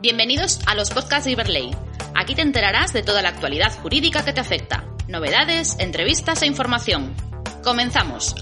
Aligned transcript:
Bienvenidos 0.00 0.60
a 0.68 0.76
los 0.76 0.90
podcasts 0.90 1.24
de 1.24 1.32
Iberley. 1.32 1.72
Aquí 2.14 2.36
te 2.36 2.42
enterarás 2.42 2.92
de 2.92 3.02
toda 3.02 3.20
la 3.20 3.30
actualidad 3.30 3.76
jurídica 3.82 4.24
que 4.24 4.32
te 4.32 4.38
afecta, 4.38 4.96
novedades, 5.08 5.76
entrevistas 5.80 6.40
e 6.42 6.46
información. 6.46 7.16
Comenzamos. 7.64 8.36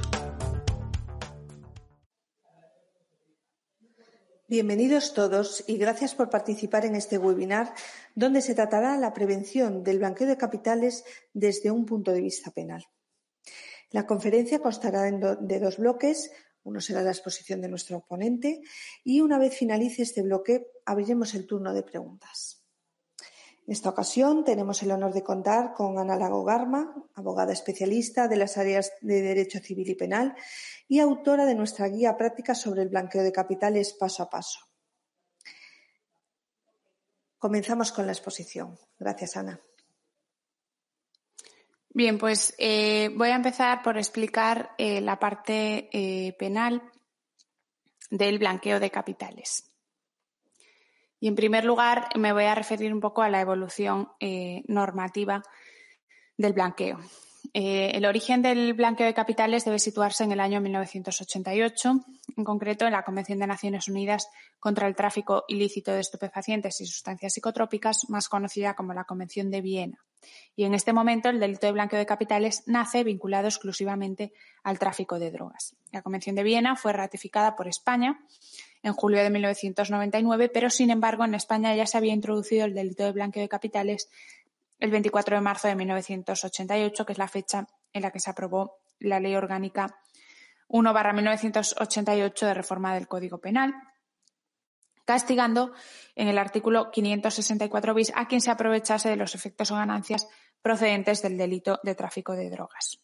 Bienvenidos 4.46 5.14
todos 5.14 5.64
y 5.66 5.78
gracias 5.78 6.14
por 6.14 6.28
participar 6.28 6.84
en 6.84 6.94
este 6.94 7.16
webinar 7.16 7.72
donde 8.14 8.42
se 8.42 8.54
tratará 8.54 8.98
la 8.98 9.14
prevención 9.14 9.82
del 9.82 10.00
blanqueo 10.00 10.26
de 10.26 10.36
capitales 10.36 11.04
desde 11.32 11.70
un 11.70 11.86
punto 11.86 12.12
de 12.12 12.20
vista 12.20 12.50
penal. 12.50 12.84
La 13.92 14.04
conferencia 14.04 14.58
constará 14.58 15.10
de 15.10 15.58
dos 15.58 15.78
bloques. 15.78 16.30
Uno 16.66 16.80
será 16.80 17.00
la 17.00 17.12
exposición 17.12 17.60
de 17.60 17.68
nuestro 17.68 18.04
ponente 18.04 18.60
y 19.04 19.20
una 19.20 19.38
vez 19.38 19.56
finalice 19.56 20.02
este 20.02 20.22
bloque 20.22 20.66
abriremos 20.84 21.32
el 21.34 21.46
turno 21.46 21.72
de 21.72 21.84
preguntas. 21.84 22.64
En 23.64 23.72
esta 23.72 23.90
ocasión 23.90 24.44
tenemos 24.44 24.82
el 24.82 24.90
honor 24.90 25.14
de 25.14 25.22
contar 25.22 25.74
con 25.74 25.96
Ana 26.00 26.16
Lago 26.16 26.42
Garma, 26.42 26.92
abogada 27.14 27.52
especialista 27.52 28.26
de 28.26 28.36
las 28.36 28.56
áreas 28.58 28.92
de 29.00 29.22
Derecho 29.22 29.60
Civil 29.60 29.90
y 29.90 29.94
Penal 29.94 30.34
y 30.88 30.98
autora 30.98 31.46
de 31.46 31.54
nuestra 31.54 31.86
guía 31.86 32.16
práctica 32.16 32.56
sobre 32.56 32.82
el 32.82 32.88
blanqueo 32.88 33.22
de 33.22 33.30
capitales 33.30 33.92
paso 33.92 34.24
a 34.24 34.30
paso. 34.30 34.58
Comenzamos 37.38 37.92
con 37.92 38.06
la 38.06 38.12
exposición. 38.12 38.76
Gracias, 38.98 39.36
Ana. 39.36 39.60
Bien, 41.96 42.18
pues 42.18 42.54
eh, 42.58 43.08
voy 43.14 43.30
a 43.30 43.36
empezar 43.36 43.82
por 43.82 43.96
explicar 43.96 44.72
eh, 44.76 45.00
la 45.00 45.18
parte 45.18 45.88
eh, 45.94 46.34
penal 46.34 46.82
del 48.10 48.38
blanqueo 48.38 48.78
de 48.78 48.90
capitales. 48.90 49.72
Y 51.18 51.28
en 51.28 51.34
primer 51.34 51.64
lugar 51.64 52.10
me 52.14 52.34
voy 52.34 52.44
a 52.44 52.54
referir 52.54 52.92
un 52.92 53.00
poco 53.00 53.22
a 53.22 53.30
la 53.30 53.40
evolución 53.40 54.10
normativa 54.68 55.42
del 56.36 56.52
blanqueo. 56.52 56.98
Eh, 57.58 57.96
el 57.96 58.04
origen 58.04 58.42
del 58.42 58.74
blanqueo 58.74 59.06
de 59.06 59.14
capitales 59.14 59.64
debe 59.64 59.78
situarse 59.78 60.22
en 60.22 60.30
el 60.30 60.40
año 60.40 60.60
1988, 60.60 62.04
en 62.36 62.44
concreto 62.44 62.84
en 62.84 62.92
la 62.92 63.02
Convención 63.02 63.38
de 63.38 63.46
Naciones 63.46 63.88
Unidas 63.88 64.28
contra 64.60 64.86
el 64.86 64.94
tráfico 64.94 65.44
ilícito 65.48 65.90
de 65.90 66.00
estupefacientes 66.00 66.78
y 66.82 66.86
sustancias 66.86 67.32
psicotrópicas, 67.32 68.10
más 68.10 68.28
conocida 68.28 68.74
como 68.74 68.92
la 68.92 69.04
Convención 69.04 69.50
de 69.50 69.62
Viena. 69.62 70.04
Y 70.54 70.64
en 70.64 70.74
este 70.74 70.92
momento 70.92 71.30
el 71.30 71.40
delito 71.40 71.66
de 71.66 71.72
blanqueo 71.72 71.98
de 71.98 72.04
capitales 72.04 72.62
nace 72.66 73.04
vinculado 73.04 73.48
exclusivamente 73.48 74.34
al 74.62 74.78
tráfico 74.78 75.18
de 75.18 75.30
drogas. 75.30 75.76
La 75.92 76.02
Convención 76.02 76.36
de 76.36 76.42
Viena 76.42 76.76
fue 76.76 76.92
ratificada 76.92 77.56
por 77.56 77.68
España 77.68 78.20
en 78.82 78.92
julio 78.92 79.22
de 79.22 79.30
1999, 79.30 80.50
pero 80.50 80.68
sin 80.68 80.90
embargo 80.90 81.24
en 81.24 81.34
España 81.34 81.74
ya 81.74 81.86
se 81.86 81.96
había 81.96 82.12
introducido 82.12 82.66
el 82.66 82.74
delito 82.74 83.04
de 83.04 83.12
blanqueo 83.12 83.42
de 83.42 83.48
capitales 83.48 84.10
el 84.78 84.90
24 84.90 85.36
de 85.36 85.42
marzo 85.42 85.68
de 85.68 85.74
1988, 85.74 87.06
que 87.06 87.12
es 87.12 87.18
la 87.18 87.28
fecha 87.28 87.66
en 87.92 88.02
la 88.02 88.10
que 88.10 88.20
se 88.20 88.30
aprobó 88.30 88.78
la 88.98 89.20
Ley 89.20 89.34
Orgánica 89.34 89.98
1-1988 90.68 92.46
de 92.46 92.54
reforma 92.54 92.94
del 92.94 93.08
Código 93.08 93.38
Penal, 93.38 93.74
castigando 95.04 95.72
en 96.14 96.28
el 96.28 96.38
artículo 96.38 96.90
564 96.90 97.94
bis 97.94 98.12
a 98.14 98.26
quien 98.26 98.40
se 98.40 98.50
aprovechase 98.50 99.08
de 99.08 99.16
los 99.16 99.34
efectos 99.34 99.70
o 99.70 99.76
ganancias 99.76 100.28
procedentes 100.60 101.22
del 101.22 101.38
delito 101.38 101.78
de 101.82 101.94
tráfico 101.94 102.32
de 102.32 102.50
drogas. 102.50 102.98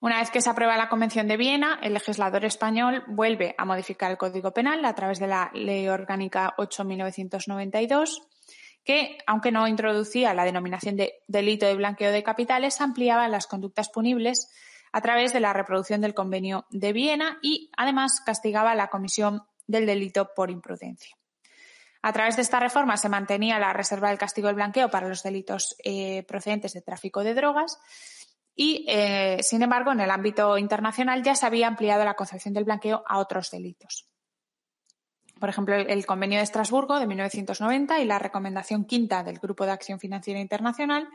Una 0.00 0.20
vez 0.20 0.30
que 0.30 0.42
se 0.42 0.50
aprueba 0.50 0.76
la 0.76 0.88
Convención 0.88 1.26
de 1.26 1.36
Viena, 1.36 1.80
el 1.82 1.94
legislador 1.94 2.44
español 2.44 3.02
vuelve 3.08 3.54
a 3.58 3.64
modificar 3.64 4.10
el 4.10 4.18
Código 4.18 4.52
Penal 4.52 4.84
a 4.84 4.94
través 4.94 5.18
de 5.18 5.26
la 5.26 5.50
Ley 5.54 5.88
Orgánica 5.88 6.54
8-1992 6.58 8.20
que, 8.86 9.18
aunque 9.26 9.50
no 9.50 9.66
introducía 9.66 10.32
la 10.32 10.44
denominación 10.44 10.96
de 10.96 11.20
delito 11.26 11.66
de 11.66 11.74
blanqueo 11.74 12.12
de 12.12 12.22
capitales, 12.22 12.80
ampliaba 12.80 13.28
las 13.28 13.48
conductas 13.48 13.88
punibles 13.88 14.48
a 14.92 15.00
través 15.00 15.32
de 15.32 15.40
la 15.40 15.52
reproducción 15.52 16.00
del 16.00 16.14
Convenio 16.14 16.66
de 16.70 16.92
Viena 16.92 17.38
y, 17.42 17.68
además, 17.76 18.22
castigaba 18.24 18.76
la 18.76 18.86
comisión 18.86 19.42
del 19.66 19.86
delito 19.86 20.30
por 20.34 20.52
imprudencia. 20.52 21.16
A 22.00 22.12
través 22.12 22.36
de 22.36 22.42
esta 22.42 22.60
reforma 22.60 22.96
se 22.96 23.08
mantenía 23.08 23.58
la 23.58 23.72
reserva 23.72 24.10
del 24.10 24.18
castigo 24.18 24.46
del 24.46 24.54
blanqueo 24.54 24.88
para 24.88 25.08
los 25.08 25.24
delitos 25.24 25.74
eh, 25.82 26.22
procedentes 26.22 26.72
de 26.72 26.82
tráfico 26.82 27.24
de 27.24 27.34
drogas 27.34 27.80
y, 28.54 28.86
eh, 28.88 29.38
sin 29.42 29.62
embargo, 29.62 29.90
en 29.90 30.00
el 30.00 30.12
ámbito 30.12 30.56
internacional 30.56 31.24
ya 31.24 31.34
se 31.34 31.44
había 31.44 31.66
ampliado 31.66 32.04
la 32.04 32.14
concepción 32.14 32.54
del 32.54 32.64
blanqueo 32.64 33.02
a 33.08 33.18
otros 33.18 33.50
delitos 33.50 34.08
por 35.38 35.48
ejemplo, 35.48 35.74
el 35.74 36.06
Convenio 36.06 36.38
de 36.38 36.44
Estrasburgo 36.44 36.98
de 36.98 37.06
1990 37.06 38.00
y 38.00 38.04
la 38.04 38.18
Recomendación 38.18 38.84
Quinta 38.84 39.22
del 39.22 39.38
Grupo 39.38 39.66
de 39.66 39.72
Acción 39.72 40.00
Financiera 40.00 40.40
Internacional, 40.40 41.08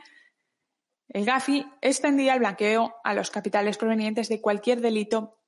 el 1.08 1.24
GAFI 1.24 1.66
extendía 1.80 2.34
el 2.34 2.38
blanqueo 2.38 2.94
a 3.04 3.14
los 3.14 3.30
capitales 3.30 3.76
provenientes 3.76 4.28
de 4.28 4.40
cualquier 4.40 4.80
delito 4.80 5.38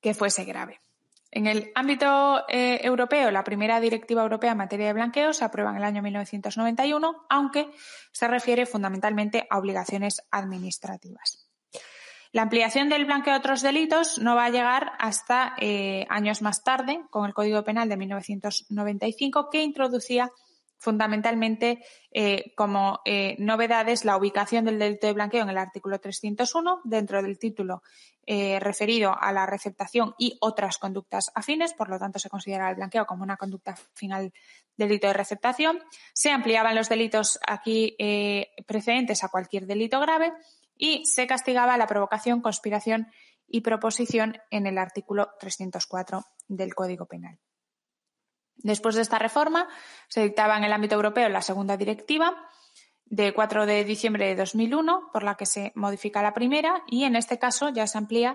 que 0.00 0.14
fuese 0.14 0.44
grave. 0.44 0.80
En 1.30 1.46
el 1.46 1.72
ámbito 1.74 2.44
eh, 2.48 2.80
europeo, 2.82 3.30
la 3.30 3.44
primera 3.44 3.80
directiva 3.80 4.22
europea 4.22 4.52
en 4.52 4.58
materia 4.58 4.88
de 4.88 4.92
blanqueo 4.92 5.32
se 5.32 5.44
aprueba 5.44 5.70
en 5.70 5.78
el 5.78 5.84
año 5.84 6.02
1991, 6.02 7.26
aunque 7.30 7.70
se 8.10 8.28
refiere 8.28 8.66
fundamentalmente 8.66 9.46
a 9.48 9.58
obligaciones 9.58 10.22
administrativas. 10.30 11.41
La 12.32 12.42
ampliación 12.42 12.88
del 12.88 13.04
blanqueo 13.04 13.34
de 13.34 13.38
otros 13.40 13.60
delitos 13.60 14.18
no 14.18 14.34
va 14.34 14.46
a 14.46 14.50
llegar 14.50 14.92
hasta 14.98 15.54
eh, 15.58 16.06
años 16.08 16.40
más 16.40 16.64
tarde, 16.64 17.02
con 17.10 17.26
el 17.26 17.34
Código 17.34 17.62
Penal 17.62 17.90
de 17.90 17.98
1995, 17.98 19.50
que 19.50 19.62
introducía 19.62 20.32
fundamentalmente 20.78 21.84
eh, 22.10 22.54
como 22.56 23.00
eh, 23.04 23.36
novedades 23.38 24.06
la 24.06 24.16
ubicación 24.16 24.64
del 24.64 24.78
delito 24.78 25.06
de 25.06 25.12
blanqueo 25.12 25.42
en 25.42 25.50
el 25.50 25.58
artículo 25.58 26.00
301 26.00 26.80
dentro 26.84 27.22
del 27.22 27.38
título 27.38 27.82
referido 28.24 29.12
a 29.20 29.32
la 29.32 29.46
receptación 29.46 30.14
y 30.16 30.38
otras 30.40 30.78
conductas 30.78 31.32
afines, 31.34 31.74
por 31.74 31.88
lo 31.88 31.98
tanto 31.98 32.20
se 32.20 32.30
considera 32.30 32.70
el 32.70 32.76
blanqueo 32.76 33.04
como 33.04 33.24
una 33.24 33.36
conducta 33.36 33.74
final 33.94 34.32
delito 34.76 35.08
de 35.08 35.12
receptación. 35.12 35.80
Se 36.14 36.30
ampliaban 36.30 36.76
los 36.76 36.88
delitos 36.88 37.40
aquí 37.44 37.96
precedentes 38.64 39.24
a 39.24 39.28
cualquier 39.28 39.66
delito 39.66 39.98
grave 39.98 40.32
y 40.82 41.04
se 41.06 41.28
castigaba 41.28 41.76
la 41.76 41.86
provocación, 41.86 42.40
conspiración 42.40 43.06
y 43.46 43.60
proposición 43.60 44.38
en 44.50 44.66
el 44.66 44.78
artículo 44.78 45.28
304 45.38 46.24
del 46.48 46.74
Código 46.74 47.06
Penal. 47.06 47.38
Después 48.56 48.96
de 48.96 49.02
esta 49.02 49.20
reforma, 49.20 49.68
se 50.08 50.24
dictaba 50.24 50.56
en 50.56 50.64
el 50.64 50.72
ámbito 50.72 50.96
europeo 50.96 51.28
la 51.28 51.40
segunda 51.40 51.76
directiva 51.76 52.36
de 53.04 53.32
4 53.32 53.64
de 53.64 53.84
diciembre 53.84 54.26
de 54.26 54.34
2001, 54.34 55.10
por 55.12 55.22
la 55.22 55.36
que 55.36 55.46
se 55.46 55.70
modifica 55.76 56.20
la 56.20 56.34
primera, 56.34 56.82
y 56.88 57.04
en 57.04 57.14
este 57.14 57.38
caso 57.38 57.68
ya 57.68 57.86
se 57.86 57.98
amplía 57.98 58.34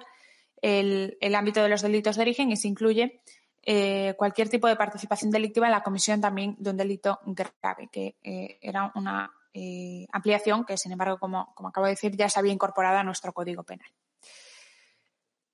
el, 0.62 1.18
ámbito 1.36 1.62
de 1.62 1.68
los 1.68 1.82
delitos 1.82 2.16
de 2.16 2.22
origen 2.22 2.50
y 2.50 2.56
se 2.56 2.70
incluye 2.70 3.24
eh, 3.64 4.14
cualquier 4.18 4.48
tipo 4.48 4.70
de 4.70 4.78
participación 4.78 5.32
delictiva 5.32 5.68
en 5.68 5.74
la 5.74 5.84
comisión 5.84 6.22
también 6.22 6.56
de 6.60 6.70
un 6.70 6.78
delito 6.78 7.20
grave, 7.26 7.90
que 7.92 8.16
eh, 8.24 8.58
era 8.62 8.94
una 8.96 9.37
eh, 9.60 10.06
ampliación 10.12 10.66
que, 10.66 10.78
sin 10.78 10.92
embargo, 10.92 11.18
como, 11.18 11.56
acabo 11.68 11.88
de 11.88 11.94
decir, 11.94 12.16
ya 12.16 12.30
se 12.30 12.38
había 12.38 12.54
incorporado 12.54 13.00
a 13.00 13.04
nuestro 13.04 13.34
Código 13.34 13.64
Penal. 13.64 13.90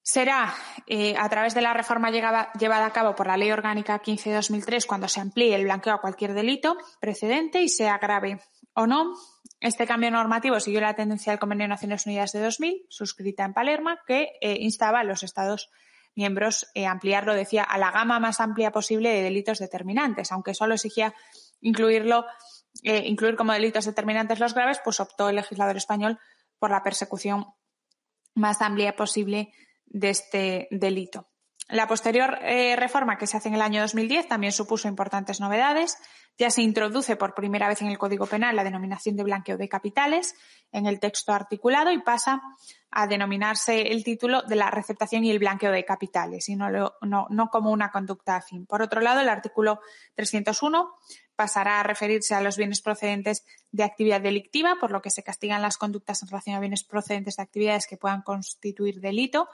Será 0.01 0.53
eh, 0.87 1.15
a 1.17 1.29
través 1.29 1.53
de 1.53 1.61
la 1.61 1.73
reforma 1.73 2.11
llevada 2.11 2.85
a 2.85 2.91
cabo 2.91 3.15
por 3.15 3.27
la 3.27 3.37
Ley 3.37 3.49
Orgánica 3.51 3.99
15 3.99 4.29
de 4.31 4.35
2003 4.35 4.85
cuando 4.85 5.07
se 5.07 5.21
amplíe 5.21 5.55
el 5.55 5.63
blanqueo 5.63 5.93
a 5.93 6.01
cualquier 6.01 6.33
delito 6.33 6.75
precedente 6.99 7.61
y 7.61 7.69
sea 7.69 7.97
grave 7.99 8.41
o 8.73 8.85
no. 8.85 9.13
Este 9.61 9.87
cambio 9.87 10.11
normativo 10.11 10.59
siguió 10.59 10.81
la 10.81 10.93
tendencia 10.93 11.31
del 11.31 11.39
Convenio 11.39 11.63
de 11.63 11.69
Naciones 11.69 12.05
Unidas 12.05 12.33
de 12.33 12.41
2000, 12.41 12.85
suscrita 12.89 13.45
en 13.45 13.53
Palermo, 13.53 13.91
que 14.05 14.33
eh, 14.41 14.57
instaba 14.59 14.99
a 14.99 15.03
los 15.05 15.23
Estados 15.23 15.69
miembros 16.15 16.67
a 16.75 16.91
ampliarlo, 16.91 17.33
decía, 17.33 17.63
a 17.63 17.77
la 17.77 17.91
gama 17.91 18.19
más 18.19 18.41
amplia 18.41 18.71
posible 18.71 19.09
de 19.09 19.21
delitos 19.21 19.59
determinantes, 19.59 20.33
aunque 20.33 20.53
solo 20.53 20.73
exigía 20.73 21.15
incluirlo 21.61 22.25
eh, 22.83 23.03
incluir 23.05 23.35
como 23.35 23.53
delitos 23.53 23.85
determinantes 23.85 24.39
los 24.39 24.53
graves, 24.53 24.79
pues 24.83 24.99
optó 24.99 25.29
el 25.29 25.37
legislador 25.37 25.77
español 25.77 26.19
por 26.59 26.71
la 26.71 26.83
persecución 26.83 27.45
más 28.35 28.61
amplia 28.61 28.95
posible 28.95 29.53
de 29.85 30.09
este 30.09 30.67
delito. 30.71 31.29
La 31.69 31.87
posterior 31.87 32.39
eh, 32.41 32.75
reforma 32.75 33.17
que 33.17 33.25
se 33.25 33.37
hace 33.37 33.47
en 33.47 33.55
el 33.55 33.61
año 33.61 33.81
2010 33.81 34.27
también 34.27 34.51
supuso 34.51 34.89
importantes 34.89 35.39
novedades. 35.39 35.97
Ya 36.37 36.49
se 36.49 36.61
introduce 36.61 37.15
por 37.15 37.35
primera 37.35 37.69
vez 37.69 37.81
en 37.81 37.87
el 37.87 37.97
Código 37.97 38.25
Penal 38.25 38.55
la 38.55 38.65
denominación 38.65 39.15
de 39.15 39.23
blanqueo 39.23 39.57
de 39.57 39.69
capitales 39.69 40.35
en 40.71 40.87
el 40.87 40.99
texto 40.99 41.31
articulado 41.31 41.91
y 41.91 42.01
pasa 42.01 42.41
a 42.91 43.07
denominarse 43.07 43.93
el 43.93 44.03
título 44.03 44.41
de 44.41 44.55
la 44.55 44.71
receptación 44.71 45.23
y 45.23 45.31
el 45.31 45.39
blanqueo 45.39 45.71
de 45.71 45.85
capitales 45.85 46.49
y 46.49 46.55
no, 46.55 46.69
no, 47.01 47.27
no 47.29 47.49
como 47.49 47.71
una 47.71 47.91
conducta 47.91 48.35
afín. 48.35 48.65
Por 48.65 48.81
otro 48.81 48.99
lado, 48.99 49.21
el 49.21 49.29
artículo 49.29 49.79
301 50.15 50.91
pasará 51.35 51.79
a 51.79 51.83
referirse 51.83 52.35
a 52.35 52.41
los 52.41 52.57
bienes 52.57 52.81
procedentes 52.81 53.43
de 53.71 53.83
actividad 53.83 54.21
delictiva, 54.21 54.77
por 54.79 54.91
lo 54.91 55.01
que 55.01 55.09
se 55.09 55.23
castigan 55.23 55.61
las 55.61 55.77
conductas 55.77 56.21
en 56.21 56.29
relación 56.29 56.55
a 56.55 56.59
bienes 56.59 56.83
procedentes 56.83 57.37
de 57.37 57.43
actividades 57.43 57.87
que 57.87 57.97
puedan 57.97 58.21
constituir 58.21 59.01
delito 59.01 59.49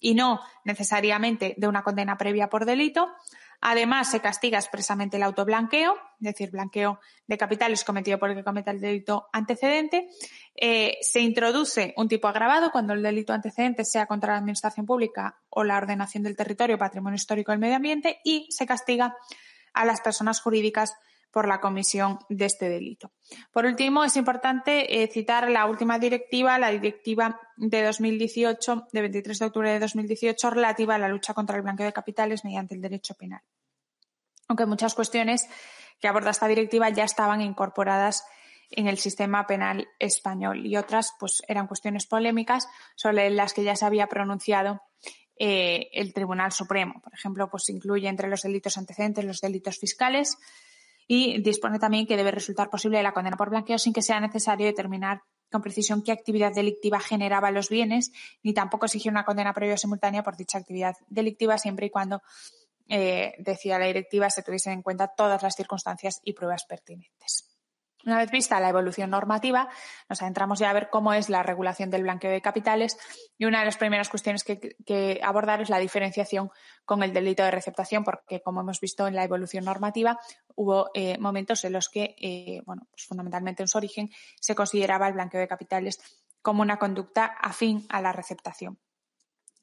y 0.00 0.14
no 0.14 0.40
necesariamente 0.64 1.54
de 1.56 1.68
una 1.68 1.82
condena 1.82 2.16
previa 2.16 2.48
por 2.48 2.64
delito. 2.64 3.08
Además, 3.60 4.08
se 4.12 4.20
castiga 4.20 4.58
expresamente 4.58 5.16
el 5.16 5.24
autoblanqueo, 5.24 5.94
es 5.94 6.20
decir, 6.20 6.50
blanqueo 6.52 7.00
de 7.26 7.36
capitales 7.36 7.82
cometido 7.82 8.16
por 8.16 8.30
el 8.30 8.36
que 8.36 8.44
cometa 8.44 8.70
el 8.70 8.80
delito 8.80 9.28
antecedente. 9.32 10.08
Eh, 10.54 10.96
se 11.00 11.20
introduce 11.20 11.92
un 11.96 12.06
tipo 12.06 12.28
agravado 12.28 12.70
cuando 12.70 12.92
el 12.92 13.02
delito 13.02 13.32
antecedente 13.32 13.84
sea 13.84 14.06
contra 14.06 14.34
la 14.34 14.38
administración 14.38 14.86
pública 14.86 15.40
o 15.50 15.64
la 15.64 15.76
ordenación 15.76 16.22
del 16.22 16.36
territorio, 16.36 16.78
patrimonio 16.78 17.16
histórico 17.16 17.50
del 17.50 17.58
medio 17.58 17.76
ambiente 17.76 18.20
y 18.22 18.46
se 18.50 18.64
castiga 18.64 19.16
a 19.74 19.84
las 19.84 20.00
personas 20.00 20.40
jurídicas 20.40 20.94
por 21.38 21.46
la 21.46 21.60
comisión 21.60 22.18
de 22.28 22.46
este 22.46 22.68
delito. 22.68 23.12
Por 23.52 23.64
último, 23.64 24.02
es 24.02 24.16
importante 24.16 25.04
eh, 25.04 25.06
citar 25.06 25.48
la 25.48 25.66
última 25.66 26.00
directiva, 26.00 26.58
la 26.58 26.70
directiva 26.70 27.40
de 27.56 27.84
2018, 27.84 28.88
de 28.90 29.00
23 29.02 29.38
de 29.38 29.44
octubre 29.44 29.70
de 29.70 29.78
2018, 29.78 30.50
relativa 30.50 30.96
a 30.96 30.98
la 30.98 31.06
lucha 31.06 31.34
contra 31.34 31.54
el 31.54 31.62
blanqueo 31.62 31.86
de 31.86 31.92
capitales 31.92 32.44
mediante 32.44 32.74
el 32.74 32.80
derecho 32.80 33.14
penal. 33.14 33.40
Aunque 34.48 34.66
muchas 34.66 34.96
cuestiones 34.96 35.48
que 36.00 36.08
aborda 36.08 36.30
esta 36.30 36.48
directiva 36.48 36.88
ya 36.88 37.04
estaban 37.04 37.40
incorporadas 37.40 38.24
en 38.72 38.88
el 38.88 38.98
sistema 38.98 39.46
penal 39.46 39.86
español 40.00 40.66
y 40.66 40.76
otras 40.76 41.12
pues 41.20 41.42
eran 41.46 41.68
cuestiones 41.68 42.08
polémicas 42.08 42.66
sobre 42.96 43.30
las 43.30 43.54
que 43.54 43.62
ya 43.62 43.76
se 43.76 43.86
había 43.86 44.08
pronunciado 44.08 44.82
eh, 45.38 45.88
el 45.92 46.12
Tribunal 46.12 46.50
Supremo. 46.50 47.00
Por 47.00 47.14
ejemplo, 47.14 47.48
pues 47.48 47.68
incluye 47.68 48.08
entre 48.08 48.26
los 48.26 48.42
delitos 48.42 48.76
antecedentes 48.76 49.24
los 49.24 49.40
delitos 49.40 49.78
fiscales, 49.78 50.36
y 51.08 51.40
dispone 51.40 51.78
también 51.78 52.06
que 52.06 52.16
debe 52.16 52.30
resultar 52.30 52.68
posible 52.68 53.02
la 53.02 53.12
condena 53.12 53.36
por 53.36 53.50
blanqueo 53.50 53.78
sin 53.78 53.94
que 53.94 54.02
sea 54.02 54.20
necesario 54.20 54.66
determinar 54.66 55.22
con 55.50 55.62
precisión 55.62 56.02
qué 56.02 56.12
actividad 56.12 56.52
delictiva 56.54 57.00
generaba 57.00 57.50
los 57.50 57.70
bienes, 57.70 58.12
ni 58.42 58.52
tampoco 58.52 58.84
exigir 58.84 59.10
una 59.10 59.24
condena 59.24 59.54
previa 59.54 59.74
o 59.74 59.78
simultánea 59.78 60.22
por 60.22 60.36
dicha 60.36 60.58
actividad 60.58 60.94
delictiva, 61.08 61.56
siempre 61.56 61.86
y 61.86 61.90
cuando, 61.90 62.20
eh, 62.88 63.32
decía 63.38 63.78
la 63.78 63.86
directiva, 63.86 64.28
se 64.28 64.42
tuviesen 64.42 64.74
en 64.74 64.82
cuenta 64.82 65.08
todas 65.08 65.42
las 65.42 65.54
circunstancias 65.54 66.20
y 66.22 66.34
pruebas 66.34 66.66
pertinentes. 66.66 67.47
Una 68.06 68.18
vez 68.18 68.30
vista 68.30 68.60
la 68.60 68.68
evolución 68.68 69.10
normativa, 69.10 69.68
nos 70.08 70.22
adentramos 70.22 70.60
ya 70.60 70.70
a 70.70 70.72
ver 70.72 70.88
cómo 70.88 71.12
es 71.12 71.28
la 71.28 71.42
regulación 71.42 71.90
del 71.90 72.04
blanqueo 72.04 72.30
de 72.30 72.40
capitales 72.40 72.96
y 73.36 73.44
una 73.44 73.58
de 73.58 73.64
las 73.64 73.76
primeras 73.76 74.08
cuestiones 74.08 74.44
que, 74.44 75.20
abordar 75.22 75.60
es 75.60 75.68
la 75.68 75.78
diferenciación 75.78 76.50
con 76.84 77.02
el 77.02 77.12
delito 77.12 77.42
de 77.42 77.50
receptación, 77.50 78.04
porque 78.04 78.40
como 78.40 78.60
hemos 78.60 78.80
visto 78.80 79.06
en 79.08 79.16
la 79.16 79.24
evolución 79.24 79.64
normativa, 79.64 80.18
hubo 80.54 80.90
eh, 80.94 81.18
momentos 81.18 81.64
en 81.64 81.72
los 81.72 81.88
que, 81.88 82.14
eh, 82.18 82.62
bueno, 82.66 82.86
pues 82.90 83.04
fundamentalmente 83.04 83.62
en 83.62 83.68
su 83.68 83.78
origen, 83.78 84.10
se 84.40 84.54
consideraba 84.54 85.08
el 85.08 85.14
blanqueo 85.14 85.40
de 85.40 85.48
capitales 85.48 86.00
como 86.40 86.62
una 86.62 86.78
conducta 86.78 87.26
afín 87.26 87.84
a 87.88 88.00
la 88.00 88.12
receptación. 88.12 88.78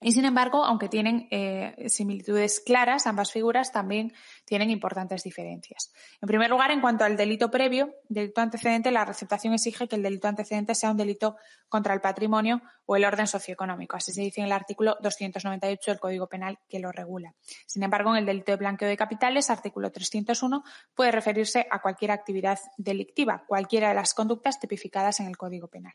Y 0.01 0.11
sin 0.11 0.25
embargo, 0.25 0.65
aunque 0.65 0.89
tienen 0.89 1.27
eh, 1.31 1.85
similitudes 1.87 2.59
claras, 2.59 3.07
ambas 3.07 3.31
figuras 3.31 3.71
también 3.71 4.13
tienen 4.43 4.69
importantes 4.69 5.23
diferencias. 5.23 5.93
En 6.21 6.27
primer 6.27 6.49
lugar, 6.49 6.71
en 6.71 6.81
cuanto 6.81 7.05
al 7.05 7.15
delito 7.15 7.49
previo, 7.49 7.95
delito 8.09 8.41
antecedente, 8.41 8.91
la 8.91 9.05
receptación 9.05 9.53
exige 9.53 9.87
que 9.87 9.95
el 9.95 10.03
delito 10.03 10.27
antecedente 10.27 10.75
sea 10.75 10.91
un 10.91 10.97
delito 10.97 11.37
contra 11.69 11.93
el 11.93 12.01
patrimonio 12.01 12.61
o 12.85 12.95
el 12.97 13.05
orden 13.05 13.25
socioeconómico. 13.25 13.95
Así 13.95 14.11
se 14.11 14.21
dice 14.21 14.41
en 14.41 14.47
el 14.47 14.51
artículo 14.51 14.97
298 15.01 15.91
del 15.91 15.99
Código 15.99 16.27
Penal 16.27 16.59
que 16.69 16.79
lo 16.79 16.91
regula. 16.91 17.33
Sin 17.65 17.81
embargo, 17.81 18.11
en 18.11 18.17
el 18.17 18.25
delito 18.25 18.51
de 18.51 18.57
blanqueo 18.57 18.89
de 18.89 18.97
capitales, 18.97 19.49
artículo 19.49 19.91
301, 19.91 20.63
puede 20.93 21.11
referirse 21.11 21.67
a 21.71 21.79
cualquier 21.79 22.11
actividad 22.11 22.59
delictiva, 22.77 23.43
cualquiera 23.47 23.89
de 23.89 23.95
las 23.95 24.13
conductas 24.13 24.59
tipificadas 24.59 25.19
en 25.21 25.27
el 25.27 25.37
Código 25.37 25.67
Penal, 25.69 25.93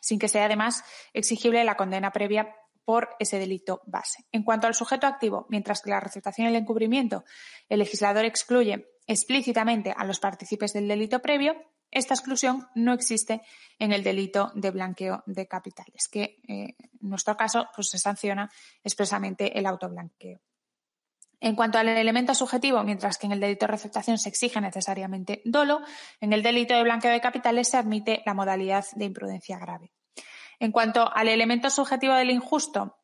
sin 0.00 0.18
que 0.18 0.28
sea 0.28 0.44
además 0.44 0.84
exigible 1.12 1.64
la 1.64 1.76
condena 1.76 2.12
previa 2.12 2.54
por 2.90 3.10
ese 3.20 3.38
delito 3.38 3.82
base. 3.86 4.24
En 4.32 4.42
cuanto 4.42 4.66
al 4.66 4.74
sujeto 4.74 5.06
activo, 5.06 5.46
mientras 5.48 5.80
que 5.80 5.90
la 5.90 6.00
receptación 6.00 6.48
y 6.48 6.50
el 6.50 6.56
encubrimiento, 6.56 7.22
el 7.68 7.78
legislador 7.78 8.24
excluye 8.24 8.88
explícitamente 9.06 9.94
a 9.96 10.04
los 10.04 10.18
partícipes 10.18 10.72
del 10.72 10.88
delito 10.88 11.22
previo, 11.22 11.54
esta 11.92 12.14
exclusión 12.14 12.66
no 12.74 12.92
existe 12.92 13.42
en 13.78 13.92
el 13.92 14.02
delito 14.02 14.50
de 14.56 14.72
blanqueo 14.72 15.22
de 15.26 15.46
capitales, 15.46 16.08
que 16.08 16.40
eh, 16.48 16.74
en 16.78 17.08
nuestro 17.08 17.36
caso 17.36 17.68
pues, 17.76 17.90
se 17.90 17.98
sanciona 18.00 18.50
expresamente 18.82 19.56
el 19.56 19.66
autoblanqueo. 19.66 20.40
En 21.38 21.54
cuanto 21.54 21.78
al 21.78 21.90
elemento 21.90 22.34
subjetivo, 22.34 22.82
mientras 22.82 23.18
que 23.18 23.26
en 23.26 23.32
el 23.34 23.40
delito 23.40 23.66
de 23.66 23.72
receptación 23.72 24.18
se 24.18 24.30
exige 24.30 24.60
necesariamente 24.60 25.42
dolo, 25.44 25.82
en 26.20 26.32
el 26.32 26.42
delito 26.42 26.74
de 26.74 26.82
blanqueo 26.82 27.12
de 27.12 27.20
capitales 27.20 27.68
se 27.68 27.76
admite 27.76 28.24
la 28.26 28.34
modalidad 28.34 28.84
de 28.96 29.04
imprudencia 29.04 29.60
grave. 29.60 29.92
En 30.60 30.72
cuanto 30.72 31.10
al 31.12 31.28
elemento 31.28 31.70
subjetivo 31.70 32.14
del 32.14 32.30
injusto, 32.30 32.98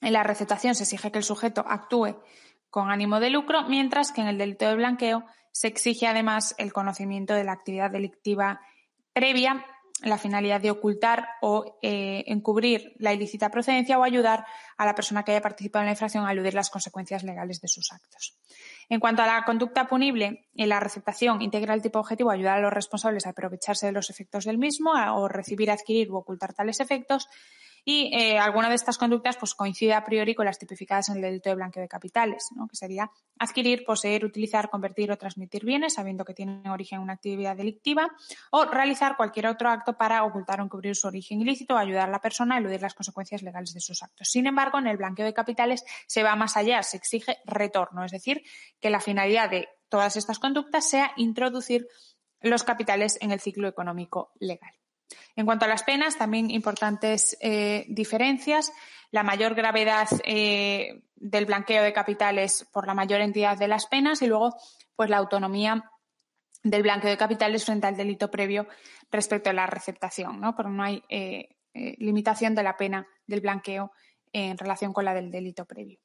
en 0.00 0.12
la 0.12 0.24
receptación 0.24 0.74
se 0.74 0.82
exige 0.82 1.10
que 1.10 1.18
el 1.18 1.24
sujeto 1.24 1.64
actúe 1.66 2.20
con 2.68 2.90
ánimo 2.90 3.20
de 3.20 3.30
lucro, 3.30 3.62
mientras 3.68 4.12
que 4.12 4.20
en 4.20 4.26
el 4.26 4.38
delito 4.38 4.66
de 4.66 4.74
blanqueo 4.74 5.24
se 5.52 5.68
exige 5.68 6.06
además 6.06 6.54
el 6.58 6.72
conocimiento 6.72 7.34
de 7.34 7.44
la 7.44 7.52
actividad 7.52 7.90
delictiva 7.90 8.60
previa, 9.12 9.64
la 10.02 10.18
finalidad 10.18 10.60
de 10.60 10.70
ocultar 10.70 11.28
o 11.40 11.78
eh, 11.82 12.24
encubrir 12.26 12.92
la 12.98 13.12
ilícita 13.12 13.50
procedencia 13.50 13.98
o 13.98 14.04
ayudar 14.04 14.44
a 14.76 14.84
la 14.84 14.94
persona 14.94 15.24
que 15.24 15.32
haya 15.32 15.40
participado 15.40 15.82
en 15.82 15.86
la 15.86 15.92
infracción 15.92 16.26
a 16.26 16.32
eludir 16.32 16.54
las 16.54 16.70
consecuencias 16.70 17.24
legales 17.24 17.60
de 17.60 17.68
sus 17.68 17.92
actos. 17.92 18.36
En 18.90 19.00
cuanto 19.00 19.22
a 19.22 19.26
la 19.26 19.44
conducta 19.44 19.86
punible, 19.86 20.48
en 20.54 20.68
la 20.68 20.80
receptación 20.80 21.42
integra 21.42 21.74
el 21.74 21.82
tipo 21.82 21.98
objetivo 21.98 22.30
ayudar 22.30 22.58
a 22.58 22.62
los 22.62 22.72
responsables 22.72 23.26
a 23.26 23.30
aprovecharse 23.30 23.86
de 23.86 23.92
los 23.92 24.08
efectos 24.08 24.44
del 24.44 24.56
mismo 24.56 24.92
o 24.92 25.28
recibir, 25.28 25.70
adquirir 25.70 26.10
u 26.10 26.16
ocultar 26.16 26.54
tales 26.54 26.80
efectos 26.80 27.28
y 27.90 28.10
eh, 28.14 28.38
alguna 28.38 28.68
de 28.68 28.74
estas 28.74 28.98
conductas 28.98 29.38
pues, 29.38 29.54
coincide 29.54 29.94
a 29.94 30.04
priori 30.04 30.34
con 30.34 30.44
las 30.44 30.58
tipificadas 30.58 31.08
en 31.08 31.16
el 31.16 31.22
delito 31.22 31.48
de 31.48 31.54
blanqueo 31.54 31.80
de 31.80 31.88
capitales, 31.88 32.50
que 32.68 32.76
sería 32.76 33.10
adquirir, 33.38 33.82
poseer, 33.86 34.26
utilizar, 34.26 34.68
convertir 34.68 35.10
o 35.10 35.16
transmitir 35.16 35.64
bienes 35.64 35.94
sabiendo 35.94 36.22
que 36.26 36.34
tienen 36.34 36.68
origen 36.68 36.96
en 36.96 37.04
una 37.04 37.14
actividad 37.14 37.56
delictiva 37.56 38.10
o 38.50 38.66
realizar 38.66 39.16
cualquier 39.16 39.46
otro 39.46 39.70
acto 39.70 39.96
para 39.96 40.22
ocultar 40.24 40.60
o 40.60 40.64
encubrir 40.64 40.96
su 40.96 41.06
origen 41.06 41.40
ilícito 41.40 41.76
o 41.76 41.78
ayudar 41.78 42.10
a 42.10 42.12
la 42.12 42.20
persona 42.20 42.56
a 42.56 42.58
eludir 42.58 42.82
las 42.82 42.92
consecuencias 42.92 43.40
legales 43.42 43.72
de 43.72 43.80
sus 43.80 44.02
actos. 44.02 44.28
Sin 44.28 44.46
embargo, 44.46 44.78
en 44.78 44.86
el 44.86 44.98
blanqueo 44.98 45.24
de 45.24 45.32
capitales 45.32 45.82
se 46.06 46.22
va 46.22 46.36
más 46.36 46.58
allá, 46.58 46.82
se 46.82 46.98
exige 46.98 47.38
retorno, 47.46 48.04
es 48.04 48.12
decir, 48.12 48.42
que 48.80 48.90
la 48.90 49.00
finalidad 49.00 49.48
de 49.48 49.66
todas 49.88 50.14
estas 50.18 50.38
conductas 50.38 50.86
sea 50.86 51.12
introducir 51.16 51.88
los 52.42 52.64
capitales 52.64 53.16
en 53.22 53.32
el 53.32 53.40
ciclo 53.40 53.66
económico 53.66 54.32
legal. 54.40 54.77
En 55.36 55.46
cuanto 55.46 55.64
a 55.64 55.68
las 55.68 55.82
penas, 55.82 56.16
también 56.16 56.50
importantes 56.50 57.36
eh, 57.40 57.86
diferencias. 57.88 58.72
La 59.10 59.22
mayor 59.22 59.54
gravedad 59.54 60.08
eh, 60.24 61.02
del 61.16 61.46
blanqueo 61.46 61.82
de 61.82 61.92
capitales 61.92 62.66
por 62.72 62.86
la 62.86 62.94
mayor 62.94 63.20
entidad 63.20 63.56
de 63.56 63.68
las 63.68 63.86
penas 63.86 64.20
y 64.20 64.26
luego, 64.26 64.56
pues 64.96 65.08
la 65.10 65.16
autonomía 65.16 65.90
del 66.62 66.82
blanqueo 66.82 67.10
de 67.10 67.16
capitales 67.16 67.64
frente 67.64 67.86
al 67.86 67.96
delito 67.96 68.30
previo 68.30 68.66
respecto 69.10 69.48
a 69.48 69.52
la 69.54 69.66
receptación, 69.66 70.40
¿no? 70.40 70.54
Pero 70.54 70.70
no 70.70 70.82
hay 70.82 71.02
eh, 71.08 71.48
limitación 71.72 72.54
de 72.54 72.64
la 72.64 72.76
pena 72.76 73.06
del 73.26 73.40
blanqueo 73.40 73.92
en 74.32 74.58
relación 74.58 74.92
con 74.92 75.04
la 75.04 75.14
del 75.14 75.30
delito 75.30 75.64
previo. 75.64 76.00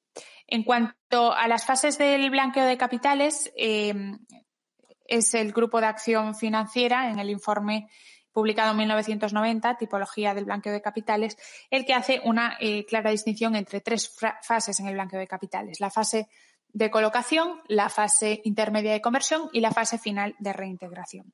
En 0.48 0.64
cuanto 0.64 1.34
a 1.34 1.48
las 1.48 1.66
fases 1.66 1.98
del 1.98 2.30
blanqueo 2.30 2.66
de 2.66 2.78
capitales, 2.78 3.52
es 3.56 5.34
el 5.34 5.52
grupo 5.52 5.80
de 5.82 5.88
acción 5.88 6.36
financiera 6.36 7.10
en 7.10 7.20
el 7.20 7.30
informe 7.30 7.90
publicado 8.34 8.72
en 8.72 8.78
1990, 8.78 9.78
Tipología 9.78 10.34
del 10.34 10.46
blanqueo 10.46 10.74
de 10.74 10.82
capitales, 10.82 11.38
el 11.70 11.86
que 11.86 11.94
hace 11.94 12.22
una 12.26 12.58
eh, 12.60 12.86
clara 12.86 13.12
distinción 13.12 13.56
entre 13.56 13.80
tres 13.80 14.14
fases 14.42 14.80
en 14.80 14.88
el 14.88 14.96
blanqueo 14.96 15.20
de 15.20 15.28
capitales. 15.28 15.80
La 15.80 15.92
fase 15.92 16.28
de 16.70 16.90
colocación, 16.90 17.62
la 17.68 17.90
fase 17.90 18.42
intermedia 18.44 18.92
de 18.92 19.02
conversión 19.02 19.50
y 19.54 19.62
la 19.62 19.72
fase 19.72 20.00
final 20.00 20.36
de 20.40 20.54
reintegración. 20.54 21.34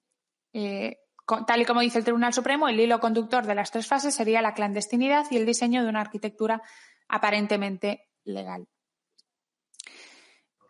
Eh, 0.54 0.98
tal 1.48 1.62
y 1.62 1.66
como 1.66 1.82
dice 1.82 2.00
el 2.00 2.04
Tribunal 2.04 2.34
Supremo, 2.34 2.68
el 2.68 2.80
hilo 2.80 3.00
conductor 3.00 3.46
de 3.46 3.56
las 3.56 3.72
tres 3.72 3.88
fases 3.88 4.14
sería 4.14 4.42
la 4.42 4.54
clandestinidad 4.54 5.26
y 5.32 5.38
el 5.38 5.46
diseño 5.46 5.82
de 5.82 5.90
una 5.90 6.02
arquitectura 6.02 6.62
aparentemente 7.08 8.10
legal. 8.26 8.68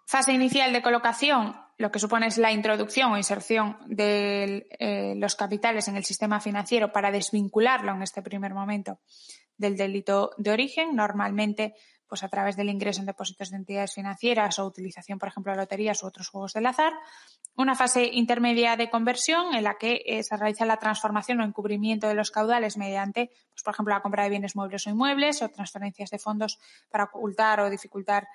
Fase 0.06 0.34
inicial 0.34 0.74
de 0.74 0.82
colocación, 0.82 1.56
lo 1.80 1.92
que 1.92 2.00
supone 2.00 2.28
es 2.28 2.38
la 2.38 2.52
introducción 2.52 3.12
o 3.12 3.18
inserción 3.18 3.78
de 3.88 4.68
eh, 4.80 5.14
los 5.16 5.36
capitales 5.36 5.88
en 5.88 5.96
el 5.96 6.04
sistema 6.04 6.42
financiero 6.42 6.92
para 6.92 7.10
desvincularlo 7.10 7.94
en 7.94 8.04
este 8.04 8.22
primer 8.22 8.54
momento 8.54 9.00
del 9.58 9.78
delito 9.78 10.32
de 10.38 10.52
origen, 10.52 10.94
normalmente 10.94 11.74
pues 12.06 12.24
a 12.24 12.28
través 12.28 12.58
del 12.58 12.70
ingreso 12.70 13.00
en 13.00 13.06
depósitos 13.06 13.52
de 13.52 13.58
entidades 13.58 13.94
financieras 13.94 14.60
o 14.60 14.66
utilización, 14.66 15.20
por 15.20 15.30
ejemplo, 15.30 15.54
de 15.54 15.60
loterías 15.60 16.04
u 16.04 16.08
otros 16.08 16.28
juegos 16.28 16.54
del 16.54 16.66
azar. 16.66 16.92
Una 17.56 17.76
fase 17.76 18.10
intermedia 18.12 18.76
de 18.76 18.90
conversión 18.90 19.54
en 19.54 19.64
la 19.64 19.78
que 19.78 20.02
eh, 20.06 20.24
se 20.24 20.36
realiza 20.36 20.66
la 20.66 20.78
transformación 20.78 21.40
o 21.40 21.46
encubrimiento 21.46 22.08
de 22.08 22.16
los 22.16 22.32
caudales 22.32 22.78
mediante, 22.78 23.30
pues, 23.52 23.64
por 23.64 23.76
ejemplo, 23.76 23.94
la 23.94 24.02
compra 24.02 24.24
de 24.24 24.32
bienes 24.32 24.56
muebles 24.56 24.86
o 24.88 24.90
inmuebles 24.90 25.42
o 25.44 25.50
transferencias 25.50 26.10
de 26.10 26.20
fondos 26.20 26.60
para 26.90 27.06
ocultar 27.06 27.62
o 27.62 27.70
dificultar 27.70 28.28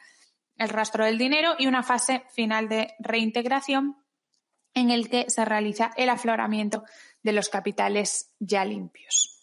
el 0.56 0.68
rastro 0.68 1.04
del 1.04 1.18
dinero 1.18 1.54
y 1.58 1.66
una 1.66 1.82
fase 1.82 2.24
final 2.32 2.68
de 2.68 2.94
reintegración 2.98 3.96
en 4.74 4.90
el 4.90 5.08
que 5.08 5.30
se 5.30 5.44
realiza 5.44 5.92
el 5.96 6.08
afloramiento 6.08 6.84
de 7.22 7.32
los 7.32 7.48
capitales 7.48 8.34
ya 8.38 8.64
limpios. 8.64 9.34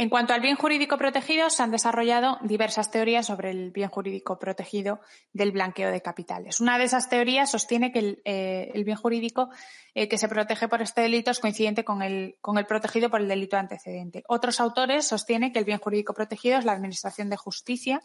En 0.00 0.08
cuanto 0.08 0.32
al 0.32 0.40
bien 0.40 0.56
jurídico 0.56 0.96
protegido, 0.96 1.50
se 1.50 1.62
han 1.62 1.70
desarrollado 1.70 2.38
diversas 2.40 2.90
teorías 2.90 3.26
sobre 3.26 3.50
el 3.50 3.70
bien 3.70 3.90
jurídico 3.90 4.38
protegido 4.38 5.00
del 5.34 5.52
blanqueo 5.52 5.90
de 5.90 6.00
capitales. 6.00 6.58
Una 6.58 6.78
de 6.78 6.84
esas 6.84 7.10
teorías 7.10 7.50
sostiene 7.50 7.92
que 7.92 7.98
el, 7.98 8.22
eh, 8.24 8.82
bien 8.82 8.96
jurídico 8.96 9.50
eh, 9.94 10.08
que 10.08 10.16
se 10.16 10.26
protege 10.26 10.68
por 10.68 10.80
este 10.80 11.02
delito 11.02 11.30
es 11.30 11.38
coincidente 11.38 11.84
con 11.84 12.00
el, 12.00 12.38
con 12.40 12.56
el 12.56 12.64
protegido 12.64 13.10
por 13.10 13.20
el 13.20 13.28
delito 13.28 13.58
antecedente. 13.58 14.24
Otros 14.26 14.58
autores 14.60 15.06
sostienen 15.06 15.52
que 15.52 15.58
el 15.58 15.66
bien 15.66 15.80
jurídico 15.80 16.14
protegido 16.14 16.58
es 16.58 16.64
la 16.64 16.72
administración 16.72 17.28
de 17.28 17.36
justicia 17.36 18.00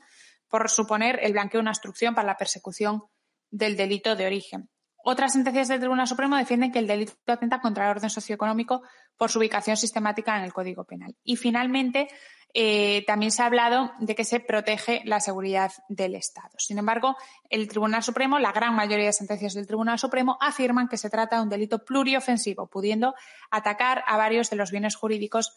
por 0.49 0.69
suponer 0.69 1.19
el 1.21 1.33
blanqueo 1.33 1.61
una 1.61 1.71
instrucción 1.71 2.15
para 2.15 2.27
la 2.27 2.37
persecución 2.37 3.03
del 3.49 3.75
delito 3.75 4.15
de 4.15 4.25
origen. 4.25 4.69
Otras 5.07 5.33
sentencias 5.33 5.67
del 5.67 5.79
Tribunal 5.79 6.07
Supremo 6.07 6.35
defienden 6.35 6.71
que 6.71 6.79
el 6.79 6.87
delito 6.87 7.13
atenta 7.27 7.61
contra 7.61 7.85
el 7.85 7.91
orden 7.91 8.09
socioeconómico 8.09 8.81
por 9.15 9.29
su 9.29 9.37
ubicación 9.37 9.77
sistemática 9.77 10.35
en 10.35 10.43
el 10.43 10.51
Código 10.51 10.83
Penal. 10.83 11.15
Y 11.23 11.35
finalmente, 11.35 12.07
eh, 12.55 13.03
también 13.05 13.31
se 13.31 13.43
ha 13.43 13.45
hablado 13.45 13.91
de 13.99 14.15
que 14.15 14.23
se 14.23 14.39
protege 14.39 15.01
la 15.05 15.19
seguridad 15.19 15.71
del 15.89 16.15
Estado. 16.15 16.55
Sin 16.57 16.79
embargo, 16.79 17.17
el 17.49 17.67
Tribunal 17.67 18.01
Supremo, 18.01 18.39
la 18.39 18.51
gran 18.51 18.73
mayoría 18.73 19.05
de 19.05 19.13
sentencias 19.13 19.53
del 19.53 19.67
Tribunal 19.67 19.99
Supremo, 19.99 20.37
afirman 20.39 20.87
que 20.87 20.97
se 20.97 21.09
trata 21.09 21.35
de 21.35 21.43
un 21.43 21.49
delito 21.49 21.85
pluriofensivo, 21.85 22.67
pudiendo 22.67 23.13
atacar 23.51 24.03
a 24.07 24.17
varios 24.17 24.49
de 24.49 24.55
los 24.55 24.71
bienes 24.71 24.95
jurídicos 24.95 25.55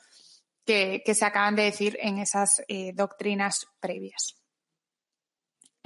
que, 0.67 1.03
se 1.07 1.25
acaban 1.25 1.57
de 1.57 1.63
decir 1.63 1.97
en 2.03 2.19
esas 2.19 2.63
eh, 2.69 2.93
doctrinas 2.95 3.67
previas. 3.81 4.35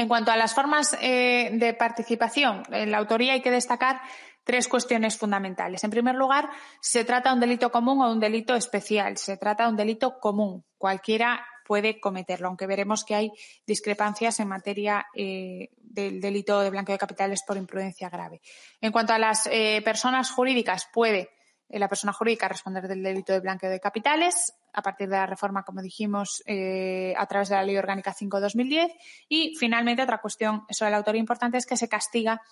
En 0.03 0.09
cuanto 0.09 0.33
a 0.33 0.37
las 0.37 0.53
formas 0.53 0.97
eh, 1.01 1.51
de 1.53 1.75
participación, 1.75 2.65
en 2.73 2.91
la 2.91 2.99
autoría 2.99 3.35
hay 3.35 3.41
que 3.41 3.53
destacar 3.53 4.01
tres 4.43 4.67
cuestiones 4.67 5.17
fundamentales. 5.17 5.85
En 5.85 5.91
primer 5.91 6.17
lugar, 6.17 6.51
se 6.81 7.05
trata 7.05 7.29
de 7.29 7.35
un 7.35 7.41
delito 7.41 7.71
común 7.71 8.03
o 8.03 8.11
un 8.11 8.19
delito 8.19 8.57
especial. 8.57 9.17
Se 9.17 9.37
trata 9.37 9.63
de 9.63 9.71
un 9.71 9.77
delito 9.77 10.19
común. 10.19 10.65
Cualquiera 10.77 11.47
puede 11.65 12.01
cometerlo, 12.01 12.49
aunque 12.49 12.67
veremos 12.67 13.05
que 13.05 13.15
hay 13.15 13.33
discrepancias 13.65 14.41
en 14.41 14.49
materia 14.49 15.07
eh, 15.15 15.69
del 15.77 16.21
delito 16.21 16.61
de 16.63 16.71
blanqueo 16.71 16.95
de 16.95 16.99
capitales 16.99 17.45
por 17.47 17.57
imprudencia 17.57 18.11
grave. 18.11 18.41
En 18.81 18.91
cuanto 18.91 19.13
a 19.13 19.21
las 19.21 19.47
eh, 19.53 19.83
personas 19.85 20.33
jurídicas, 20.33 20.89
puede 20.93 21.31
la 21.79 21.89
persona 21.89 22.13
jurídica 22.13 22.49
responder 22.49 22.87
del 22.87 23.03
delito 23.03 23.33
de 23.33 23.41
blanqueo 23.41 23.71
de 23.71 23.81
capitales 23.81 24.55
a 24.73 24.83
partir 24.83 25.09
de 25.09 25.17
la 25.17 25.27
reforma, 25.27 25.65
como 25.65 25.83
dijimos, 25.83 26.43
eh, 26.47 27.15
a 27.17 27.27
través 27.27 27.49
de 27.49 27.57
la 27.57 27.65
Ley 27.65 27.77
Orgánica 27.77 28.15
5-2010. 28.15 28.93
Y 29.29 29.55
finalmente, 29.57 30.03
otra 30.03 30.21
cuestión 30.21 30.65
sobre 30.71 30.91
el 30.91 30.95
autor 30.97 31.17
importante 31.17 31.59
es 31.59 31.67
que 31.67 31.77
se 31.77 31.89
castiga 31.89 32.43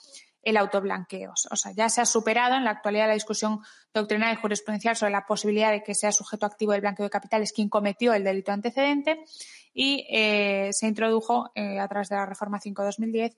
el 0.43 0.57
autoblanqueo. 0.57 1.33
O 1.51 1.57
sea, 1.57 1.73
ya 1.73 1.89
se 1.89 2.01
ha 2.01 2.07
superado 2.07 2.57
en 2.57 2.65
la 2.65 2.71
actualidad 2.71 3.09
la 3.09 3.15
discusión 3.15 3.61
doctrinal 3.93 4.33
y 4.33 4.41
jurisprudencial 4.41 4.97
sobre 4.97 5.13
la 5.13 5.27
posibilidad 5.27 5.71
de 5.71 5.83
que 5.83 5.95
sea 5.95 6.13
sujeto 6.13 6.47
activo 6.47 6.73
del 6.73 6.81
blanqueo 6.81 7.05
de 7.05 7.11
capitales 7.11 7.53
quien 7.53 7.69
cometió 7.69 8.15
el 8.15 8.25
delito 8.25 8.53
antecedente 8.53 9.25
y 9.75 10.07
eh, 10.11 10.71
se 10.73 10.87
introdujo 10.87 11.51
eh, 11.55 11.79
a 11.79 11.89
través 11.89 12.09
de 12.09 12.17
la 12.17 12.27
reforma 12.27 12.59
5-2010, 12.59 13.37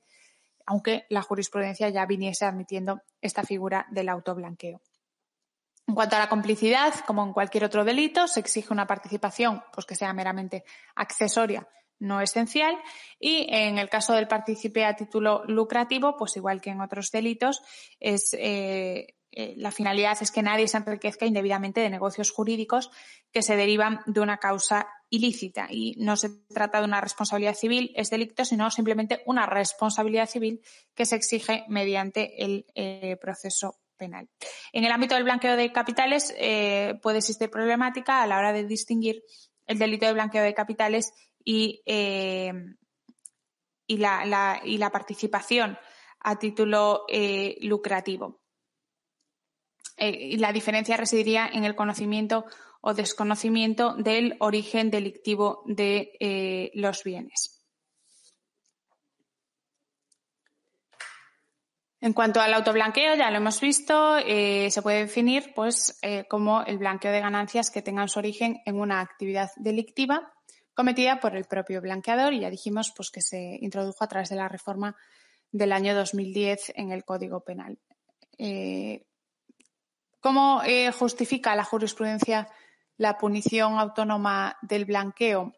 aunque 0.67 1.05
la 1.09 1.23
jurisprudencia 1.23 1.89
ya 1.89 2.07
viniese 2.07 2.45
admitiendo 2.45 3.03
esta 3.21 3.43
figura 3.43 3.87
del 3.91 4.09
autoblanqueo. 4.09 4.81
En 5.87 5.95
cuanto 5.95 6.17
a 6.17 6.21
la 6.21 6.29
complicidad, 6.29 6.95
como 7.07 7.25
en 7.25 7.33
cualquier 7.33 7.65
otro 7.65 7.85
delito, 7.85 8.29
se 8.29 8.41
exige 8.41 8.73
una 8.73 8.87
participación 8.87 9.63
pues, 9.73 9.85
que 9.85 9.97
sea 9.97 10.13
meramente 10.13 10.65
accesoria, 10.95 11.69
no 11.99 12.21
esencial. 12.21 12.77
Y 13.19 13.47
en 13.49 13.79
el 13.79 13.89
caso 13.89 14.13
del 14.13 14.29
partícipe 14.29 14.85
a 14.85 14.95
título 14.95 15.43
lucrativo, 15.47 16.17
pues 16.17 16.37
igual 16.37 16.61
que 16.61 16.71
en 16.71 16.81
otros 16.81 17.11
delitos, 17.11 17.63
es, 17.99 18.35
eh, 18.39 19.17
eh, 19.33 19.55
la 19.57 19.73
finalidad 19.73 20.19
es 20.21 20.31
que 20.31 20.43
nadie 20.43 20.69
se 20.69 20.77
enriquezca 20.77 21.27
indebidamente 21.27 21.81
de 21.81 21.91
negocios 21.91 22.31
jurídicos 22.31 22.91
que 23.33 23.43
se 23.43 23.57
derivan 23.57 24.01
de 24.07 24.21
una 24.21 24.37
causa 24.39 24.87
ilícita. 25.11 25.67
Y 25.69 25.95
no 25.99 26.17
se 26.17 26.29
trata 26.55 26.79
de 26.79 26.85
una 26.85 27.01
responsabilidad 27.01 27.55
civil, 27.55 27.93
es 27.97 28.11
delito, 28.11 28.45
sino 28.45 28.71
simplemente 28.71 29.23
una 29.27 29.47
responsabilidad 29.47 30.29
civil 30.29 30.63
que 30.95 31.07
se 31.07 31.17
exige 31.17 31.65
mediante 31.69 32.45
el 32.45 32.67
eh, 32.75 33.17
proceso 33.21 33.82
en 34.03 34.85
el 34.85 34.93
ámbito 34.93 35.15
del 35.15 35.25
blanqueo 35.25 35.57
de 35.57 35.73
capitales 35.73 36.35
eh, 36.39 36.95
puede 37.03 37.19
existir 37.19 37.51
problemática 37.51 38.23
a 38.23 38.27
la 38.27 38.39
hora 38.39 38.53
de 38.53 38.65
distinguir 38.65 39.23
el 39.67 39.79
delito 39.79 40.07
de 40.07 40.13
blanqueo 40.13 40.43
de 40.43 40.55
capitales 40.55 41.13
y, 41.45 41.83
eh, 41.87 42.53
la, 43.89 44.91
participación 44.93 45.79
a 46.21 46.39
título 46.39 47.05
eh, 47.09 47.57
lucrativo. 47.63 48.41
y 49.99 50.37
la 50.39 50.53
diferencia 50.53 50.97
residiría 50.97 51.49
en 51.53 51.65
el 51.65 51.75
conocimiento 51.75 52.45
o 52.81 52.95
desconocimiento 52.95 53.95
del 53.95 54.37
origen 54.41 54.91
delictivo 54.91 55.63
de 55.67 56.71
los 56.75 57.05
bienes. 57.05 57.62
En 62.03 62.15
cuanto 62.15 62.41
al 62.41 62.53
autoblanqueo, 62.53 63.15
ya 63.15 63.31
lo 63.31 63.37
hemos 63.37 63.61
visto, 63.61 64.19
eh, 64.19 64.69
se 64.73 64.83
puede 64.83 65.03
definir 65.03 65.53
pues, 65.55 66.01
eh, 66.03 66.25
como 66.29 66.63
el 66.65 66.79
blanqueo 66.79 67.13
de 67.13 67.21
ganancias 67.21 67.71
que 67.71 67.81
tengan 67.81 68.09
su 68.09 68.19
origen 68.19 68.61
en 68.67 68.81
una 68.81 69.01
actividad 69.01 69.53
delictiva 69.55 70.33
cometida 70.75 71.21
por 71.21 71.37
el 71.37 71.45
propio 71.45 71.81
blanqueador 71.81 72.33
y 72.33 72.41
ya 72.41 72.51
dijimos 72.51 72.93
pues, 72.97 73.13
que 73.13 73.21
se 73.21 73.57
introdujo 73.61 74.03
a 74.03 74.09
través 74.09 74.31
de 74.31 74.35
la 74.35 74.49
reforma 74.49 74.97
del 75.53 75.71
año 75.71 75.95
2010 75.95 76.73
en 76.75 76.91
el 76.91 77.05
Código 77.05 77.45
Penal. 77.45 77.79
Eh, 78.37 79.07
¿Cómo 80.19 80.61
justifica 80.99 81.55
la 81.55 81.63
jurisprudencia 81.63 82.49
la 82.97 83.17
punición 83.17 83.79
autónoma 83.79 84.57
del 84.63 84.87
blanqueo 84.87 85.53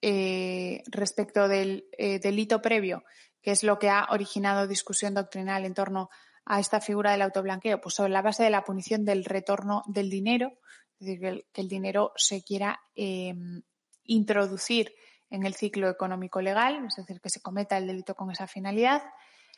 respecto 0.00 1.46
del 1.48 1.86
delito 1.98 2.62
previo? 2.62 3.02
¿Qué 3.44 3.50
es 3.50 3.62
lo 3.62 3.78
que 3.78 3.90
ha 3.90 4.06
originado 4.08 4.66
discusión 4.66 5.12
doctrinal 5.12 5.66
en 5.66 5.74
torno 5.74 6.08
a 6.46 6.60
esta 6.60 6.80
figura 6.80 7.12
del 7.12 7.20
autoblanqueo? 7.20 7.78
Pues 7.78 7.94
sobre 7.94 8.10
la 8.10 8.22
base 8.22 8.42
de 8.42 8.48
la 8.48 8.64
punición 8.64 9.04
del 9.04 9.22
retorno 9.22 9.82
del 9.86 10.08
dinero, 10.08 10.54
es 10.98 11.06
decir, 11.06 11.44
que 11.52 11.60
el, 11.60 11.68
dinero 11.68 12.12
se 12.16 12.42
quiera 12.42 12.80
em, 12.94 13.60
introducir 14.04 14.94
en 15.28 15.44
el 15.44 15.54
ciclo 15.54 15.90
económico 15.90 16.40
legal, 16.40 16.86
es 16.86 16.96
decir, 16.96 17.20
que 17.20 17.28
se 17.28 17.42
cometa 17.42 17.76
el 17.76 17.86
delito 17.86 18.14
con 18.14 18.30
esa 18.30 18.46
finalidad. 18.46 19.02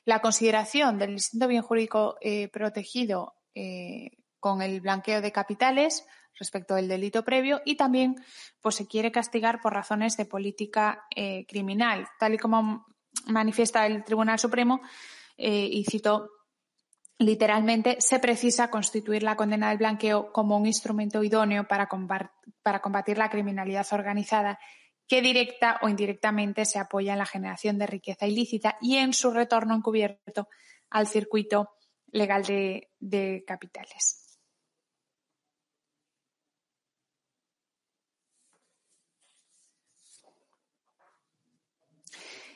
La 0.04 0.20
consideración 0.20 0.98
del 0.98 1.14
distinto 1.14 1.46
bien 1.46 1.62
jurídico 1.62 2.16
eh, 2.20 2.48
protegido 2.48 3.34
eh, 3.54 4.10
con 4.40 4.62
el 4.62 4.80
blanqueo 4.80 5.20
de 5.20 5.30
capitales 5.30 6.04
respecto 6.34 6.74
del 6.74 6.88
delito 6.88 7.24
previo 7.24 7.62
y 7.64 7.76
también 7.76 8.16
pues, 8.60 8.74
se 8.74 8.88
quiere 8.88 9.12
castigar 9.12 9.60
por 9.60 9.74
razones 9.74 10.16
de 10.16 10.24
política 10.24 11.06
eh, 11.14 11.46
criminal, 11.46 12.08
tal 12.18 12.34
y 12.34 12.38
como 12.38 12.84
manifiesta 13.26 13.86
el 13.86 14.04
Tribunal 14.04 14.38
Supremo, 14.38 14.80
eh, 15.36 15.68
y 15.70 15.84
cito 15.84 16.30
literalmente, 17.18 17.96
se 18.00 18.18
precisa 18.18 18.70
constituir 18.70 19.22
la 19.22 19.36
condena 19.36 19.70
del 19.70 19.78
blanqueo 19.78 20.32
como 20.32 20.56
un 20.56 20.66
instrumento 20.66 21.22
idóneo 21.22 21.66
para, 21.66 21.88
para 22.62 22.82
combatir 22.82 23.18
la 23.18 23.30
criminalidad 23.30 23.86
organizada 23.92 24.58
que 25.08 25.22
directa 25.22 25.78
o 25.82 25.88
indirectamente 25.88 26.64
se 26.64 26.78
apoya 26.78 27.12
en 27.12 27.20
la 27.20 27.26
generación 27.26 27.78
de 27.78 27.86
riqueza 27.86 28.26
ilícita 28.26 28.76
y 28.80 28.96
en 28.96 29.14
su 29.14 29.30
retorno 29.30 29.74
encubierto 29.74 30.48
al 30.90 31.06
circuito 31.06 31.70
legal 32.10 32.42
de 32.44 33.44
capitales. 33.46 34.25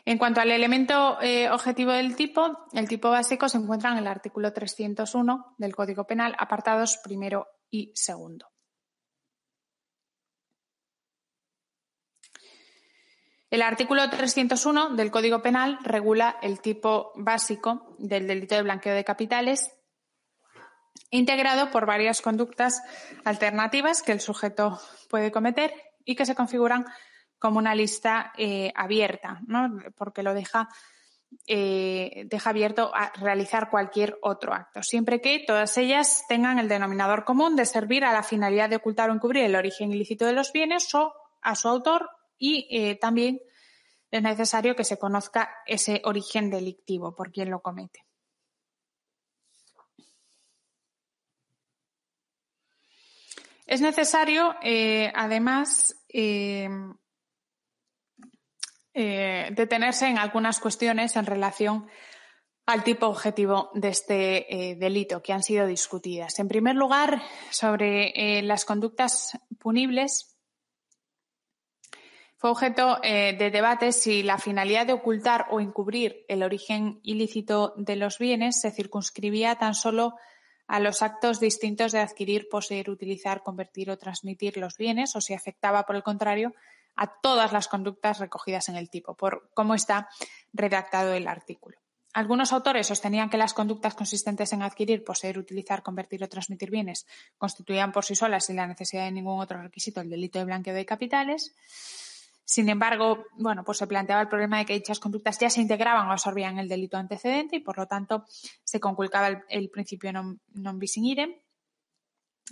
En 0.05 0.19
cuanto 0.19 0.41
al 0.41 0.51
elemento 0.51 1.21
eh, 1.21 1.51
objetivo 1.51 1.93
del 1.93 2.17
tipo, 2.17 2.67
el 2.73 2.89
tipo 2.89 3.11
básico 3.11 3.49
se 3.49 3.59
encuentra 3.59 3.93
en 3.93 3.99
el 3.99 4.07
artículo 4.07 4.53
301 4.53 5.55
del 5.59 5.75
Código 5.75 6.05
Penal, 6.07 6.35
apartados 6.39 6.99
primero 7.03 7.47
y 7.71 7.93
segundo. 7.95 8.51
El 13.51 13.63
artículo 13.63 14.09
301 14.09 14.91
del 14.91 15.11
Código 15.11 15.43
Penal 15.43 15.79
regula 15.83 16.39
el 16.41 16.61
tipo 16.61 17.11
básico 17.17 17.97
del 17.99 18.29
delito 18.29 18.55
de 18.55 18.63
blanqueo 18.63 18.95
de 18.95 19.03
capitales, 19.03 19.73
integrado 21.11 21.73
por 21.73 21.85
varias 21.85 22.23
conductas 22.23 22.81
alternativas 23.25 24.03
que 24.03 24.13
el 24.13 24.21
sujeto 24.21 24.81
puede 25.09 25.33
cometer 25.33 25.75
y 26.05 26.15
que 26.15 26.27
se 26.27 26.37
configuran 26.37 26.87
como 27.41 27.59
una 27.59 27.75
lista 27.75 28.33
eh, 28.37 28.71
abierta, 28.77 29.41
¿no? 29.47 29.81
porque 29.97 30.23
lo 30.23 30.35
deja, 30.35 30.69
eh, 31.47 32.25
deja 32.27 32.51
abierto 32.51 32.95
a 32.95 33.11
realizar 33.15 33.71
cualquier 33.71 34.19
otro 34.21 34.53
acto, 34.53 34.83
siempre 34.83 35.23
que 35.23 35.43
todas 35.47 35.77
ellas 35.79 36.25
tengan 36.29 36.59
el 36.59 36.69
denominador 36.69 37.25
común 37.25 37.57
de 37.57 37.65
servir 37.65 38.05
a 38.05 38.13
la 38.13 38.23
finalidad 38.23 38.69
de 38.69 38.77
ocultar 38.77 39.09
o 39.09 39.15
encubrir 39.15 39.45
el 39.45 39.57
origen 39.57 39.91
ilícito 39.91 40.27
de 40.27 40.35
los 40.35 40.53
bienes 40.53 40.95
o 40.95 41.15
a 41.41 41.57
su 41.57 41.67
autor 41.69 42.11
y 42.37 42.69
eh, 42.71 42.97
también 42.97 43.41
es 44.11 44.23
necesario 44.23 44.77
que 44.77 44.85
se 44.85 44.99
conozca 44.99 45.51
ese 45.67 46.03
origen 46.05 46.51
delictivo 46.51 47.17
por 47.17 47.33
quien 47.33 47.51
lo 47.51 47.63
comete. 47.63 48.05
Es 53.67 53.81
necesario, 53.81 54.57
además, 55.15 55.95
eh, 58.95 59.47
eh, 59.49 59.51
detenerse 59.53 60.07
en 60.09 60.19
algunas 60.19 60.61
cuestiones 60.61 61.17
en 61.17 61.27
relación 61.27 61.89
al 62.67 62.85
tipo 62.85 63.07
objetivo 63.07 63.71
de 63.75 63.89
este 63.89 64.77
delito 64.79 65.23
que 65.23 65.33
han 65.33 65.43
sido 65.43 65.67
discutidas. 65.67 66.39
En 66.39 66.47
primer 66.47 66.77
lugar, 66.77 67.21
sobre 67.51 68.43
las 68.43 68.65
conductas 68.65 69.37
punibles, 69.59 70.37
fue 72.37 72.51
objeto 72.51 73.01
de 73.03 73.51
debate 73.51 73.91
si 73.91 74.23
la 74.23 74.39
finalidad 74.39 74.87
de 74.87 74.93
ocultar 74.93 75.47
o 75.51 75.59
encubrir 75.59 76.25
el 76.29 76.45
origen 76.45 77.01
ilícito 77.03 77.75
de 77.77 77.97
los 77.97 78.19
bienes 78.19 78.61
se 78.61 78.71
circunscribía 78.71 79.57
tan 79.57 79.75
solo 79.75 80.15
a 80.71 80.79
los 80.79 81.03
actos 81.03 81.41
distintos 81.41 81.91
de 81.91 81.99
adquirir, 81.99 82.49
poseer, 82.49 82.89
utilizar, 82.89 83.43
convertir 83.43 83.91
o 83.91 83.99
transmitir 83.99 84.57
los 84.59 84.77
bienes 84.77 85.17
o 85.17 85.21
si 85.21 85.35
afectaba, 85.35 85.83
por 85.83 85.97
el 85.97 86.05
contrario, 86.05 86.55
a 86.97 87.07
todas 87.21 87.53
las 87.53 87.69
conductas 87.69 88.19
recogidas 88.19 88.69
en 88.69 88.77
el 88.77 88.91
tipo, 88.91 89.15
por 89.15 89.51
cómo 89.55 89.75
está 89.75 90.09
redactado 90.53 91.13
el 91.13 91.29
artículo. 91.29 91.79
Algunos 92.13 92.53
autores 92.53 92.89
sostenían 92.89 93.31
que 93.31 93.39
las 93.39 93.55
conductas 93.55 93.95
consistentes 93.95 94.53
en 94.53 94.63
adquirir, 94.63 95.05
poseer, 95.05 95.39
utilizar, 95.39 95.85
convertir 95.85 96.25
o 96.25 96.29
transmitir 96.29 96.71
bienes 96.71 97.07
constituían 97.39 97.93
por 97.93 98.05
sí 98.05 98.17
solas 98.17 98.47
sin 98.47 98.57
la 98.57 98.67
necesidad 98.67 99.05
de 99.05 99.13
ningún 99.13 99.41
otro 99.41 99.63
requisito 99.63 100.01
el 100.01 100.11
delito 100.11 100.41
de 100.41 100.45
blanqueo 100.45 100.75
de 100.75 100.85
capitales. 100.85 101.55
Sin 102.45 102.69
embargo, 102.69 103.27
bueno, 103.39 103.63
pues 103.63 103.79
se 103.79 103.87
planteaba 103.87 104.23
el 104.23 104.29
problema 104.29 104.59
de 104.59 104.67
que 104.67 104.75
dichas 104.75 104.99
conductas 104.99 105.39
ya 105.39 105.49
se 105.51 105.61
integraban 105.61 106.09
o 106.09 106.11
absorbían 106.11 106.59
el 106.59 106.69
delito 106.69 106.97
antecedente 106.97 107.57
y, 107.57 107.61
por 107.61 107.79
lo 107.79 107.87
tanto, 107.87 108.25
se 108.65 108.81
conculcaba 108.81 109.45
el, 109.49 109.71
principio 109.71 110.11
non, 110.13 110.43
non 110.59 110.83
bis 110.83 110.99
in 110.99 111.07
idem. 111.07 111.31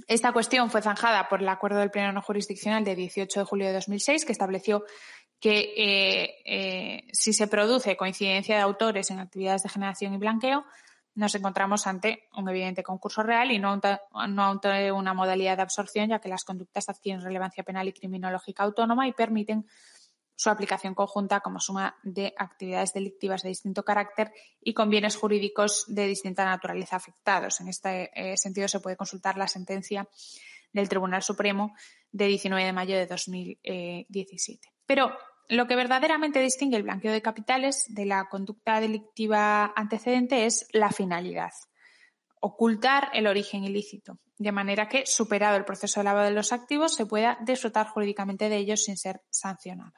Esta 0.06 0.32
cuestión 0.32 0.70
fue 0.70 0.82
zanjada 0.82 1.28
por 1.28 1.42
el 1.42 1.48
acuerdo 1.48 1.78
del 1.78 1.90
Pleno 1.90 2.12
no 2.12 2.22
jurisdiccional 2.22 2.84
de 2.84 2.94
18 2.94 3.40
de 3.40 3.46
julio 3.46 3.66
de 3.66 3.74
2006, 3.74 4.24
que 4.24 4.32
estableció 4.32 4.84
que 5.40 5.72
eh, 5.76 6.34
eh, 6.44 7.04
si 7.12 7.32
se 7.32 7.46
produce 7.48 7.96
coincidencia 7.96 8.56
de 8.56 8.62
autores 8.62 9.10
en 9.10 9.18
actividades 9.18 9.62
de 9.62 9.68
generación 9.68 10.14
y 10.14 10.18
blanqueo, 10.18 10.64
nos 11.14 11.34
encontramos 11.34 11.86
ante 11.86 12.28
un 12.36 12.48
evidente 12.48 12.84
concurso 12.84 13.24
real 13.24 13.50
y 13.50 13.58
no, 13.58 13.80
ante 14.12 14.92
una 14.92 15.14
modalidad 15.14 15.56
de 15.56 15.62
absorción, 15.62 16.10
ya 16.10 16.20
que 16.20 16.28
las 16.28 16.44
conductas 16.44 16.88
adquieren 16.88 17.22
relevancia 17.22 17.64
penal 17.64 17.88
y 17.88 17.92
criminológica 17.92 18.62
autónoma 18.62 19.08
y 19.08 19.12
permiten 19.12 19.66
su 20.38 20.50
aplicación 20.50 20.95
conjunta 20.95 21.40
como 21.40 21.59
suma 21.59 21.97
de 22.04 22.33
actividades 22.37 22.92
delictivas 22.92 23.42
de 23.42 23.49
distinto 23.49 23.85
carácter 23.85 24.33
y 24.62 24.73
con 24.73 24.88
bienes 24.88 25.16
jurídicos 25.16 25.85
de 25.88 26.07
distinta 26.07 26.45
naturaleza 26.45 26.95
afectados. 26.95 27.61
En 27.61 27.66
este 27.66 28.12
eh, 28.14 28.37
sentido, 28.37 28.68
se 28.68 28.78
puede 28.78 28.97
consultar 28.97 29.37
la 29.37 29.49
sentencia 29.49 30.09
del 30.73 30.88
Tribunal 30.88 31.25
Supremo 31.25 31.75
de 32.12 32.28
19 32.28 32.64
de 32.64 32.73
mayo 32.73 32.97
de 32.97 33.07
2017. 33.07 34.68
Pero 34.87 35.11
lo 35.49 35.66
que 35.66 35.75
verdaderamente 35.75 36.38
distingue 36.38 36.76
el 36.76 36.85
blanqueo 36.85 37.11
de 37.11 37.21
capitales 37.21 37.87
de 37.88 38.07
la 38.07 38.28
conducta 38.28 38.78
delictiva 38.78 39.73
antecedente 39.75 40.47
es 40.47 40.68
la 40.73 40.92
finalidad, 40.92 41.50
ocultar 42.40 43.11
el 43.12 43.26
origen 43.26 43.64
ilícito, 43.64 44.21
de 44.37 44.52
manera 44.52 44.88
que, 44.88 45.04
superado 45.04 45.57
el 45.57 45.64
proceso 45.64 45.99
de 45.99 46.04
lavado 46.04 46.26
de 46.26 46.33
los 46.35 46.52
activos, 46.52 46.95
se 46.95 47.07
pueda 47.07 47.38
disfrutar 47.45 47.88
jurídicamente 47.88 48.49
de 48.49 48.57
ellos 48.57 48.85
sin 48.85 48.97
ser 48.97 49.23
sancionado. 49.30 49.95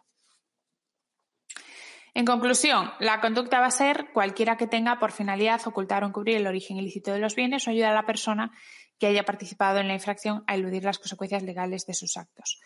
En 2.14 2.24
conclusión, 2.24 2.90
la 2.98 3.20
conducta 3.20 3.60
va 3.60 3.66
a 3.66 3.70
ser 3.70 4.10
cualquiera 4.12 4.56
que 4.56 4.66
tenga 4.66 4.98
por 4.98 5.12
finalidad 5.12 5.60
ocultar 5.66 6.02
o 6.02 6.06
encubrir 6.06 6.36
el 6.36 6.46
origen 6.46 6.76
ilícito 6.76 7.12
de 7.12 7.20
los 7.20 7.34
bienes 7.34 7.66
o 7.66 7.70
ayudar 7.70 7.92
a 7.92 7.94
la 7.94 8.06
persona 8.06 8.52
que 8.98 9.06
haya 9.06 9.24
participado 9.24 9.78
en 9.78 9.88
la 9.88 9.94
infracción 9.94 10.44
a 10.46 10.54
eludir 10.54 10.84
las 10.84 10.98
consecuencias 10.98 11.42
legales 11.42 11.86
de 11.86 11.94
sus 11.94 12.16
actos. 12.16 12.60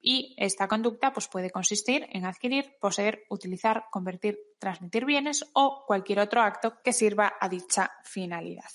Y 0.00 0.36
esta 0.38 0.68
conducta 0.68 1.12
pues, 1.12 1.26
puede 1.26 1.50
consistir 1.50 2.06
en 2.12 2.26
adquirir, 2.26 2.76
poseer, 2.80 3.24
utilizar, 3.28 3.86
convertir, 3.90 4.38
transmitir 4.58 5.04
bienes 5.04 5.44
o 5.52 5.84
cualquier 5.86 6.20
otro 6.20 6.42
acto 6.42 6.74
que 6.84 6.92
sirva 6.92 7.34
a 7.40 7.48
dicha 7.48 7.90
finalidad. 8.04 8.70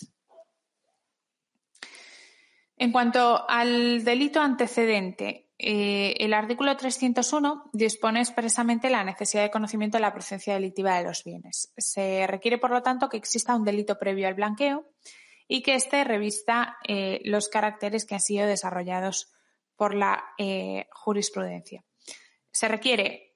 En 2.82 2.92
cuanto 2.92 3.48
al 3.48 4.04
delito 4.04 4.42
antecedente, 4.42 5.52
eh, 5.60 6.16
el 6.18 6.34
artículo 6.34 6.76
301 6.76 7.70
dispone 7.74 8.22
expresamente 8.22 8.90
la 8.90 9.04
necesidad 9.04 9.44
de 9.44 9.52
conocimiento 9.52 9.98
de 9.98 10.02
la 10.02 10.16
presencia 10.16 10.56
delictiva 10.56 10.98
de 10.98 11.04
los 11.04 11.24
bienes. 11.24 11.72
Se 11.78 12.26
requiere, 12.26 12.58
por 12.58 12.72
lo 12.72 12.82
tanto, 12.82 13.08
que 13.08 13.18
exista 13.18 13.56
un 13.56 13.66
delito 13.66 14.00
previo 14.00 14.28
al 14.28 14.34
blanqueo 14.34 14.90
y 15.48 15.62
que 15.62 15.76
éste 15.76 16.04
revista 16.04 16.78
eh, 16.88 17.22
los 17.24 17.50
caracteres 17.50 18.04
que 18.04 18.16
han 18.16 18.20
sido 18.20 18.48
desarrollados 18.48 19.32
por 19.76 19.94
la 19.94 20.24
eh, 20.40 20.88
jurisprudencia. 20.92 21.84
Se 22.52 22.68
requiere, 22.68 23.36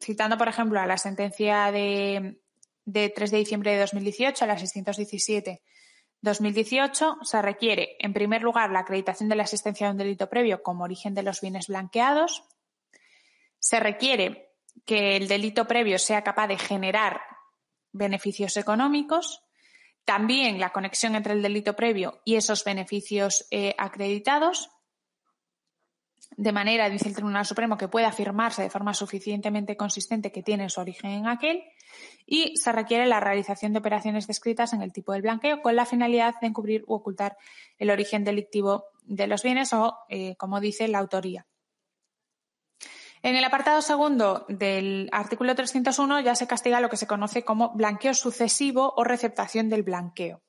citando, 0.00 0.38
por 0.38 0.48
ejemplo, 0.48 0.80
a 0.80 0.86
la 0.86 0.96
sentencia 0.96 1.70
de, 1.72 2.40
de 2.86 3.10
3 3.10 3.32
de 3.32 3.36
diciembre 3.36 3.72
de 3.72 3.80
2018, 3.80 4.44
a 4.44 4.48
la 4.48 4.58
617 4.58 5.60
2018 6.22 7.18
se 7.22 7.42
requiere, 7.42 7.96
en 7.98 8.12
primer 8.12 8.42
lugar, 8.42 8.70
la 8.70 8.80
acreditación 8.80 9.28
de 9.28 9.36
la 9.36 9.44
existencia 9.44 9.86
de 9.86 9.92
un 9.92 9.98
delito 9.98 10.28
previo 10.28 10.62
como 10.62 10.84
origen 10.84 11.14
de 11.14 11.22
los 11.22 11.40
bienes 11.40 11.68
blanqueados. 11.68 12.44
Se 13.58 13.80
requiere 13.80 14.50
que 14.84 15.16
el 15.16 15.28
delito 15.28 15.66
previo 15.66 15.98
sea 15.98 16.22
capaz 16.22 16.48
de 16.48 16.58
generar 16.58 17.20
beneficios 17.92 18.56
económicos. 18.56 19.42
También 20.04 20.60
la 20.60 20.72
conexión 20.72 21.14
entre 21.14 21.32
el 21.32 21.42
delito 21.42 21.74
previo 21.74 22.20
y 22.24 22.36
esos 22.36 22.64
beneficios 22.64 23.46
eh, 23.50 23.74
acreditados 23.78 24.70
de 26.36 26.52
manera, 26.52 26.88
dice 26.88 27.08
el 27.08 27.14
Tribunal 27.14 27.44
Supremo, 27.44 27.76
que 27.76 27.88
pueda 27.88 28.08
afirmarse 28.08 28.62
de 28.62 28.70
forma 28.70 28.94
suficientemente 28.94 29.76
consistente 29.76 30.32
que 30.32 30.42
tiene 30.42 30.70
su 30.70 30.80
origen 30.80 31.10
en 31.10 31.26
aquel 31.26 31.62
y 32.32 32.56
se 32.56 32.70
requiere 32.70 33.06
la 33.06 33.18
realización 33.18 33.72
de 33.72 33.80
operaciones 33.80 34.28
descritas 34.28 34.72
en 34.72 34.82
el 34.82 34.92
tipo 34.92 35.12
del 35.12 35.22
blanqueo 35.22 35.60
con 35.62 35.74
la 35.74 35.84
finalidad 35.84 36.36
de 36.40 36.46
encubrir 36.46 36.84
u 36.86 36.94
ocultar 36.94 37.36
el 37.76 37.90
origen 37.90 38.22
delictivo 38.22 38.84
de 39.02 39.26
los 39.26 39.42
bienes 39.42 39.72
o, 39.72 39.98
eh, 40.08 40.36
como 40.36 40.60
dice, 40.60 40.86
la 40.86 41.00
autoría. 41.00 41.44
En 43.22 43.34
el 43.34 43.42
apartado 43.42 43.82
segundo 43.82 44.46
del 44.48 45.10
artículo 45.10 45.56
301 45.56 46.20
ya 46.20 46.36
se 46.36 46.46
castiga 46.46 46.80
lo 46.80 46.88
que 46.88 46.96
se 46.96 47.08
conoce 47.08 47.44
como 47.44 47.74
blanqueo 47.74 48.14
sucesivo 48.14 48.94
o 48.96 49.02
receptación 49.02 49.68
del 49.68 49.82
blanqueo 49.82 50.40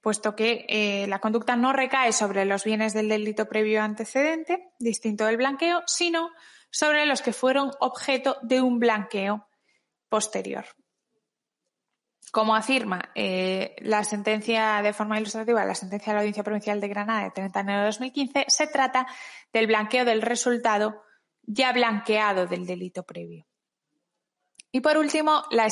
puesto 0.00 0.36
que 0.36 0.66
eh, 0.68 1.08
la 1.08 1.18
conducta 1.18 1.56
no 1.56 1.72
recae 1.72 2.12
sobre 2.12 2.44
los 2.44 2.62
bienes 2.62 2.94
del 2.94 3.08
delito 3.08 3.48
previo 3.48 3.82
antecedente, 3.82 4.68
distinto 4.78 5.24
del 5.24 5.36
blanqueo, 5.36 5.82
sino 5.86 6.30
sobre 6.70 7.06
los 7.06 7.22
que 7.22 7.32
fueron 7.32 7.72
objeto 7.80 8.36
de 8.42 8.60
un 8.60 8.78
blanqueo 8.78 9.48
posterior. 10.08 10.64
Como 12.32 12.54
afirma 12.54 13.12
eh, 13.14 13.76
la 13.78 14.04
sentencia 14.04 14.82
de 14.82 14.92
forma 14.92 15.18
ilustrativa, 15.18 15.64
la 15.64 15.74
sentencia 15.74 16.12
de 16.12 16.14
la 16.14 16.20
Audiencia 16.20 16.42
Provincial 16.42 16.80
de 16.80 16.88
Granada 16.88 17.24
de 17.24 17.30
30 17.30 17.58
de 17.58 17.62
enero 17.62 17.80
de 17.80 17.86
2015, 17.86 18.44
se 18.48 18.66
trata 18.66 19.06
del 19.52 19.66
blanqueo 19.66 20.04
del 20.04 20.22
resultado 20.22 21.02
ya 21.42 21.72
blanqueado 21.72 22.46
del 22.46 22.66
delito 22.66 23.04
previo. 23.04 23.46
Y 24.72 24.80
por 24.80 24.98
último, 24.98 25.44
la, 25.50 25.64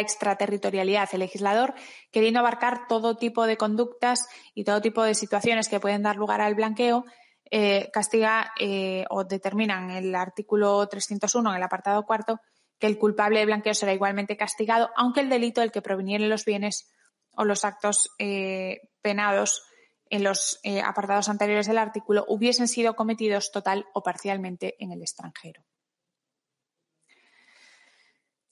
extraterritorialidad. 0.00 1.08
El 1.12 1.18
legislador, 1.18 1.74
queriendo 2.12 2.38
abarcar 2.38 2.86
todo 2.86 3.16
tipo 3.16 3.46
de 3.46 3.56
conductas 3.56 4.28
y 4.54 4.62
todo 4.62 4.80
tipo 4.80 5.02
de 5.02 5.14
situaciones 5.14 5.68
que 5.68 5.80
pueden 5.80 6.04
dar 6.04 6.14
lugar 6.14 6.40
al 6.40 6.54
blanqueo, 6.54 7.04
eh, 7.50 7.90
castiga 7.92 8.52
eh, 8.60 9.04
o 9.10 9.24
determina 9.24 9.82
en 9.82 9.90
el 9.90 10.14
artículo 10.14 10.86
301, 10.86 11.50
en 11.50 11.56
el 11.56 11.62
apartado 11.62 12.04
cuarto, 12.04 12.40
que 12.78 12.86
el 12.86 12.98
culpable 12.98 13.40
de 13.40 13.46
blanqueo 13.46 13.74
será 13.74 13.92
igualmente 13.92 14.36
castigado, 14.36 14.90
aunque 14.96 15.20
el 15.20 15.28
delito 15.28 15.60
del 15.60 15.72
que 15.72 15.82
provinieren 15.82 16.28
los 16.28 16.44
bienes 16.44 16.90
o 17.32 17.44
los 17.44 17.64
actos 17.64 18.08
eh, 18.18 18.80
penados 19.02 19.62
en 20.10 20.24
los 20.24 20.60
apartados 20.84 21.28
anteriores 21.28 21.66
del 21.66 21.78
artículo 21.78 22.24
hubiesen 22.28 22.66
sido 22.66 22.96
cometidos 22.96 23.52
total 23.52 23.84
o 23.92 24.02
parcialmente 24.02 24.74
en 24.78 24.92
el 24.92 25.02
extranjero. 25.02 25.62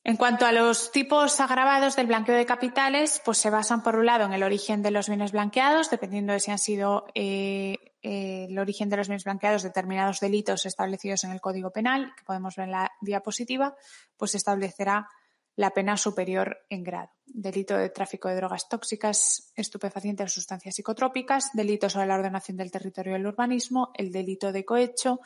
En 0.09 0.16
cuanto 0.16 0.47
a 0.47 0.53
los 0.53 0.92
tipos 0.92 1.40
agravados 1.40 1.97
del 1.97 2.07
blanqueo 2.07 2.37
de 2.37 2.47
capitales, 2.47 3.21
pues 3.25 3.38
se 3.38 3.51
basan 3.51 3.83
por 3.83 3.97
un 3.97 4.07
lado 4.07 4.25
en 4.25 4.33
el 4.33 4.45
origen 4.45 4.81
de 4.81 4.92
los 4.92 5.09
bienes 5.09 5.33
blanqueados, 5.33 5.90
dependiendo 5.90 6.33
de 6.33 6.38
si 6.38 6.53
han 6.53 6.61
sido 6.61 7.07
eh, 7.16 7.77
eh, 8.03 8.47
el 8.49 8.57
origen 8.57 8.88
de 8.88 8.99
los 8.99 9.09
bienes 9.09 9.25
blanqueados 9.25 9.64
determinados 9.64 10.21
delitos 10.21 10.64
establecidos 10.64 11.25
en 11.25 11.33
el 11.33 11.40
Código 11.40 11.73
Penal, 11.73 12.12
que 12.16 12.23
podemos 12.23 12.55
ver 12.55 12.66
en 12.66 12.71
la 12.71 12.92
diapositiva, 13.01 13.75
pues 14.16 14.37
establecerá 14.37 15.09
la 15.57 15.71
pena 15.71 15.97
superior 15.97 16.59
en 16.71 16.85
grado. 16.85 17.11
Delito 17.27 17.77
de 17.77 17.90
tráfico 17.90 18.29
de 18.29 18.37
drogas 18.37 18.69
tóxicas, 18.69 19.53
estupefacientes 19.57 20.27
o 20.27 20.35
sustancias 20.35 20.77
psicotrópicas, 20.77 21.51
delito 21.53 21.90
sobre 21.90 22.07
la 22.07 22.14
ordenación 22.14 22.57
del 22.59 22.71
territorio 22.71 23.14
y 23.14 23.16
el 23.16 23.27
urbanismo, 23.27 23.90
el 23.95 24.12
delito 24.12 24.53
de 24.53 24.64
cohecho, 24.64 25.19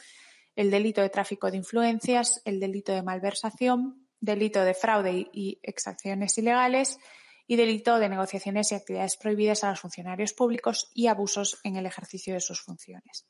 el 0.56 0.70
delito 0.70 1.02
de 1.02 1.10
tráfico 1.10 1.50
de 1.50 1.58
influencias, 1.58 2.40
el 2.46 2.58
delito 2.58 2.92
de 2.92 3.02
malversación, 3.02 4.06
delito 4.20 4.62
de 4.64 4.74
fraude 4.74 5.30
y 5.32 5.58
exacciones 5.62 6.36
ilegales 6.38 6.98
y 7.46 7.56
delito 7.56 7.98
de 7.98 8.08
negociaciones 8.08 8.70
y 8.70 8.76
actividades 8.76 9.16
prohibidas 9.16 9.64
a 9.64 9.70
los 9.70 9.80
funcionarios 9.80 10.32
públicos 10.32 10.90
y 10.94 11.08
abusos 11.08 11.58
en 11.64 11.76
el 11.76 11.86
ejercicio 11.86 12.34
de 12.34 12.40
sus 12.40 12.60
funciones. 12.60 13.26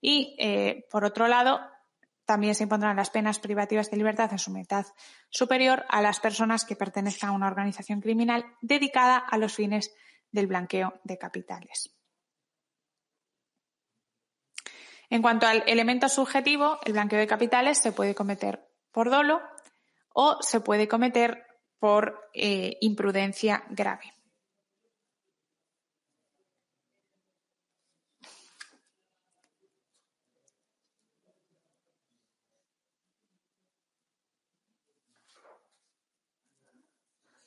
Y, 0.00 0.34
eh, 0.38 0.86
por 0.90 1.04
otro 1.04 1.28
lado, 1.28 1.60
también 2.24 2.54
se 2.54 2.62
impondrán 2.62 2.96
las 2.96 3.10
penas 3.10 3.38
privativas 3.38 3.90
de 3.90 3.96
libertad 3.96 4.32
en 4.32 4.38
su 4.38 4.50
mitad 4.50 4.86
superior 5.28 5.84
a 5.88 6.00
las 6.00 6.18
personas 6.18 6.64
que 6.64 6.76
pertenezcan 6.76 7.30
a 7.30 7.34
una 7.34 7.46
organización 7.46 8.00
criminal 8.00 8.44
dedicada 8.62 9.18
a 9.18 9.36
los 9.36 9.54
fines 9.54 9.94
del 10.30 10.46
blanqueo 10.46 10.94
de 11.04 11.18
capitales. 11.18 11.94
En 15.10 15.20
cuanto 15.20 15.46
al 15.46 15.62
elemento 15.66 16.08
subjetivo, 16.08 16.78
el 16.86 16.94
blanqueo 16.94 17.18
de 17.18 17.26
capitales 17.26 17.76
se 17.76 17.92
puede 17.92 18.14
cometer 18.14 18.66
por 18.92 19.10
dolo 19.10 19.42
o 20.14 20.38
se 20.40 20.60
puede 20.60 20.88
cometer 20.88 21.46
por 21.78 22.30
eh, 22.32 22.76
imprudencia 22.80 23.64
grave. 23.70 24.12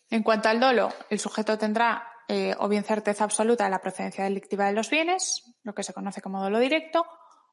En 0.10 0.23
cuanto 0.23 0.47
al 0.47 0.60
dolo, 0.60 0.93
el 1.10 1.19
sujeto 1.19 1.58
tendrá 1.58 2.08
eh, 2.28 2.56
o 2.60 2.67
bien 2.67 2.84
certeza 2.84 3.23
absoluta 3.23 3.65
de 3.65 3.69
la 3.69 3.82
procedencia 3.82 4.23
delictiva 4.23 4.65
de 4.65 4.73
los 4.73 4.89
bienes, 4.89 5.43
lo 5.63 5.75
que 5.75 5.84
se 5.84 5.93
conoce 5.93 6.21
como 6.21 6.41
dolo 6.41 6.60
directo, 6.60 7.06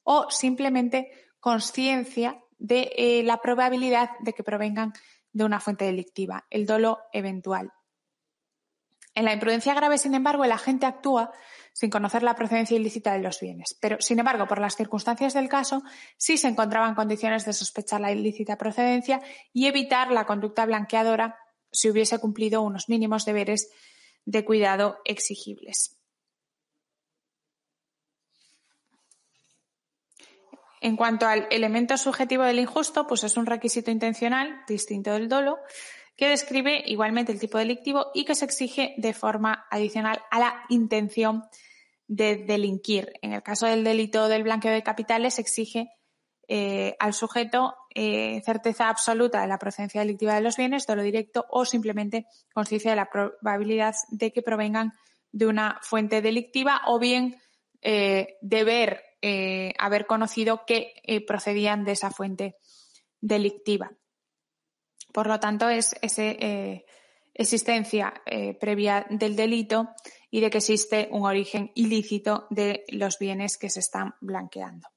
o 0.05 0.31
simplemente 0.31 1.11
conciencia 1.40 2.40
de 2.62 2.92
eh, 2.96 3.22
la 3.25 3.38
probabilidad 3.38 4.11
de 4.20 4.33
que 4.33 4.44
provengan 4.44 4.92
de 5.33 5.44
una 5.44 5.59
fuente 5.59 5.85
delictiva, 5.85 6.46
el 6.48 6.64
dolo 6.64 7.01
eventual. 7.12 7.72
En 9.14 9.25
la 9.25 9.33
imprudencia 9.33 9.75
grave, 9.75 9.98
sin 9.98 10.14
embargo, 10.14 10.44
el 10.44 10.53
agente 10.53 10.87
actúa 10.87 11.33
sin 11.72 11.90
conocer 11.90 12.22
la 12.22 12.37
procedencia 12.37 12.77
ilícita 12.77 13.12
de 13.12 13.18
los 13.18 13.40
bienes. 13.40 13.77
Pero, 13.81 13.96
sin 14.01 14.20
embargo, 14.20 14.46
por 14.46 14.61
las 14.61 14.77
circunstancias 14.77 15.35
del 15.35 15.48
caso, 15.48 15.83
sí 16.16 16.37
se 16.38 16.48
encontraban 16.48 16.94
condiciones 16.94 17.44
de 17.44 17.53
sospechar 17.53 18.01
la 18.01 18.12
ilícita 18.12 18.57
procedencia 18.57 19.20
y 19.53 19.66
evitar 19.66 20.12
la 20.12 20.25
conducta 20.25 20.64
blanqueadora 20.64 21.38
si 21.72 21.90
hubiese 21.90 22.18
cumplido 22.20 22.62
unos 22.62 22.88
mínimos 22.88 23.25
deberes 23.25 23.70
de 24.25 24.44
cuidado 24.44 24.98
exigibles. 25.05 26.02
En 30.83 30.97
cuanto 30.97 31.29
al 31.29 31.47
elemento 31.53 31.97
subjetivo 31.97 32.42
del 32.42 32.59
injusto, 32.59 33.07
pues 33.07 33.23
es 33.23 33.37
un 33.37 33.47
requisito 33.47 33.92
intencional 33.92 34.64
distinto 34.66 35.12
del 35.12 35.29
dolo 35.29 35.59
que 36.16 36.29
describe 36.29 36.83
igualmente 36.87 37.31
el 37.31 37.38
tipo 37.38 37.57
delictivo 37.57 38.11
y 38.12 38.25
que 38.25 38.35
se 38.35 38.45
exige 38.45 38.92
de 38.97 39.14
forma 39.14 39.64
adicional 39.71 40.21
a 40.33 40.40
la 40.40 40.64
intención 40.71 41.45
de 42.09 42.35
delinquir. 42.35 43.12
En 43.23 43.33
el 43.33 43.45
caso 43.45 43.66
del 43.66 43.85
delito 43.85 44.27
del 44.27 44.42
blanqueo 44.42 44.73
de 44.73 44.83
capitales 44.83 45.35
se 45.35 45.42
exige 45.42 45.88
eh, 46.49 46.97
al 46.99 47.14
sujeto 47.14 47.77
eh, 47.95 48.42
certeza 48.45 48.88
absoluta 48.88 49.40
de 49.40 49.47
la 49.47 49.59
procedencia 49.59 50.01
delictiva 50.01 50.35
de 50.35 50.40
los 50.40 50.57
bienes, 50.57 50.85
dolo 50.85 51.05
directo 51.05 51.47
o 51.49 51.64
simplemente 51.64 52.27
conciencia 52.53 52.90
de 52.90 52.97
la 52.97 53.09
probabilidad 53.09 53.95
de 54.11 54.33
que 54.33 54.42
provengan 54.42 54.95
de 55.31 55.47
una 55.47 55.79
fuente 55.81 56.23
delictiva 56.23 56.83
o 56.87 56.99
bien 56.99 57.40
eh, 57.83 58.37
deber 58.40 59.12
eh, 59.23 59.73
haber 59.79 60.07
conocido 60.07 60.65
que 60.67 60.95
eh, 61.05 61.25
procedían 61.25 61.85
de 61.85 61.93
esa 61.93 62.11
fuente 62.11 62.57
delictiva. 63.21 63.93
Por 65.13 65.29
lo 65.29 65.39
tanto, 65.39 65.69
es 65.69 65.95
esa 66.03 66.23
eh, 66.23 66.85
existencia 67.35 68.13
previa 68.61 69.07
del 69.09 69.37
delito 69.37 69.91
y 70.31 70.41
de 70.41 70.51
que 70.51 70.59
existe 70.59 71.09
un 71.13 71.25
origen 71.25 71.71
ilícito 71.75 72.47
de 72.51 72.85
los 72.89 73.19
bienes 73.19 73.57
que 73.57 73.71
se 73.71 73.81
están 73.81 74.15
blanqueando. 74.21 74.89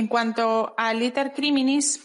En 0.00 0.06
cuanto 0.06 0.72
al 0.78 1.02
iter 1.02 1.34
criminis, 1.34 2.00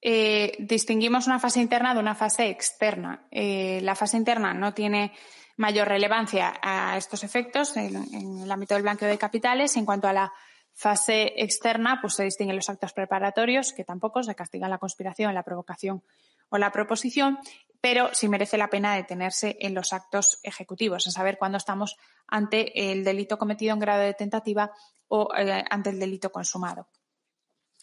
eh, 0.00 0.54
distinguimos 0.60 1.26
una 1.26 1.40
fase 1.40 1.58
interna 1.60 1.92
de 1.92 1.98
una 1.98 2.14
fase 2.14 2.50
externa. 2.50 3.26
Eh, 3.32 3.80
la 3.82 3.96
fase 3.96 4.16
interna 4.16 4.54
no 4.54 4.72
tiene 4.72 5.12
mayor 5.56 5.88
relevancia 5.88 6.54
a 6.62 6.96
estos 6.96 7.24
efectos 7.24 7.76
en, 7.76 7.96
en, 8.14 8.38
el 8.44 8.52
ámbito 8.52 8.74
del 8.74 8.84
blanqueo 8.84 9.08
de 9.08 9.18
capitales. 9.18 9.76
En 9.76 9.84
cuanto 9.84 10.06
a 10.06 10.12
la 10.12 10.32
fase 10.72 11.32
externa, 11.42 11.98
pues 12.00 12.14
se 12.14 12.22
distinguen 12.22 12.54
los 12.54 12.70
actos 12.70 12.92
preparatorios, 12.92 13.72
que 13.72 13.82
tampoco 13.82 14.22
se 14.22 14.36
castigan 14.36 14.70
la 14.70 14.78
conspiración, 14.78 15.34
la 15.34 15.42
provocación 15.42 16.04
o 16.48 16.58
la 16.58 16.72
proposición, 16.72 17.38
pero 17.80 18.10
sí 18.12 18.28
merece 18.28 18.58
la 18.58 18.70
pena 18.70 18.94
detenerse 18.94 19.56
en 19.60 19.74
los 19.74 19.92
actos 19.92 20.40
ejecutivos, 20.42 21.06
en 21.06 21.12
saber 21.12 21.38
cuándo 21.38 21.58
estamos 21.58 21.96
ante 22.26 22.90
el 22.90 23.04
delito 23.04 23.38
cometido 23.38 23.72
en 23.72 23.78
grado 23.78 24.02
de 24.02 24.14
tentativa 24.14 24.72
o 25.08 25.28
eh, 25.36 25.64
ante 25.70 25.90
el 25.90 25.98
delito 25.98 26.30
consumado. 26.30 26.88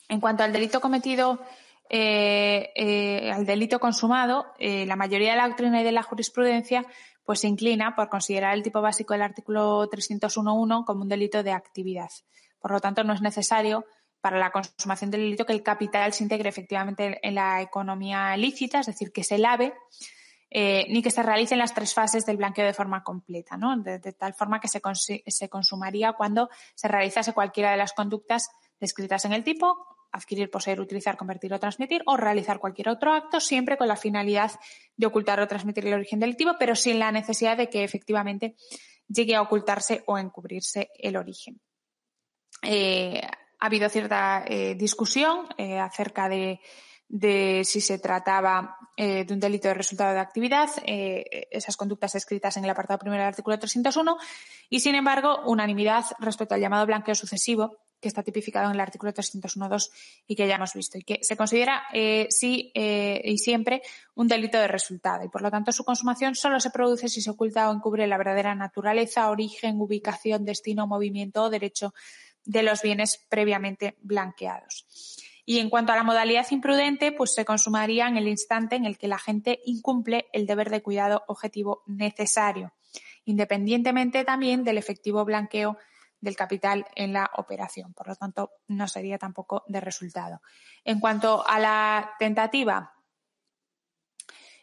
En 0.10 0.19
cuanto 0.19 0.43
al 0.43 0.54
delito 0.54 0.82
cometido, 0.82 1.39
eh, 1.89 2.71
eh, 2.75 3.32
al 3.32 3.45
delito 3.45 3.80
consumado, 3.80 4.54
la 4.60 4.95
mayoría 4.95 5.32
de 5.32 5.38
la 5.38 5.47
doctrina 5.47 5.82
y 5.82 5.84
de 5.84 5.91
la 5.91 6.04
jurisprudencia 6.04 6.86
pues 7.23 7.39
se 7.39 7.47
inclina 7.47 7.95
por 7.95 8.08
considerar 8.08 8.54
el 8.54 8.62
tipo 8.62 8.82
básico 8.82 9.13
del 9.13 9.23
artículo 9.23 9.89
301.1 9.89 10.86
como 10.86 11.01
un 11.01 11.10
delito 11.10 11.41
de 11.41 11.51
actividad. 11.51 12.10
Por 12.60 12.71
lo 12.71 12.80
tanto, 12.80 13.04
no 13.04 13.13
es 13.13 13.21
necesario 13.21 13.86
para 14.26 14.40
la 14.40 14.50
consumación 14.50 15.12
del 15.12 15.22
delito 15.22 15.46
que 15.46 15.54
el 15.54 15.62
capital 15.62 16.12
se 16.12 16.24
integre 16.24 16.50
efectivamente 16.50 17.20
en 17.22 17.36
la 17.36 17.62
economía 17.62 18.36
lícita, 18.36 18.80
es 18.80 18.88
decir, 18.88 19.12
que 19.12 19.24
se 19.24 19.38
lave, 19.38 19.76
eh, 20.50 20.88
ni 20.90 21.04
que 21.04 21.12
se 21.12 21.22
realicen 21.22 21.60
las 21.60 21.76
tres 21.76 21.94
fases 21.94 22.26
del 22.26 22.38
blanqueo 22.38 22.66
de 22.66 22.74
forma 22.74 23.04
completa, 23.04 23.56
¿no? 23.56 23.78
de, 23.78 24.00
tal 24.14 24.34
forma 24.34 24.60
que 24.60 24.68
se, 24.68 24.82
se, 25.28 25.48
consumaría 25.48 26.14
cuando 26.14 26.50
se 26.74 26.88
realizase 26.88 27.34
cualquiera 27.34 27.70
de 27.70 27.78
las 27.78 27.94
conductas 27.94 28.50
descritas 28.80 29.26
en 29.26 29.34
el 29.34 29.44
tipo, 29.44 29.78
adquirir, 30.12 30.50
poseer, 30.50 30.82
utilizar, 30.82 31.18
convertir 31.18 31.54
o 31.54 31.60
transmitir, 31.60 32.02
o 32.08 32.18
realizar 32.18 32.58
cualquier 32.58 32.90
otro 32.90 33.14
acto, 33.14 33.40
siempre 33.40 33.78
con 33.78 33.88
la 33.88 33.96
finalidad 33.96 34.60
de 34.98 35.06
ocultar 35.06 35.40
o 35.40 35.48
transmitir 35.48 35.86
el 35.86 35.94
origen 35.94 36.20
delictivo, 36.20 36.54
pero 36.58 36.76
sin 36.76 36.98
la 36.98 37.12
necesidad 37.12 37.58
de 37.58 37.70
que 37.70 37.84
efectivamente 37.84 38.56
llegue 39.08 39.36
a 39.36 39.44
ocultarse 39.44 40.02
o 40.08 40.18
encubrirse 40.18 40.90
el 40.98 41.16
origen. 41.16 41.62
Eh, 42.64 43.22
ha 43.60 43.65
habido 43.68 43.89
cierta 43.89 44.44
eh, 44.48 44.76
discusión 44.76 45.48
eh, 45.58 45.80
acerca 45.80 46.30
de, 46.30 46.60
si 47.63 47.82
se 47.82 48.00
trataba 48.00 48.78
eh, 48.98 49.26
de 49.26 49.34
un 49.34 49.39
delito 49.39 49.68
de 49.68 49.74
resultado 49.74 50.13
de 50.13 50.20
actividad, 50.20 50.70
esas 50.86 51.78
conductas 51.78 52.15
escritas 52.15 52.58
en 52.58 52.63
el 52.63 52.70
apartado 52.70 53.00
primero 53.00 53.22
del 53.22 53.30
artículo 53.30 53.58
301, 53.60 54.18
y 54.70 54.80
sin 54.80 54.96
embargo, 54.96 55.41
unanimidad 55.46 56.06
respecto 56.20 56.56
al 56.56 56.62
llamado 56.62 56.86
blanqueo 56.86 57.15
sucesivo, 57.15 57.78
que 58.02 58.10
está 58.10 58.22
tipificado 58.24 58.68
en 58.68 58.76
el 58.76 58.82
artículo 58.82 59.13
301.2 59.13 59.89
y 60.28 60.36
que 60.36 60.48
ya 60.48 60.56
hemos 60.56 60.74
visto, 60.74 60.98
y 60.98 61.04
que 61.04 61.20
se 61.22 61.38
considera 61.38 61.84
sí 62.30 62.72
y 62.74 63.38
siempre 63.38 63.82
un 64.15 64.28
delito 64.28 64.60
de 64.60 64.68
resultado, 64.68 65.24
y 65.24 65.30
por 65.30 65.41
lo 65.41 65.50
tanto 65.50 65.72
su 65.72 65.84
consumación 65.84 66.36
solo 66.36 66.60
se 66.60 66.72
produce 66.72 67.08
si 67.08 67.22
se 67.22 67.32
oculta 67.32 67.70
o 67.70 67.74
encubre 67.74 68.06
la 68.08 68.18
verdadera 68.18 68.54
naturaleza, 68.54 69.30
origen, 69.30 69.80
ubicación, 69.80 70.44
destino, 70.44 70.88
movimiento 70.88 71.44
o 71.44 71.50
derecho 71.50 71.94
de 72.45 72.63
los 72.63 72.81
bienes 72.81 73.25
previamente 73.29 73.97
blanqueados. 74.01 74.86
Y 75.45 75.60
en 75.60 75.69
cuanto 75.69 75.93
a 75.93 75.95
la 75.95 76.03
modalidad 76.03 76.47
imprudente, 76.49 77.12
pues 77.12 77.36
se 77.36 77.45
consumaría 77.45 78.08
en 78.08 78.17
el 78.17 78.27
instante 78.27 78.75
en 78.75 78.86
el 78.86 78.97
que 78.97 79.08
la 79.08 79.19
gente 79.19 79.60
incumple 79.65 80.27
el 80.34 80.47
deber 80.47 80.71
de 80.71 80.81
cuidado 80.81 81.23
objetivo 81.27 81.84
necesario, 81.86 82.73
independientemente 83.25 84.23
también 84.23 84.63
del 84.63 84.79
efectivo 84.79 85.23
blanqueo 85.23 85.77
del 86.19 86.36
capital 86.36 86.88
en 86.95 87.13
la 87.13 87.29
operación. 87.38 87.93
Por 87.93 88.08
lo 88.08 88.15
tanto, 88.15 88.51
no 88.67 88.88
sería 88.88 89.19
tampoco 89.19 89.63
de 89.67 89.81
resultado. 89.81 90.41
En 90.84 90.99
cuanto 90.99 91.47
a 91.47 91.60
la 91.60 92.13
tentativa, 92.17 92.94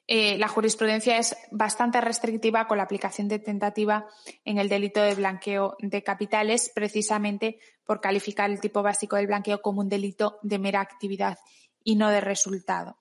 eh, 0.07 0.37
la 0.37 0.49
jurisprudencia 0.49 1.17
es 1.19 1.37
bastante 1.51 2.01
restrictiva 2.01 2.67
con 2.67 2.77
la 2.77 2.85
aplicación 2.85 3.29
de 3.29 3.39
tentativa 3.39 4.07
en 4.45 4.59
el 4.59 4.69
delito 4.69 5.01
de 5.01 5.15
blanqueo 5.15 5.77
de 5.79 6.03
capitales, 6.03 6.73
precisamente 6.75 7.59
por 7.85 8.01
calificar 8.01 8.51
el 8.51 8.61
tipo 8.61 8.83
básico 8.83 9.17
del 9.17 9.29
blanqueo 9.29 9.63
como 9.63 9.81
un 9.81 9.89
delito 9.89 10.39
de 10.43 10.59
mera 10.59 10.81
actividad 10.81 11.39
y 11.85 11.97
no 11.97 12.11
de 12.11 12.21
resultado. 12.21 12.99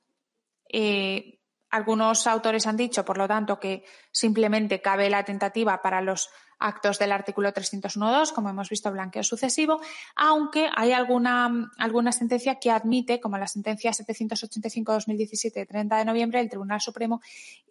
Eh, 0.71 1.39
algunos 1.69 2.27
autores 2.27 2.67
han 2.67 2.77
dicho, 2.77 3.03
por 3.03 3.17
lo 3.17 3.27
tanto, 3.27 3.59
que 3.59 3.83
simplemente 4.11 4.81
cabe 4.81 5.09
la 5.09 5.23
tentativa 5.23 5.81
para 5.81 6.01
los 6.01 6.29
actos 6.61 6.99
del 6.99 7.11
artículo 7.11 7.51
301.2, 7.51 8.31
como 8.31 8.49
hemos 8.49 8.69
visto, 8.69 8.91
blanqueo 8.91 9.23
sucesivo, 9.23 9.81
aunque 10.15 10.69
hay 10.73 10.91
alguna, 10.91 11.71
alguna 11.77 12.11
sentencia 12.11 12.55
que 12.55 12.71
admite, 12.71 13.19
como 13.19 13.37
la 13.37 13.47
sentencia 13.47 13.91
785-2017 13.91 15.53
de 15.53 15.65
30 15.65 15.97
de 15.97 16.05
noviembre 16.05 16.39
del 16.39 16.49
Tribunal 16.49 16.79
Supremo, 16.79 17.21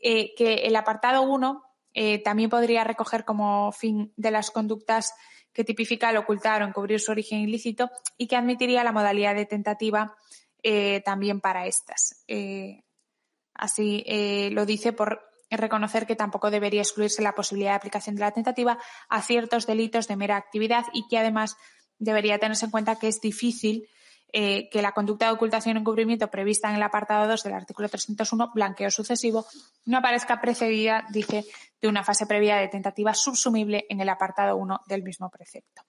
eh, 0.03 0.35
que 0.35 0.55
el 0.55 0.77
apartado 0.77 1.23
1 1.23 1.63
eh, 1.95 2.23
también 2.23 2.51
podría 2.51 2.85
recoger 2.85 3.25
como 3.25 3.73
fin 3.73 4.13
de 4.17 4.31
las 4.31 4.51
conductas 4.51 5.15
que 5.53 5.65
tipifica 5.65 6.11
el 6.11 6.17
ocultar 6.17 6.63
o 6.63 6.67
encubrir 6.67 7.01
su 7.01 7.11
origen 7.11 7.41
ilícito 7.41 7.91
y 8.17 8.27
que 8.27 8.37
admitiría 8.37 8.85
la 8.85 8.93
modalidad 8.93 9.35
de 9.35 9.47
tentativa 9.47 10.15
eh, 10.63 11.01
también 11.05 11.41
para 11.41 11.67
estas. 11.67 12.25
Así 13.55 14.05
lo 14.53 14.65
dice 14.65 14.93
por 14.93 15.30
reconocer 15.57 16.07
que 16.07 16.17
tampoco 16.17 16.51
debería 16.51 16.83
excluirse 16.83 17.23
la 17.23 17.35
posibilidad 17.35 17.73
de 17.73 17.77
aplicación 17.77 18.17
de 18.17 18.21
la 18.21 18.31
tentativa 18.31 18.79
a 19.09 19.23
ciertos 19.23 19.67
delitos 19.67 20.09
de 20.09 20.17
mera 20.17 20.37
actividad 20.37 20.87
y 20.93 21.07
que 21.09 21.19
además 21.19 21.57
debería 21.99 22.39
tenerse 22.39 22.65
en 22.65 22.71
cuenta 22.71 22.99
que 22.99 23.09
es 23.09 23.21
difícil 23.21 23.89
eh, 24.33 24.69
que 24.71 24.81
la 24.81 24.93
conducta 24.93 25.27
de 25.27 25.33
ocultación 25.33 25.77
o 25.77 25.81
encubrimiento 25.81 26.31
prevista 26.31 26.69
en 26.69 26.77
el 26.77 26.83
apartado 26.83 27.27
2 27.27 27.43
del 27.43 27.55
artículo 27.55 27.89
301, 27.89 28.53
blanqueo 28.55 28.91
sucesivo, 28.91 29.45
no 29.87 29.99
aparezca 29.99 30.41
precedida, 30.41 31.05
dice, 31.11 31.45
de 31.81 31.89
una 31.89 32.05
fase 32.05 32.27
previa 32.27 32.57
de 32.57 32.69
tentativa 32.69 33.13
subsumible 33.13 33.87
en 33.89 34.01
el 34.01 34.09
apartado 34.09 34.57
1 34.57 34.83
del 34.87 35.03
mismo 35.03 35.31
precepto. 35.31 35.83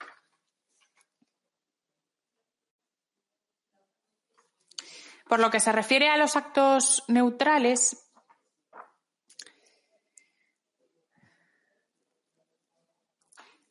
Por 5.27 5.39
lo 5.39 5.51
que 5.51 5.59
se 5.59 5.71
refiere 5.71 6.09
a 6.09 6.17
los 6.17 6.35
actos 6.35 7.03
neutrales, 7.07 8.10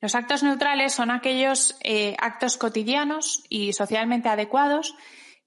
Los 0.01 0.15
actos 0.15 0.43
neutrales 0.43 0.95
son 0.95 1.11
aquellos 1.11 1.77
eh, 1.83 2.17
actos 2.19 2.57
cotidianos 2.57 3.45
y 3.49 3.73
socialmente 3.75 4.29
adecuados 4.29 4.95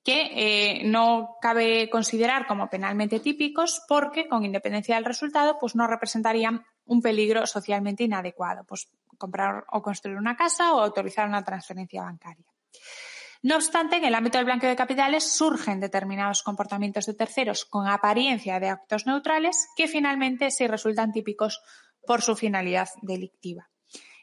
que 0.03 0.31
eh, 0.35 0.83
no 0.85 1.37
cabe 1.41 1.89
considerar 1.89 2.45
como 2.45 2.69
penalmente 2.69 3.19
típicos 3.19 3.81
porque, 3.87 4.27
con 4.27 4.45
independencia 4.45 4.95
del 4.95 5.05
resultado, 5.05 5.57
pues 5.59 5.75
no 5.75 5.87
representarían 5.87 6.65
un 6.85 7.01
peligro 7.01 7.47
socialmente 7.47 8.03
inadecuado, 8.03 8.65
pues 8.65 8.89
comprar 9.17 9.63
o 9.71 9.81
construir 9.81 10.17
una 10.17 10.35
casa 10.35 10.73
o 10.73 10.81
autorizar 10.81 11.27
una 11.27 11.43
transferencia 11.43 12.03
bancaria. 12.03 12.45
No 13.43 13.55
obstante, 13.55 13.97
en 13.97 14.05
el 14.05 14.15
ámbito 14.15 14.37
del 14.37 14.45
blanqueo 14.45 14.69
de 14.69 14.75
capitales 14.75 15.35
surgen 15.35 15.79
determinados 15.79 16.43
comportamientos 16.43 17.05
de 17.05 17.13
terceros 17.13 17.65
con 17.65 17.87
apariencia 17.87 18.59
de 18.59 18.69
actos 18.69 19.05
neutrales 19.05 19.67
que 19.75 19.87
finalmente 19.87 20.51
sí 20.51 20.67
resultan 20.67 21.11
típicos 21.11 21.61
por 22.05 22.21
su 22.21 22.35
finalidad 22.35 22.89
delictiva. 23.01 23.69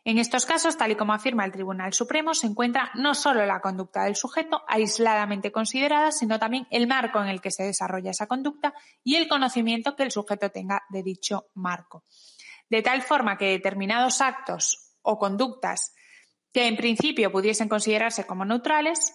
En 0.05 0.19
estos 0.19 0.47
casos, 0.47 0.79
tal 0.79 0.93
y 0.93 0.97
como 0.97 1.13
afirma 1.13 1.45
el 1.45 1.53
Tribunal 1.53 1.93
Supremo, 1.93 2.33
se 2.33 2.47
encuentra 2.47 2.91
no 2.95 3.15
solo 3.15 3.45
la 3.45 3.61
conducta 3.61 4.05
del 4.05 4.17
sujeto 4.17 4.63
aisladamente 4.67 5.53
considerada, 5.53 6.11
sino 6.11 6.39
también 6.39 6.67
el 6.71 6.87
marco 6.87 7.23
en 7.23 7.29
el 7.29 7.41
que 7.41 7.51
se 7.51 7.65
desarrolla 7.65 8.11
esa 8.11 8.27
conducta 8.27 8.73
y 9.05 9.17
el 9.17 9.29
conocimiento 9.29 9.97
que 9.97 10.05
el 10.05 10.11
sujeto 10.11 10.51
tenga 10.51 10.83
de 10.89 11.03
dicho 11.03 11.49
marco. 11.55 12.05
De 12.71 12.83
tal 12.83 13.03
forma 13.03 13.37
que 13.37 13.51
determinados 13.51 14.21
actos 14.21 14.97
o 15.03 15.19
conductas 15.19 15.95
que 16.53 16.67
en 16.67 16.77
principio 16.77 17.31
pudiesen 17.31 17.69
considerarse 17.69 18.27
como 18.27 18.45
neutrales, 18.45 19.15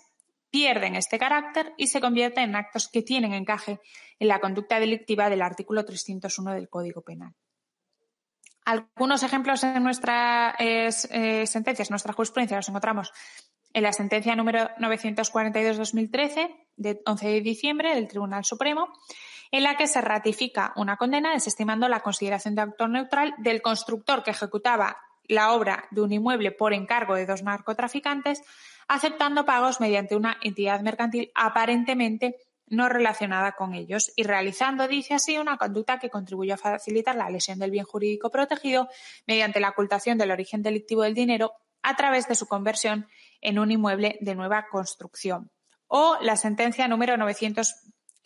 pierden 0.52 0.95
este 0.95 1.19
carácter 1.19 1.74
y 1.78 1.88
se 1.88 2.00
convierten 2.00 2.52
en 2.52 2.56
actos 2.56 2.88
que 2.88 3.02
tienen 3.02 3.34
encaje 3.34 3.80
en 4.19 4.28
la 4.28 4.39
conducta 4.39 4.80
delictiva 4.80 5.30
del 5.30 5.41
artículo 5.41 5.84
301 5.84 6.54
del 6.54 6.69
Código 6.69 7.02
Penal. 7.02 7.34
Algunos 8.65 9.21
ejemplos 9.21 9.63
en 9.63 9.84
nuestras 9.84 10.56
eh, 10.60 11.45
sentencias, 11.45 11.91
nuestra 11.91 12.13
jurisprudencia, 12.13 12.58
los 12.58 12.67
encontramos 12.67 13.13
en 13.73 13.84
la 13.84 13.93
sentencia 13.93 14.36
número 14.36 14.69
942-2013 14.80 16.56
de 16.75 17.01
11 17.06 17.28
de 17.28 17.41
diciembre 17.41 17.93
del 17.93 18.08
Tribunal 18.08 18.43
Supremo, 18.43 18.88
en 19.51 19.63
la 19.63 19.78
que 19.78 19.88
se 19.88 20.01
ratifica 20.01 20.73
una 20.78 20.97
condena 20.97 21.34
desestimando 21.34 21.88
la 21.88 21.99
consideración 21.99 22.56
de 22.56 22.62
actor 22.62 22.89
neutral 22.89 23.36
del 23.38 23.62
constructor 23.62 24.23
que 24.23 24.32
ejecutaba 24.32 24.97
la 25.28 25.51
obra 25.54 25.86
de 25.91 26.01
un 26.01 26.12
inmueble 26.12 26.51
por 26.51 26.73
encargo 26.73 27.15
de 27.15 27.25
dos 27.25 27.43
narcotraficantes, 27.43 28.41
aceptando 28.88 29.45
pagos 29.45 29.80
mediante 29.80 30.15
una 30.15 30.38
entidad 30.41 30.82
mercantil 30.82 31.32
aparentemente 31.36 32.36
no 32.67 32.89
relacionada 32.89 33.54
con 33.54 33.73
ellos 33.73 34.12
y 34.15 34.23
realizando, 34.23 34.88
dice 34.88 35.13
así, 35.13 35.38
una 35.38 35.58
conducta 35.58 35.99
que 35.99 36.10
contribuye 36.10 36.54
a 36.54 36.58
facilitar 36.58 37.15
la 37.15 37.30
lesión 37.30 37.60
del 37.60 37.71
bien 37.71 37.86
jurídico 37.86 38.30
protegido 38.30 38.89
mediante 39.28 39.60
la 39.60 39.69
ocultación 39.69 40.17
del 40.17 40.32
origen 40.32 40.62
delictivo 40.62 41.04
del 41.04 41.13
dinero 41.13 41.54
a 41.84 41.95
través 41.95 42.28
de 42.28 42.36
su 42.36 42.47
conversión 42.47 43.08
en 43.41 43.60
un 43.60 43.71
inmueble 43.71 44.17
de 44.21 44.36
nueva 44.36 44.67
construcción. 44.71 45.51
O 45.88 46.17
la 46.21 46.36
sentencia 46.36 46.88
número 46.88 47.15
900 47.15 47.75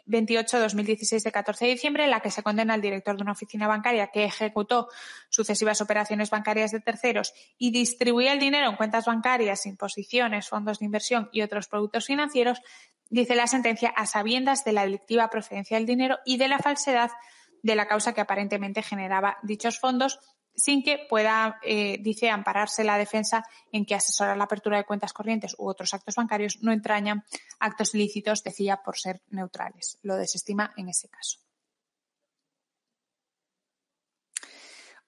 28-2016 0.10 1.24
de 1.24 1.32
14 1.32 1.66
de 1.66 1.72
diciembre, 1.72 2.04
en 2.04 2.12
la 2.12 2.20
que 2.20 2.32
se 2.32 2.44
condena 2.44 2.74
al 2.74 2.82
director 2.82 3.16
de 3.16 3.24
una 3.24 3.32
oficina 3.32 3.68
bancaria 3.68 4.08
que 4.08 4.26
ejecutó 4.26 4.90
sucesivas 5.30 5.82
operaciones 5.82 6.30
bancarias 6.30 6.72
de 6.72 6.82
terceros 6.82 7.34
y 7.58 7.72
distribuía 7.72 8.34
el 8.34 8.40
dinero 8.40 8.70
en 8.70 8.76
cuentas 8.76 9.06
bancarias, 9.06 9.66
imposiciones, 9.66 10.50
fondos 10.50 10.80
de 10.80 10.86
inversión 10.86 11.30
y 11.32 11.42
otros 11.42 11.68
productos 11.68 12.06
financieros, 12.06 12.62
dice 13.10 13.36
la 13.36 13.48
sentencia, 13.48 13.90
a 13.90 14.06
sabiendas 14.06 14.66
de 14.66 14.74
la 14.74 14.84
delictiva 14.84 15.30
procedencia 15.30 15.78
del 15.78 15.86
dinero 15.86 16.20
y 16.26 16.38
de 16.38 16.48
la 16.48 16.60
falsedad 16.60 17.12
de 17.62 17.76
la 17.76 17.88
causa 17.88 18.14
que 18.14 18.22
aparentemente 18.22 18.82
generaba 18.82 19.38
dichos 19.44 19.80
fondos 19.80 20.20
sin 20.60 20.84
que 20.84 21.06
pueda, 21.10 21.60
eh, 21.64 21.98
dice, 22.02 22.30
ampararse 22.30 22.84
la 22.84 22.98
defensa 22.98 23.44
en 23.72 23.86
que 23.86 23.96
asesorar 23.96 24.38
la 24.38 24.44
apertura 24.44 24.78
de 24.78 24.86
cuentas 24.86 25.14
corrientes 25.14 25.56
u 25.58 25.68
otros 25.68 25.94
actos 25.94 26.16
bancarios 26.16 26.60
no 26.62 26.72
entrañan 26.72 27.24
actos 27.60 27.96
ilícitos, 27.96 28.44
decía, 28.44 28.78
por 28.84 28.98
ser 28.98 29.22
neutrales. 29.30 29.98
Lo 30.04 30.16
desestima 30.16 30.74
en 30.78 30.90
ese 30.90 31.10
caso. 31.10 31.40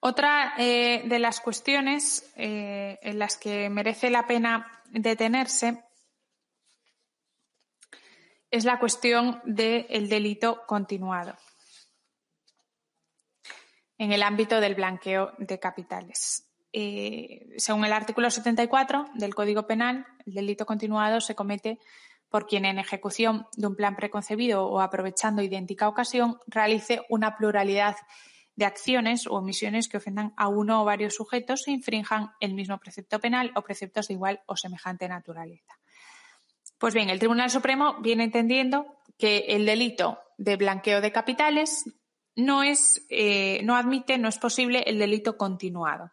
Otra 0.00 0.54
eh, 0.58 1.04
de 1.06 1.18
las 1.20 1.40
cuestiones 1.40 2.32
eh, 2.34 2.98
en 3.02 3.18
las 3.20 3.36
que 3.36 3.70
merece 3.70 4.10
la 4.10 4.26
pena 4.26 4.82
detenerse 4.90 5.84
es 8.50 8.64
la 8.64 8.80
cuestión 8.80 9.40
del 9.44 10.08
delito 10.08 10.66
continuado 10.66 11.36
en 14.02 14.10
el 14.10 14.24
ámbito 14.24 14.60
del 14.60 14.74
blanqueo 14.74 15.32
de 15.38 15.60
capitales. 15.60 16.50
Eh, 16.72 17.46
según 17.56 17.84
el 17.84 17.92
artículo 17.92 18.30
74 18.30 19.04
del 19.14 19.32
Código 19.32 19.68
Penal, 19.68 20.04
el 20.26 20.34
delito 20.34 20.66
continuado 20.66 21.20
se 21.20 21.36
comete 21.36 21.78
por 22.28 22.48
quien 22.48 22.64
en 22.64 22.80
ejecución 22.80 23.46
de 23.56 23.68
un 23.68 23.76
plan 23.76 23.94
preconcebido 23.94 24.66
o 24.66 24.80
aprovechando 24.80 25.40
idéntica 25.40 25.86
ocasión 25.86 26.40
realice 26.48 27.02
una 27.10 27.36
pluralidad 27.36 27.94
de 28.56 28.64
acciones 28.64 29.28
o 29.28 29.34
omisiones 29.34 29.88
que 29.88 29.98
ofendan 29.98 30.34
a 30.36 30.48
uno 30.48 30.82
o 30.82 30.84
varios 30.84 31.14
sujetos 31.14 31.68
e 31.68 31.70
infrinjan 31.70 32.32
el 32.40 32.54
mismo 32.54 32.78
precepto 32.78 33.20
penal 33.20 33.52
o 33.54 33.62
preceptos 33.62 34.08
de 34.08 34.14
igual 34.14 34.40
o 34.46 34.56
semejante 34.56 35.06
naturaleza. 35.06 35.78
Pues 36.76 36.92
bien, 36.92 37.08
el 37.08 37.20
Tribunal 37.20 37.50
Supremo 37.50 38.00
viene 38.00 38.24
entendiendo 38.24 38.98
que 39.16 39.44
el 39.50 39.64
delito 39.64 40.18
de 40.38 40.56
blanqueo 40.56 41.00
de 41.00 41.12
capitales 41.12 41.84
no 42.36 42.62
es, 42.62 43.04
eh, 43.10 43.64
admite, 43.68 44.18
no 44.18 44.28
es 44.28 44.38
posible 44.38 44.84
el 44.86 44.98
delito 44.98 45.36
continuado 45.36 46.12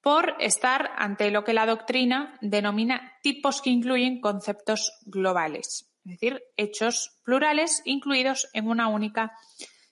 por 0.00 0.36
estar 0.40 0.90
ante 0.96 1.30
lo 1.30 1.44
que 1.44 1.52
la 1.52 1.66
doctrina 1.66 2.38
denomina 2.40 3.18
tipos 3.22 3.60
que 3.60 3.70
incluyen 3.70 4.20
conceptos 4.20 4.92
globales, 5.04 5.90
es 6.04 6.12
decir, 6.12 6.42
hechos 6.56 7.18
plurales 7.22 7.82
incluidos 7.84 8.48
en 8.52 8.68
una 8.68 8.88
única 8.88 9.32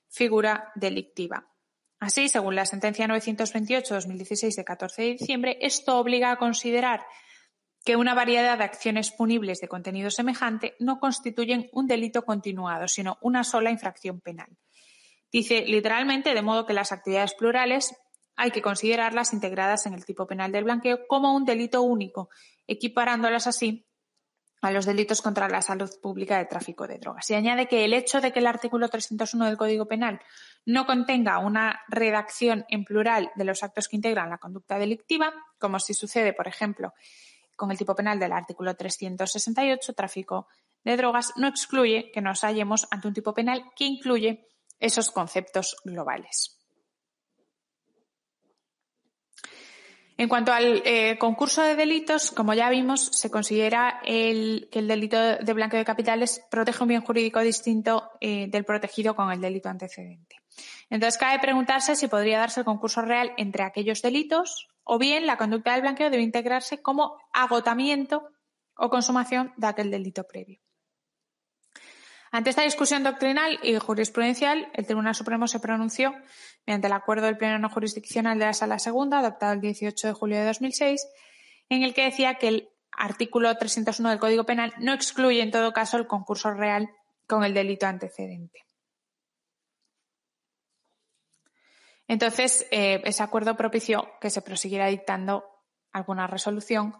figura 0.08 0.72
delictiva. 0.74 1.46
Así, 2.00 2.28
según 2.28 2.54
la 2.54 2.64
sentencia 2.64 3.06
928-2016 3.08 4.54
de 4.54 4.64
14 4.64 5.02
de 5.02 5.08
diciembre, 5.08 5.58
esto 5.60 5.98
obliga 5.98 6.30
a 6.30 6.38
considerar 6.38 7.04
que 7.84 7.96
una 7.96 8.14
variedad 8.14 8.56
de 8.56 8.64
acciones 8.64 9.10
punibles 9.10 9.60
de 9.60 9.68
contenido 9.68 10.10
semejante 10.10 10.74
no 10.78 11.00
constituyen 11.00 11.68
un 11.72 11.86
delito 11.86 12.22
continuado, 12.22 12.86
sino 12.86 13.18
una 13.20 13.44
sola 13.44 13.70
infracción 13.70 14.20
penal. 14.20 14.48
Dice 15.30 15.64
literalmente, 15.66 16.34
de 16.34 16.42
modo 16.42 16.66
que 16.66 16.72
las 16.72 16.92
actividades 16.92 17.34
plurales 17.34 17.94
hay 18.36 18.50
que 18.50 18.62
considerarlas 18.62 19.32
integradas 19.32 19.86
en 19.86 19.94
el 19.94 20.04
tipo 20.04 20.26
penal 20.26 20.52
del 20.52 20.64
blanqueo 20.64 21.06
como 21.08 21.34
un 21.34 21.44
delito 21.44 21.82
único, 21.82 22.30
equiparándolas 22.66 23.46
así 23.46 23.84
a 24.60 24.70
los 24.70 24.86
delitos 24.86 25.22
contra 25.22 25.48
la 25.48 25.62
salud 25.62 25.90
pública 26.00 26.38
de 26.38 26.46
tráfico 26.46 26.86
de 26.86 26.98
drogas. 26.98 27.28
Y 27.30 27.34
añade 27.34 27.66
que 27.68 27.84
el 27.84 27.92
hecho 27.92 28.20
de 28.20 28.32
que 28.32 28.40
el 28.40 28.46
artículo 28.46 28.88
301 28.88 29.44
del 29.44 29.56
Código 29.56 29.86
Penal 29.86 30.20
no 30.64 30.86
contenga 30.86 31.38
una 31.38 31.80
redacción 31.88 32.64
en 32.68 32.84
plural 32.84 33.30
de 33.36 33.44
los 33.44 33.62
actos 33.62 33.88
que 33.88 33.96
integran 33.96 34.30
la 34.30 34.38
conducta 34.38 34.78
delictiva, 34.78 35.32
como 35.58 35.78
si 35.78 35.94
sucede, 35.94 36.32
por 36.32 36.48
ejemplo, 36.48 36.92
con 37.56 37.70
el 37.70 37.78
tipo 37.78 37.94
penal 37.94 38.18
del 38.18 38.32
artículo 38.32 38.76
368, 38.76 39.92
tráfico 39.94 40.46
de 40.84 40.96
drogas, 40.96 41.32
no 41.36 41.48
excluye 41.48 42.10
que 42.12 42.20
nos 42.20 42.42
hallemos 42.42 42.86
ante 42.90 43.08
un 43.08 43.14
tipo 43.14 43.34
penal 43.34 43.64
que 43.76 43.84
incluye 43.84 44.46
esos 44.78 45.10
conceptos 45.10 45.76
globales. 45.84 46.58
En 50.18 50.28
cuanto 50.28 50.52
al 50.52 50.82
eh, 50.84 51.16
concurso 51.16 51.62
de 51.62 51.76
delitos, 51.76 52.32
como 52.32 52.52
ya 52.52 52.68
vimos, 52.70 53.06
se 53.12 53.30
considera 53.30 54.00
que 54.02 54.68
el 54.72 54.88
delito 54.88 55.16
de 55.16 55.52
blanqueo 55.52 55.78
de 55.78 55.84
capitales 55.84 56.44
protege 56.50 56.82
un 56.82 56.88
bien 56.88 57.02
jurídico 57.02 57.38
distinto 57.38 58.10
eh, 58.20 58.48
del 58.48 58.64
protegido 58.64 59.14
con 59.14 59.30
el 59.30 59.40
delito 59.40 59.68
antecedente. 59.68 60.34
Entonces, 60.90 61.20
cabe 61.20 61.38
preguntarse 61.38 61.94
si 61.94 62.08
podría 62.08 62.40
darse 62.40 62.60
el 62.60 62.66
concurso 62.66 63.00
real 63.02 63.32
entre 63.36 63.62
aquellos 63.62 64.02
delitos 64.02 64.66
o 64.82 64.98
bien 64.98 65.24
la 65.24 65.36
conducta 65.36 65.72
del 65.72 65.82
blanqueo 65.82 66.10
debe 66.10 66.24
integrarse 66.24 66.82
como 66.82 67.16
agotamiento 67.32 68.28
o 68.74 68.90
consumación 68.90 69.52
de 69.56 69.68
aquel 69.68 69.90
delito 69.92 70.24
previo. 70.24 70.58
Ante 72.30 72.50
esta 72.50 72.62
discusión 72.62 73.02
doctrinal 73.02 73.58
y 73.62 73.76
jurisprudencial, 73.78 74.70
el 74.74 74.86
Tribunal 74.86 75.14
Supremo 75.14 75.48
se 75.48 75.60
pronunció 75.60 76.14
mediante 76.66 76.88
el 76.88 76.92
acuerdo 76.92 77.26
del 77.26 77.38
Pleno 77.38 77.58
no 77.58 77.70
jurisdiccional 77.70 78.38
de 78.38 78.46
la 78.46 78.52
Sala 78.52 78.78
Segunda, 78.78 79.20
adoptado 79.20 79.54
el 79.54 79.60
18 79.60 80.08
de 80.08 80.12
julio 80.12 80.38
de 80.38 80.44
2006, 80.44 81.06
en 81.70 81.82
el 81.82 81.94
que 81.94 82.04
decía 82.04 82.34
que 82.34 82.48
el 82.48 82.68
artículo 82.92 83.56
301 83.56 84.10
del 84.10 84.18
Código 84.18 84.44
Penal 84.44 84.74
no 84.78 84.92
excluye 84.92 85.40
en 85.40 85.50
todo 85.50 85.72
caso 85.72 85.96
el 85.96 86.06
concurso 86.06 86.52
real 86.52 86.90
con 87.26 87.44
el 87.44 87.54
delito 87.54 87.86
antecedente. 87.86 88.64
Entonces, 92.08 92.66
eh, 92.70 93.02
ese 93.04 93.22
acuerdo 93.22 93.56
propició 93.56 94.08
que 94.20 94.30
se 94.30 94.42
prosiguiera 94.42 94.86
dictando 94.86 95.44
alguna 95.92 96.26
resolución 96.26 96.94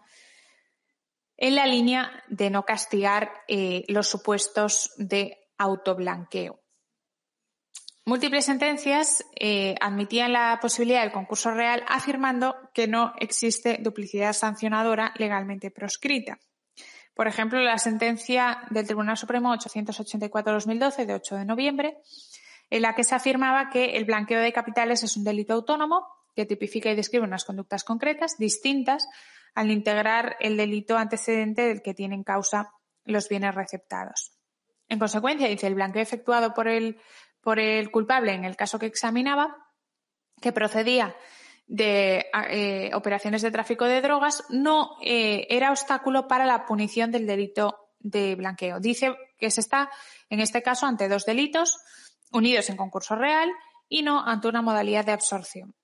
en 1.41 1.55
la 1.55 1.65
línea 1.65 2.11
de 2.27 2.49
no 2.49 2.65
castigar 2.65 3.31
eh, 3.47 3.85
los 3.87 4.07
supuestos 4.07 4.91
de 4.97 5.37
autoblanqueo. 5.57 6.59
Múltiples 8.05 8.45
sentencias 8.45 9.23
eh, 9.39 9.75
admitían 9.79 10.33
la 10.33 10.59
posibilidad 10.61 11.01
del 11.01 11.13
concurso 11.13 11.51
real 11.51 11.83
afirmando 11.87 12.55
que 12.73 12.87
no 12.87 13.13
existe 13.19 13.77
duplicidad 13.81 14.33
sancionadora 14.33 15.13
legalmente 15.17 15.71
proscrita. 15.71 16.39
Por 17.13 17.27
ejemplo, 17.27 17.61
la 17.61 17.77
sentencia 17.77 18.63
del 18.69 18.85
Tribunal 18.85 19.15
Supremo 19.15 19.53
884-2012 19.55 21.05
de 21.05 21.13
8 21.13 21.35
de 21.37 21.45
noviembre, 21.45 21.97
en 22.69 22.81
la 22.81 22.95
que 22.95 23.03
se 23.03 23.15
afirmaba 23.15 23.69
que 23.69 23.97
el 23.97 24.05
blanqueo 24.05 24.41
de 24.41 24.53
capitales 24.53 25.03
es 25.03 25.15
un 25.15 25.23
delito 25.23 25.53
autónomo 25.53 26.05
que 26.35 26.45
tipifica 26.45 26.91
y 26.91 26.95
describe 26.95 27.25
unas 27.25 27.45
conductas 27.45 27.83
concretas 27.83 28.37
distintas 28.37 29.07
al 29.59 29.71
integrar 29.71 30.37
el 30.39 30.55
delito 30.55 30.97
antecedente 30.97 31.63
del 31.63 31.81
que 31.81 31.93
tienen 31.93 32.23
causa 32.23 32.71
los 33.03 33.27
bienes 33.27 33.53
receptados. 33.53 34.31
En 34.87 34.99
consecuencia, 34.99 35.49
dice 35.49 35.67
el 35.67 35.75
blanqueo 35.75 36.01
efectuado 36.01 36.53
por 36.53 36.69
el, 36.69 36.97
por 37.41 37.59
el 37.59 37.91
culpable 37.91 38.31
en 38.31 38.45
el 38.45 38.55
caso 38.55 38.79
que 38.79 38.85
examinaba, 38.85 39.57
que 40.41 40.53
procedía 40.53 41.13
de 41.67 42.27
eh, 42.49 42.91
operaciones 42.93 43.41
de 43.41 43.51
tráfico 43.51 43.83
de 43.83 43.99
drogas, 43.99 44.45
no 44.47 44.95
eh, 45.03 45.45
era 45.49 45.71
obstáculo 45.71 46.25
para 46.25 46.45
la 46.45 46.65
punición 46.65 47.11
del 47.11 47.27
delito 47.27 47.89
de 47.99 48.35
blanqueo. 48.35 48.79
Dice 48.79 49.13
que 49.37 49.51
se 49.51 49.59
está, 49.59 49.91
en 50.29 50.39
este 50.39 50.63
caso, 50.63 50.85
ante 50.85 51.09
dos 51.09 51.25
delitos 51.25 51.79
unidos 52.31 52.69
en 52.69 52.77
concurso 52.77 53.17
real 53.17 53.49
y 53.89 54.03
no 54.03 54.25
ante 54.25 54.47
una 54.47 54.61
modalidad 54.61 55.03
de 55.03 55.11
absorción. 55.11 55.75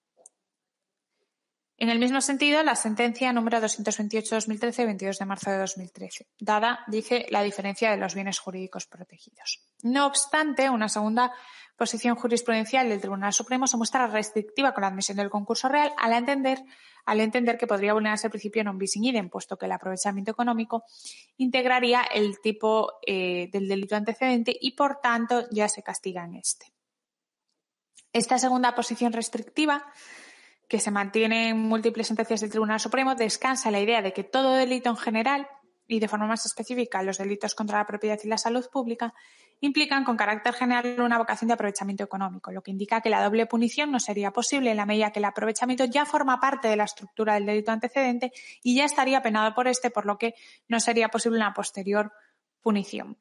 En 1.78 1.90
el 1.90 2.00
mismo 2.00 2.22
sentido, 2.22 2.64
la 2.64 2.76
sentencia 2.76 3.34
número 3.34 3.60
228-2013, 3.60 4.86
22 4.86 5.20
de 5.20 5.26
marzo 5.26 5.52
de 5.52 5.58
2013, 5.58 6.28
dada, 6.40 6.86
dice, 6.88 7.26
la 7.30 7.44
diferencia 7.44 7.92
de 7.92 7.98
los 7.98 8.16
bienes 8.16 8.40
jurídicos 8.40 8.86
protegidos. 8.86 9.62
No 9.84 10.06
obstante, 10.06 10.70
una 10.70 10.88
segunda 10.88 11.34
posición 11.76 12.16
jurisprudencial 12.16 12.88
del 12.88 13.02
Tribunal 13.02 13.34
Supremo 13.34 13.68
se 13.68 13.76
muestra 13.76 14.08
restrictiva 14.08 14.74
con 14.74 14.84
la 14.84 14.88
admisión 14.88 15.18
del 15.18 15.30
concurso 15.30 15.68
real 15.68 15.92
al 15.98 16.14
entender, 16.14 16.64
al 17.06 17.20
entender 17.20 17.58
que 17.58 17.68
podría 17.68 17.94
vulnerarse 17.94 18.28
el 18.28 18.32
principio 18.32 18.64
non 18.64 18.80
bis 18.80 18.96
in 18.96 19.12
idem, 19.12 19.28
puesto 19.28 19.60
que 19.60 19.68
el 19.68 19.76
aprovechamiento 19.76 20.32
económico 20.32 20.88
integraría 21.36 22.08
el 22.08 22.40
tipo 22.40 23.04
eh, 23.06 23.52
del 23.52 23.68
delito 23.68 24.00
antecedente 24.00 24.56
y, 24.56 24.80
por 24.80 25.04
tanto, 25.04 25.44
ya 25.52 25.68
se 25.68 25.84
castiga 25.84 26.24
en 26.24 26.40
este. 26.40 26.72
Esta 28.16 28.40
segunda 28.40 28.74
posición 28.74 29.12
restrictiva 29.12 29.84
que 30.68 30.80
se 30.80 30.92
mantiene 30.92 31.50
en 31.50 31.60
múltiples 31.60 32.08
sentencias 32.08 32.42
del 32.42 32.50
Tribunal 32.50 32.80
Supremo, 32.80 33.16
descansa 33.16 33.72
la 33.72 33.80
idea 33.80 34.02
de 34.02 34.14
que 34.14 34.24
todo 34.24 34.56
delito 34.56 34.90
en 34.90 34.98
general, 34.98 35.48
y 35.88 36.00
de 36.00 36.08
forma 36.08 36.26
más 36.26 36.46
específica 36.46 37.04
los 37.04 37.18
delitos 37.18 37.54
contra 37.54 37.78
la 37.78 37.86
propiedad 37.86 38.20
y 38.24 38.28
la 38.28 38.38
salud 38.38 38.66
pública, 38.72 39.14
implican 39.62 40.04
con 40.04 40.18
carácter 40.18 40.54
general 40.54 41.00
una 41.00 41.18
vocación 41.18 41.48
de 41.48 41.54
aprovechamiento 41.54 42.04
económico, 42.04 42.52
lo 42.52 42.62
que 42.62 42.72
indica 42.72 43.02
que 43.02 43.10
la 43.10 43.24
doble 43.24 43.46
punición 43.46 43.92
no 43.92 44.00
sería 44.00 44.32
posible 44.32 44.72
en 44.72 44.78
la 44.78 44.86
medida 44.86 45.12
que 45.12 45.20
el 45.20 45.26
aprovechamiento 45.26 45.86
ya 45.86 46.06
forma 46.06 46.40
parte 46.40 46.68
de 46.68 46.76
la 46.76 46.84
estructura 46.84 47.36
del 47.36 47.46
delito 47.46 47.72
antecedente 47.72 48.32
y 48.64 48.76
ya 48.76 48.86
estaría 48.86 49.22
penado 49.22 49.54
por 49.54 49.68
este, 49.68 49.90
por 49.90 50.06
lo 50.06 50.18
que 50.18 50.36
no 50.68 50.80
sería 50.80 51.10
posible 51.10 51.38
una 51.38 51.54
posterior 51.54 52.12
punición. 52.62 53.18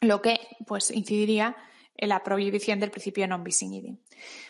Lo 0.00 0.22
que 0.22 0.38
pues 0.66 0.90
incidiría 0.90 1.56
la 1.96 2.22
prohibición 2.22 2.80
del 2.80 2.90
principio 2.90 3.26
non 3.26 3.46
bis 3.46 3.62
in 3.62 3.72
idem. 3.72 3.96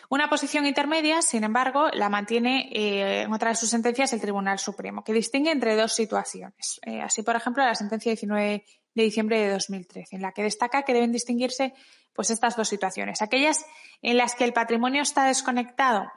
Una 0.09 0.29
posición 0.29 0.65
intermedia, 0.65 1.21
sin 1.21 1.43
embargo, 1.43 1.89
la 1.93 2.09
mantiene 2.09 2.69
eh, 2.73 3.21
en 3.23 3.33
otra 3.33 3.49
de 3.49 3.55
sus 3.55 3.69
sentencias 3.69 4.13
el 4.13 4.21
Tribunal 4.21 4.59
Supremo, 4.59 5.03
que 5.03 5.13
distingue 5.13 5.51
entre 5.51 5.75
dos 5.75 5.93
situaciones. 5.93 6.79
Eh, 6.85 7.01
así, 7.01 7.21
por 7.21 7.35
ejemplo, 7.35 7.63
la 7.63 7.75
sentencia 7.75 8.11
19 8.11 8.65
de 8.95 9.03
diciembre 9.03 9.39
de 9.39 9.49
2013, 9.51 10.15
en 10.15 10.21
la 10.21 10.31
que 10.31 10.43
destaca 10.43 10.83
que 10.83 10.93
deben 10.93 11.11
distinguirse 11.11 11.73
pues, 12.13 12.29
estas 12.29 12.55
dos 12.55 12.67
situaciones. 12.67 13.21
Aquellas 13.21 13.65
en 14.01 14.17
las 14.17 14.35
que 14.35 14.45
el 14.45 14.53
patrimonio 14.53 15.01
está 15.01 15.25
desconectado 15.25 16.09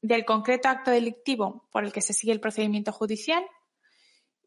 del 0.00 0.24
concreto 0.24 0.68
acto 0.68 0.90
delictivo 0.90 1.68
por 1.70 1.84
el 1.84 1.92
que 1.92 2.00
se 2.00 2.12
sigue 2.12 2.32
el 2.32 2.40
procedimiento 2.40 2.92
judicial, 2.92 3.44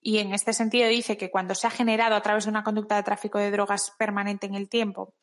y 0.02 0.20
en 0.20 0.34
este 0.36 0.54
sentido 0.54 0.88
dice 0.88 1.18
que 1.18 1.32
cuando 1.32 1.56
se 1.56 1.66
ha 1.66 1.72
generado 1.72 2.16
a 2.16 2.22
través 2.22 2.46
de 2.46 2.52
una 2.52 2.64
conducta 2.64 2.96
de 2.96 3.02
tráfico 3.02 3.40
de 3.40 3.50
drogas 3.50 3.92
permanente 3.98 4.46
en 4.46 4.54
el 4.54 4.70
tiempo, 4.70 5.16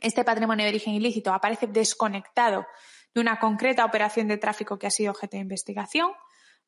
este 0.00 0.24
patrimonio 0.24 0.64
de 0.64 0.70
origen 0.70 0.94
ilícito 0.94 1.32
aparece 1.32 1.66
desconectado 1.66 2.66
de 3.14 3.20
una 3.20 3.38
concreta 3.38 3.84
operación 3.84 4.28
de 4.28 4.38
tráfico 4.38 4.78
que 4.78 4.86
ha 4.86 4.90
sido 4.90 5.12
objeto 5.12 5.36
de 5.36 5.42
investigación, 5.42 6.10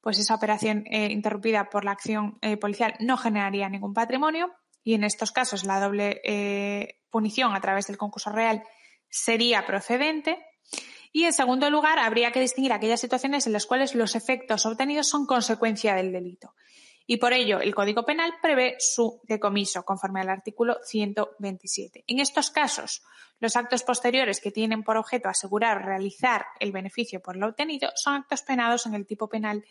pues 0.00 0.18
esa 0.18 0.34
operación 0.34 0.84
eh, 0.86 1.08
interrumpida 1.10 1.68
por 1.68 1.84
la 1.84 1.90
acción 1.90 2.38
eh, 2.40 2.56
policial 2.56 2.94
no 3.00 3.16
generaría 3.16 3.68
ningún 3.68 3.92
patrimonio 3.92 4.52
y 4.84 4.94
en 4.94 5.02
estos 5.02 5.32
casos 5.32 5.64
la 5.64 5.80
doble 5.80 6.20
eh, 6.24 7.00
punición 7.10 7.56
a 7.56 7.60
través 7.60 7.88
del 7.88 7.96
concurso 7.96 8.30
real 8.30 8.62
sería 9.08 9.66
procedente. 9.66 10.38
Y 11.12 11.24
en 11.24 11.32
segundo 11.32 11.70
lugar, 11.70 11.98
habría 11.98 12.30
que 12.30 12.40
distinguir 12.40 12.72
aquellas 12.72 13.00
situaciones 13.00 13.46
en 13.46 13.52
las 13.52 13.66
cuales 13.66 13.94
los 13.94 14.14
efectos 14.14 14.66
obtenidos 14.66 15.08
son 15.08 15.26
consecuencia 15.26 15.94
del 15.94 16.12
delito 16.12 16.54
y 17.06 17.18
por 17.18 17.32
ello 17.32 17.60
el 17.60 17.74
Código 17.74 18.04
Penal 18.04 18.34
prevé 18.42 18.76
su 18.78 19.20
decomiso 19.24 19.84
conforme 19.84 20.20
al 20.20 20.28
artículo 20.28 20.78
127. 20.84 22.04
En 22.06 22.20
estos 22.20 22.50
casos, 22.50 23.02
los 23.38 23.56
actos 23.56 23.82
posteriores 23.82 24.40
que 24.40 24.50
tienen 24.50 24.82
por 24.82 24.96
objeto 24.96 25.28
asegurar 25.28 25.78
o 25.78 25.86
realizar 25.86 26.46
el 26.58 26.72
beneficio 26.72 27.20
por 27.20 27.36
lo 27.36 27.48
obtenido 27.48 27.90
son 27.94 28.14
actos 28.14 28.42
penados 28.42 28.86
en 28.86 28.94
el 28.94 29.06
tipo 29.06 29.28
penal 29.28 29.64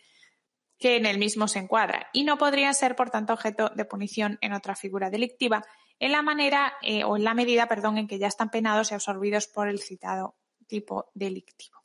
que 0.77 0.97
en 0.97 1.05
el 1.05 1.17
mismo 1.17 1.47
se 1.47 1.59
encuadra 1.59 2.09
y 2.13 2.23
no 2.23 2.37
podrían 2.37 2.73
ser, 2.73 2.95
por 2.95 3.09
tanto, 3.09 3.33
objeto 3.33 3.69
de 3.69 3.85
punición 3.85 4.37
en 4.41 4.53
otra 4.53 4.75
figura 4.75 5.09
delictiva 5.09 5.65
en 5.99 6.11
la 6.11 6.21
manera 6.21 6.73
eh, 6.81 7.03
o 7.03 7.15
en 7.15 7.23
la 7.23 7.33
medida, 7.33 7.67
perdón, 7.67 7.97
en 7.97 8.07
que 8.07 8.19
ya 8.19 8.27
están 8.27 8.49
penados 8.49 8.91
y 8.91 8.95
absorbidos 8.95 9.47
por 9.47 9.69
el 9.69 9.79
citado 9.79 10.35
tipo 10.67 11.11
delictivo. 11.13 11.84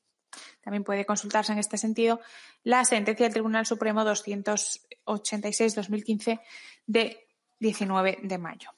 También 0.63 0.85
puede 0.85 1.07
consultarse 1.07 1.53
en 1.53 1.59
este 1.59 1.79
sentido 1.79 2.21
la 2.63 2.85
sentencia 2.85 3.27
del 3.27 3.33
Tribunal 3.33 3.67
Supremo 3.67 4.03
286-2015 4.03 6.41
de 6.87 7.27
19 7.59 8.19
de 8.23 8.39
mayo. 8.39 8.71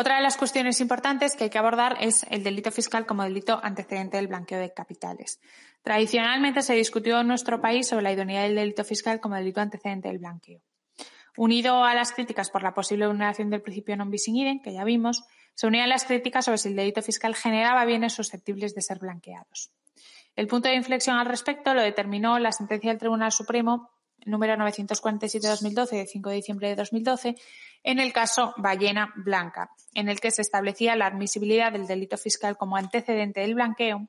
Otra 0.00 0.14
de 0.14 0.22
las 0.22 0.36
cuestiones 0.36 0.80
importantes 0.80 1.34
que 1.34 1.44
hay 1.44 1.50
que 1.50 1.58
abordar 1.58 1.96
es 2.00 2.24
el 2.30 2.44
delito 2.44 2.70
fiscal 2.70 3.04
como 3.04 3.24
delito 3.24 3.58
antecedente 3.60 4.16
del 4.16 4.28
blanqueo 4.28 4.60
de 4.60 4.72
capitales. 4.72 5.40
Tradicionalmente 5.82 6.62
se 6.62 6.74
discutió 6.74 7.18
en 7.18 7.26
nuestro 7.26 7.60
país 7.60 7.88
sobre 7.88 8.04
la 8.04 8.12
idoneidad 8.12 8.42
del 8.42 8.54
delito 8.54 8.84
fiscal 8.84 9.18
como 9.18 9.34
delito 9.34 9.60
antecedente 9.60 10.06
del 10.06 10.18
blanqueo. 10.18 10.60
Unido 11.36 11.82
a 11.82 11.94
las 11.94 12.12
críticas 12.12 12.48
por 12.48 12.62
la 12.62 12.74
posible 12.74 13.08
vulneración 13.08 13.50
del 13.50 13.62
principio 13.62 13.98
non 13.98 14.06
bis 14.06 14.30
in 14.30 14.38
idem, 14.38 14.62
que 14.62 14.70
ya 14.70 14.86
vimos, 14.86 15.26
se 15.58 15.66
unían 15.66 15.88
las 15.88 16.04
críticas 16.04 16.44
sobre 16.44 16.58
si 16.58 16.68
el 16.68 16.76
delito 16.76 17.02
fiscal 17.02 17.34
generaba 17.34 17.84
bienes 17.84 18.12
susceptibles 18.12 18.76
de 18.76 18.80
ser 18.80 19.00
blanqueados. 19.00 19.72
El 20.36 20.46
punto 20.46 20.68
de 20.68 20.76
inflexión 20.76 21.16
al 21.16 21.26
respecto 21.26 21.74
lo 21.74 21.82
determinó 21.82 22.38
la 22.38 22.52
sentencia 22.52 22.90
del 22.90 23.00
Tribunal 23.00 23.32
Supremo 23.32 23.90
número 24.24 24.54
947-2012 24.54 25.90
de 25.90 26.06
5 26.06 26.30
de 26.30 26.36
diciembre 26.36 26.68
de 26.68 26.76
2012 26.76 27.34
en 27.82 27.98
el 27.98 28.12
caso 28.12 28.54
Ballena 28.56 29.12
Blanca, 29.16 29.72
en 29.94 30.08
el 30.08 30.20
que 30.20 30.30
se 30.30 30.42
establecía 30.42 30.94
la 30.94 31.06
admisibilidad 31.06 31.72
del 31.72 31.88
delito 31.88 32.16
fiscal 32.16 32.56
como 32.56 32.76
antecedente 32.76 33.40
del 33.40 33.56
blanqueo 33.56 34.06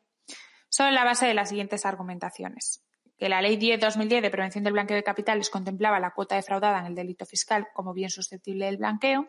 sobre 0.69 0.91
la 0.91 1.03
base 1.03 1.25
de 1.25 1.33
las 1.33 1.49
siguientes 1.49 1.83
argumentaciones. 1.83 2.83
Que 3.17 3.27
la 3.27 3.41
Ley 3.41 3.57
10-2010 3.57 4.21
de 4.21 4.29
prevención 4.29 4.63
del 4.63 4.73
blanqueo 4.73 4.97
de 4.97 5.03
capitales 5.03 5.49
contemplaba 5.49 5.99
la 5.99 6.11
cuota 6.11 6.35
defraudada 6.35 6.79
en 6.81 6.85
el 6.85 6.93
delito 6.93 7.25
fiscal 7.25 7.69
como 7.73 7.95
bien 7.95 8.11
susceptible 8.11 8.67
del 8.67 8.77
blanqueo, 8.77 9.27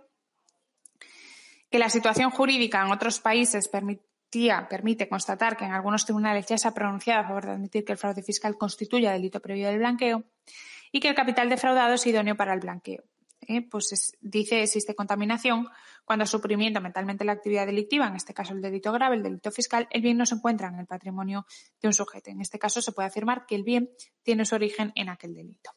que 1.71 1.79
la 1.79 1.89
situación 1.89 2.31
jurídica 2.31 2.83
en 2.85 2.93
otros 2.93 3.21
países 3.21 3.69
permitía, 3.69 4.69
permite 4.69 5.09
constatar 5.09 5.57
que 5.57 5.65
en 5.65 5.73
algunos 5.73 6.05
tribunales 6.05 6.47
ya 6.47 6.59
se 6.59 6.69
ha 6.69 6.75
pronunciado 6.75 7.21
a 7.21 7.27
favor 7.27 7.47
de 7.47 7.53
admitir 7.53 7.85
que 7.85 7.93
el 7.93 7.99
fraude 7.99 8.23
fiscal 8.23 8.57
constituya 8.57 9.13
delito 9.13 9.41
previo 9.41 9.69
del 9.69 9.79
blanqueo 9.79 10.25
y 10.93 11.01
que 11.01 11.09
el 11.09 11.15
capital 11.15 11.49
defraudado 11.49 11.95
es 11.95 12.07
idóneo 12.07 12.37
para 12.37 12.55
el 12.55 12.61
blanqueo. 12.61 13.05
¿eh? 13.51 13.63
pues 13.63 14.17
dice 14.21 14.63
existe 14.63 14.95
contaminación 14.95 15.69
cuando 16.05 16.27
suprimiendo 16.27 16.81
mentalmente 16.81 17.25
la 17.25 17.33
actividad 17.33 17.67
delictiva, 17.67 18.07
en 18.07 18.17
este 18.17 18.35
caso 18.35 18.53
el 18.53 18.63
delito 18.63 18.93
grave, 18.93 19.17
el 19.17 19.23
delito 19.23 19.51
fiscal, 19.51 19.87
el 19.91 20.03
bien 20.03 20.17
no 20.17 20.27
se 20.27 20.35
encuentra 20.35 20.69
en 20.69 20.79
el 20.79 20.87
patrimonio 20.87 21.47
de 21.81 21.89
un 21.89 21.95
sujeto. 21.95 22.31
En 22.31 22.41
este 22.41 22.59
caso 22.59 22.83
se 22.83 22.93
puede 22.93 23.09
afirmar 23.09 23.47
que 23.47 23.55
el 23.55 23.63
bien 23.63 23.91
tiene 24.23 24.45
su 24.45 24.55
origen 24.55 24.93
en 24.95 25.09
aquel 25.09 25.35
delito. 25.35 25.71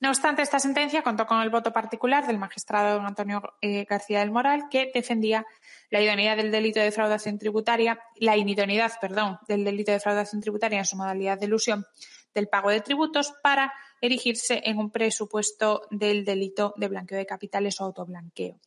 No 0.00 0.10
obstante, 0.10 0.42
esta 0.42 0.58
sentencia 0.58 1.02
contó 1.02 1.26
con 1.26 1.40
el 1.40 1.50
voto 1.50 1.72
particular 1.72 2.26
del 2.26 2.38
magistrado 2.38 3.00
Antonio 3.00 3.42
eh, 3.60 3.84
García 3.88 4.20
del 4.20 4.30
Moral, 4.30 4.64
que 4.70 4.90
defendía 4.92 5.46
la 5.90 6.00
idoneidad 6.00 6.36
del 6.36 6.50
delito 6.50 6.80
de 6.80 6.86
defraudación 6.86 7.38
tributaria, 7.38 7.98
la 8.16 8.36
inidoneidad, 8.36 8.92
perdón, 9.00 9.38
del 9.48 9.64
delito 9.64 9.90
de 9.90 9.96
defraudación 9.96 10.40
tributaria 10.40 10.78
en 10.78 10.84
su 10.84 10.96
modalidad 10.96 11.38
de 11.38 11.46
ilusión 11.46 11.86
del 12.34 12.48
pago 12.48 12.70
de 12.70 12.80
tributos 12.80 13.32
para 13.42 13.72
erigirse 14.00 14.60
en 14.64 14.78
un 14.78 14.90
presupuesto 14.90 15.82
del 15.90 16.24
delito 16.24 16.74
de 16.76 16.88
blanqueo 16.88 17.18
de 17.18 17.26
capitales 17.26 17.80
o 17.80 17.84
autoblanqueo. 17.84 18.58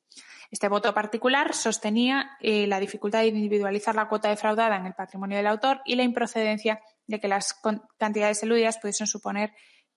Este 0.50 0.70
voto 0.70 0.94
particular 0.94 1.54
sostenía 1.54 2.38
eh, 2.40 2.68
la 2.68 2.80
dificultad 2.80 3.20
de 3.20 3.28
individualizar 3.28 3.94
la 3.96 4.08
cuota 4.08 4.30
defraudada 4.30 4.78
en 4.78 4.86
el 4.86 4.94
patrimonio 4.94 5.38
del 5.38 5.48
autor 5.48 5.82
y 5.86 5.96
la 5.96 6.04
improcedencia 6.04 6.80
de 7.06 7.20
que 7.20 7.28
las 7.28 7.60
cantidades 7.98 8.42
eludidas 8.44 8.78
pudiesen 8.78 9.08
suponer 9.08 9.52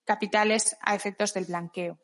capitales 0.05 0.75
a 0.81 0.95
efectos 0.95 1.33
del 1.33 1.45
blanqueo. 1.45 1.99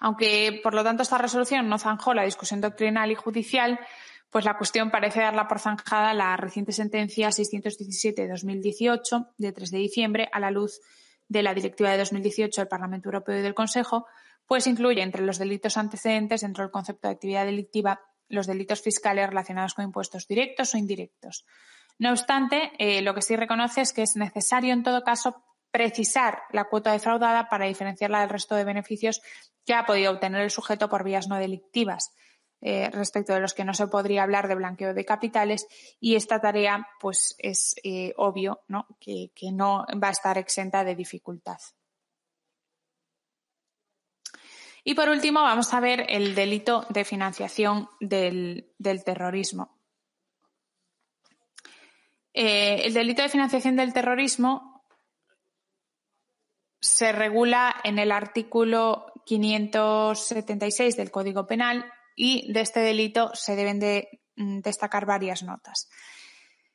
Aunque, 0.00 0.60
por 0.62 0.74
lo 0.74 0.82
tanto, 0.82 1.02
esta 1.02 1.18
resolución 1.18 1.68
no 1.68 1.78
zanjó 1.78 2.12
la 2.12 2.24
discusión 2.24 2.60
doctrinal 2.60 3.12
y 3.12 3.14
judicial, 3.14 3.78
pues 4.30 4.44
la 4.44 4.56
cuestión 4.56 4.90
parece 4.90 5.20
darla 5.20 5.46
por 5.46 5.60
zanjada 5.60 6.14
la 6.14 6.36
reciente 6.36 6.72
sentencia 6.72 7.30
617 7.30 8.22
de 8.22 8.28
2018, 8.28 9.34
de 9.36 9.52
3 9.52 9.70
de 9.70 9.78
diciembre, 9.78 10.28
a 10.32 10.40
la 10.40 10.50
luz 10.50 10.80
de 11.28 11.42
la 11.42 11.54
Directiva 11.54 11.90
de 11.90 11.98
2018 11.98 12.62
del 12.62 12.68
Parlamento 12.68 13.08
Europeo 13.08 13.38
y 13.38 13.42
del 13.42 13.54
Consejo, 13.54 14.06
pues 14.46 14.66
incluye 14.66 15.02
entre 15.02 15.22
los 15.22 15.38
delitos 15.38 15.76
antecedentes, 15.76 16.40
dentro 16.40 16.64
del 16.64 16.72
concepto 16.72 17.08
de 17.08 17.14
actividad 17.14 17.44
delictiva, 17.44 18.00
los 18.28 18.46
delitos 18.46 18.80
fiscales 18.80 19.28
relacionados 19.28 19.74
con 19.74 19.84
impuestos 19.84 20.26
directos 20.26 20.74
o 20.74 20.78
indirectos. 20.78 21.44
No 21.98 22.10
obstante, 22.10 22.72
eh, 22.78 23.02
lo 23.02 23.14
que 23.14 23.22
sí 23.22 23.36
reconoce 23.36 23.82
es 23.82 23.92
que 23.92 24.02
es 24.02 24.16
necesario, 24.16 24.72
en 24.72 24.82
todo 24.82 25.04
caso, 25.04 25.44
precisar 25.72 26.42
la 26.52 26.64
cuota 26.64 26.92
defraudada 26.92 27.48
para 27.48 27.66
diferenciarla 27.66 28.20
del 28.20 28.28
resto 28.28 28.54
de 28.54 28.64
beneficios 28.64 29.22
que 29.64 29.74
ha 29.74 29.86
podido 29.86 30.12
obtener 30.12 30.42
el 30.42 30.50
sujeto 30.50 30.88
por 30.88 31.02
vías 31.02 31.28
no 31.28 31.36
delictivas. 31.36 32.14
Eh, 32.64 32.90
respecto 32.92 33.34
de 33.34 33.40
los 33.40 33.54
que 33.54 33.64
no 33.64 33.74
se 33.74 33.88
podría 33.88 34.22
hablar 34.22 34.46
de 34.46 34.54
blanqueo 34.54 34.94
de 34.94 35.04
capitales 35.04 35.66
y 35.98 36.14
esta 36.14 36.40
tarea 36.40 36.86
pues 37.00 37.34
es 37.38 37.74
eh, 37.82 38.14
obvio 38.16 38.60
Que, 39.00 39.32
no 39.50 39.84
va 40.00 40.08
a 40.08 40.12
estar 40.12 40.38
exenta 40.38 40.84
de 40.84 40.94
dificultad. 40.94 41.58
Y 44.84 44.94
por 44.94 45.08
último 45.08 45.42
vamos 45.42 45.74
a 45.74 45.80
ver 45.80 46.06
el 46.08 46.36
delito 46.36 46.86
de 46.88 47.04
financiación 47.04 47.88
del, 47.98 48.72
terrorismo. 49.04 49.80
Eh, 52.32 52.82
el 52.84 52.94
delito 52.94 53.22
de 53.22 53.28
financiación 53.28 53.74
del 53.74 53.92
terrorismo 53.92 54.71
se 56.82 57.12
regula 57.12 57.76
en 57.84 58.00
el 58.00 58.10
artículo 58.10 59.06
576 59.24 60.96
del 60.96 61.12
Código 61.12 61.46
Penal 61.46 61.90
y 62.16 62.52
de 62.52 62.60
este 62.60 62.80
delito 62.80 63.30
se 63.34 63.54
deben 63.54 63.78
de 63.78 64.20
mm, 64.34 64.58
destacar 64.60 65.06
varias 65.06 65.44
notas. 65.44 65.88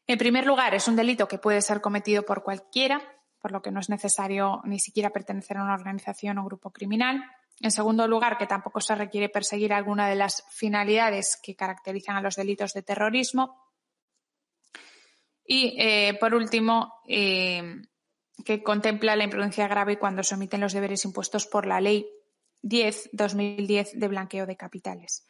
En 0.08 0.18
primer 0.18 0.46
lugar, 0.46 0.74
es 0.74 0.88
un 0.88 0.96
delito 0.96 1.28
que 1.28 1.38
puede 1.38 1.62
ser 1.62 1.82
cometido 1.82 2.24
por 2.24 2.42
cualquiera, 2.42 3.02
por 3.42 3.52
lo 3.52 3.62
que 3.62 3.70
no 3.70 3.82
es 3.82 3.90
necesario 3.90 4.62
ni 4.64 4.80
siquiera 4.80 5.10
pertenecer 5.10 5.58
a 5.58 5.64
una 5.64 5.74
organización 5.74 6.38
o 6.38 6.46
grupo 6.46 6.72
criminal. 6.72 7.22
En 7.60 7.72
segundo 7.72 8.08
lugar, 8.08 8.38
que 8.38 8.48
tampoco 8.48 8.80
se 8.80 8.96
requiere 8.96 9.28
perseguir 9.28 9.74
alguna 9.74 10.08
de 10.08 10.16
las 10.16 10.46
finalidades 10.52 11.38
que 11.44 11.56
caracterizan 11.58 12.16
a 12.16 12.22
los 12.22 12.38
delitos 12.38 12.72
de 12.72 12.84
terrorismo. 12.84 13.62
Y, 15.46 15.76
eh, 15.78 16.18
por 16.18 16.34
último, 16.34 16.94
eh, 17.06 17.82
que 18.46 18.64
contempla 18.64 19.16
la 19.16 19.24
imprudencia 19.24 19.68
grave 19.68 19.98
cuando 19.98 20.24
se 20.24 20.36
omiten 20.36 20.62
los 20.62 20.74
deberes 20.74 21.06
impuestos 21.06 21.46
por 21.48 21.66
la 21.66 21.82
ley 21.82 22.08
10-2010 22.64 23.94
de 23.94 24.08
blanqueo 24.08 24.46
de 24.46 24.56
capitales. 24.56 25.26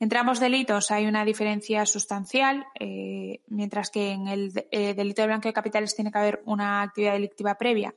Entre 0.00 0.18
ambos 0.18 0.40
delitos 0.40 0.90
hay 0.90 1.06
una 1.06 1.24
diferencia 1.24 1.86
sustancial, 1.86 2.66
eh, 2.78 3.40
mientras 3.46 3.90
que 3.90 4.10
en 4.10 4.28
el 4.28 4.52
eh, 4.70 4.94
delito 4.94 5.22
de 5.22 5.28
blanqueo 5.28 5.50
de 5.50 5.54
capitales 5.54 5.94
tiene 5.94 6.10
que 6.10 6.18
haber 6.18 6.42
una 6.46 6.82
actividad 6.82 7.12
delictiva 7.12 7.54
previa, 7.54 7.94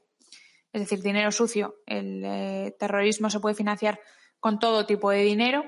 es 0.71 0.81
decir, 0.81 1.01
dinero 1.01 1.31
sucio. 1.31 1.77
El 1.85 2.23
eh, 2.23 2.75
terrorismo 2.79 3.29
se 3.29 3.39
puede 3.39 3.55
financiar 3.55 3.99
con 4.39 4.59
todo 4.59 4.85
tipo 4.85 5.09
de 5.09 5.23
dinero, 5.23 5.63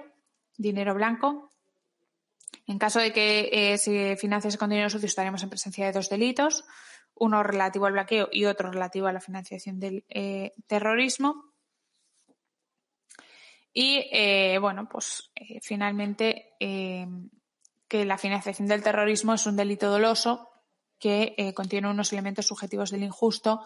dinero 0.58 0.94
blanco. 0.94 1.50
En 2.68 2.78
caso 2.78 3.00
de 3.00 3.12
que 3.12 3.76
se 3.80 4.16
financiase 4.16 4.60
con 4.60 4.70
dinero 4.70 4.92
sucio, 4.92 5.08
estaríamos 5.08 5.42
en 5.42 5.50
presencia 5.50 5.88
de 5.88 5.92
dos 5.92 6.10
delitos, 6.10 6.64
uno 7.20 7.44
relativo 7.44 7.86
al 7.86 7.94
blanqueo 7.94 8.30
y 8.32 8.46
otro 8.46 8.72
relativo 8.72 9.08
a 9.08 9.14
la 9.14 9.22
financiación 9.22 9.80
del 9.80 10.06
terrorismo. 10.68 11.50
Y 13.74 14.10
eh, 14.12 14.58
bueno, 14.60 14.88
pues 14.90 15.32
eh, 15.36 15.60
finalmente 15.62 16.54
eh, 16.60 17.08
que 17.88 18.06
la 18.06 18.18
financiación 18.18 18.68
del 18.68 18.84
terrorismo 18.84 19.34
es 19.34 19.46
un 19.46 19.56
delito 19.56 19.90
doloso 19.90 20.50
que 21.00 21.54
contiene 21.56 21.90
unos 21.90 22.12
elementos 22.12 22.48
subjetivos 22.48 22.92
del 22.92 23.04
injusto, 23.04 23.66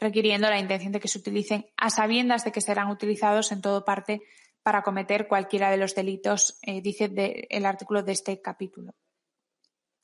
requiriendo 0.00 0.48
la 0.48 0.58
intención 0.58 0.92
de 0.92 0.98
que 1.00 1.06
se 1.08 1.18
utilicen 1.18 1.66
a 1.76 1.90
sabiendas 1.90 2.42
de 2.42 2.52
que 2.52 2.62
serán 2.62 2.88
utilizados 2.88 3.52
en 3.52 3.60
todo 3.60 3.84
parte 3.84 4.22
para 4.62 4.80
cometer 4.80 5.28
cualquiera 5.28 5.70
de 5.70 5.76
los 5.76 5.94
delitos, 5.94 6.58
dice 6.82 7.12
el 7.50 7.66
artículo 7.66 8.02
de 8.02 8.12
este 8.12 8.40
capítulo. 8.40 8.94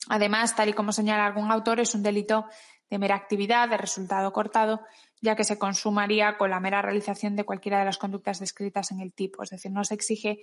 Además, 0.09 0.55
tal 0.55 0.69
y 0.69 0.73
como 0.73 0.91
señala 0.91 1.25
algún 1.25 1.51
autor, 1.51 1.79
es 1.79 1.95
un 1.95 2.03
delito 2.03 2.45
de 2.89 2.99
mera 2.99 3.15
actividad, 3.15 3.69
de 3.69 3.77
resultado 3.77 4.31
cortado, 4.31 4.81
ya 5.21 5.35
que 5.35 5.43
se 5.43 5.57
consumaría 5.57 6.37
con 6.37 6.51
la 6.51 6.59
mera 6.59 6.81
realización 6.81 7.35
de 7.35 7.43
cualquiera 7.43 7.79
de 7.79 7.85
las 7.85 7.97
conductas 7.97 8.39
descritas 8.39 8.91
en 8.91 8.99
el 8.99 9.13
tipo. 9.13 9.43
Es 9.43 9.49
decir, 9.49 9.71
no 9.71 9.83
se 9.83 9.95
exige 9.95 10.39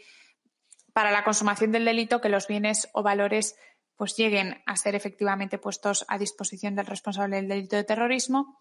para 0.93 1.11
la 1.11 1.25
consumación 1.25 1.73
del 1.73 1.85
delito 1.85 2.21
que 2.21 2.29
los 2.29 2.49
bienes 2.49 2.89
o 2.93 3.03
valores 3.03 3.57
pues 3.97 4.17
lleguen 4.17 4.63
a 4.67 4.77
ser 4.77 4.95
efectivamente 4.95 5.59
puestos 5.59 6.05
a 6.09 6.19
disposición 6.19 6.75
del 6.75 6.87
responsable 6.87 7.37
del 7.37 7.49
delito 7.49 7.77
de 7.77 7.85
terrorismo. 7.85 8.59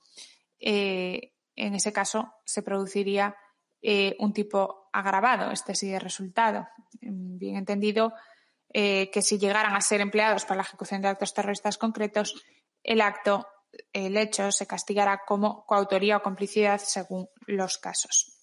Eh, 0.60 1.34
en 1.56 1.74
ese 1.74 1.91
caso 1.91 2.34
se 2.45 2.62
produciría 2.62 3.36
eh, 3.82 4.16
un 4.20 4.34
tipo 4.34 4.89
agravado, 4.93 5.52
este 5.52 5.74
sí 5.74 5.89
de 5.89 5.99
resultado. 5.99 6.68
Bien 7.02 7.56
entendido 7.56 8.14
eh, 8.74 9.09
que 9.11 9.22
si 9.22 9.38
llegaran 9.38 9.76
a 9.76 9.82
ser 9.82 10.01
empleados 10.01 10.45
para 10.45 10.57
la 10.57 10.63
ejecución 10.63 11.01
de 11.01 11.09
actos 11.09 11.34
terroristas 11.34 11.78
concretos, 11.78 12.36
el 12.84 13.01
acto 13.01 13.47
el 13.93 14.17
hecho 14.17 14.51
se 14.51 14.67
castigará 14.67 15.22
como 15.26 15.65
coautoría 15.65 16.17
o 16.17 16.22
complicidad 16.22 16.80
según 16.80 17.28
los 17.47 17.78
casos. 17.78 18.38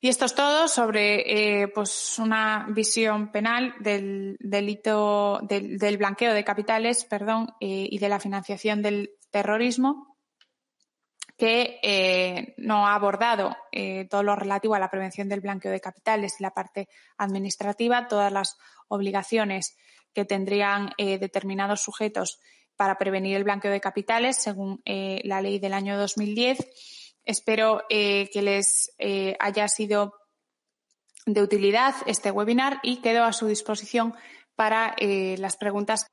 Y 0.00 0.08
esto 0.08 0.24
es 0.24 0.34
todo 0.34 0.66
sobre 0.66 1.62
eh, 1.62 1.68
pues 1.68 2.18
una 2.18 2.66
visión 2.70 3.30
penal 3.30 3.74
del 3.78 4.36
delito 4.40 5.38
del, 5.42 5.96
blanqueo 5.96 6.34
de 6.34 6.42
capitales, 6.42 7.04
perdón, 7.04 7.54
eh, 7.60 7.86
y 7.88 7.98
de 7.98 8.08
la 8.08 8.18
financiación 8.18 8.82
del 8.82 9.10
terrorismo, 9.30 10.11
que 11.36 11.80
eh, 11.82 12.54
no 12.58 12.86
ha 12.86 12.94
abordado 12.94 13.56
todo 14.10 14.22
lo 14.22 14.36
relativo 14.36 14.74
a 14.74 14.78
la 14.78 14.90
prevención 14.90 15.28
del 15.28 15.40
blanqueo 15.40 15.72
de 15.72 15.80
capitales 15.80 16.36
y 16.38 16.42
la 16.42 16.52
parte 16.52 16.88
administrativa, 17.16 18.06
todas 18.06 18.32
las 18.32 18.56
obligaciones 18.88 19.76
que 20.12 20.24
tendrían 20.24 20.92
determinados 20.98 21.80
sujetos 21.80 22.38
para 22.82 22.98
prevenir 22.98 23.36
el 23.36 23.44
blanqueo 23.44 23.70
de 23.70 23.80
capitales, 23.80 24.36
según 24.36 24.82
eh, 24.84 25.20
la 25.24 25.40
ley 25.40 25.58
del 25.58 25.72
año 25.72 25.96
2010. 25.96 26.58
Espero 27.24 27.82
eh, 27.88 28.28
que 28.32 28.42
les 28.42 28.92
eh, 28.98 29.36
haya 29.38 29.68
sido 29.68 30.14
de 31.26 31.42
utilidad 31.42 31.94
este 32.06 32.32
webinar 32.32 32.80
y 32.82 32.96
quedo 32.96 33.22
a 33.22 33.32
su 33.32 33.46
disposición 33.46 34.14
para 34.56 34.96
las 34.98 35.56
preguntas. 35.56 36.06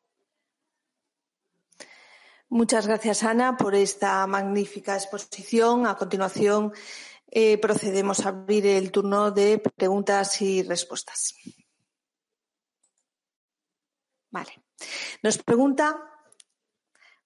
Muchas 2.52 2.88
gracias, 2.88 3.22
Ana, 3.22 3.58
por 3.58 3.76
esta 3.76 4.26
magnífica 4.26 4.96
exposición. 4.96 5.86
A 5.86 5.96
continuación, 5.96 6.74
procedemos 7.62 8.26
a 8.26 8.30
abrir 8.30 8.66
el 8.66 8.92
turno 8.92 9.30
de 9.30 9.60
preguntas 9.60 10.42
y 10.42 10.64
respuestas. 10.64 11.36
Vale. 14.32 14.64
Nos 15.22 15.38
pregunta 15.38 16.02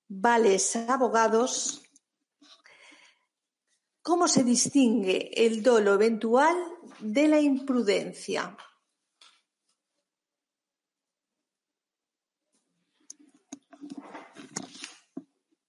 Vales 0.10 0.76
Abogados, 0.76 1.82
¿cómo 4.02 4.28
se 4.28 4.44
distingue 4.44 5.32
el 5.34 5.64
dolo 5.64 5.94
eventual 5.94 6.56
de 7.00 7.30
la 7.30 7.40
imprudencia? 7.40 8.58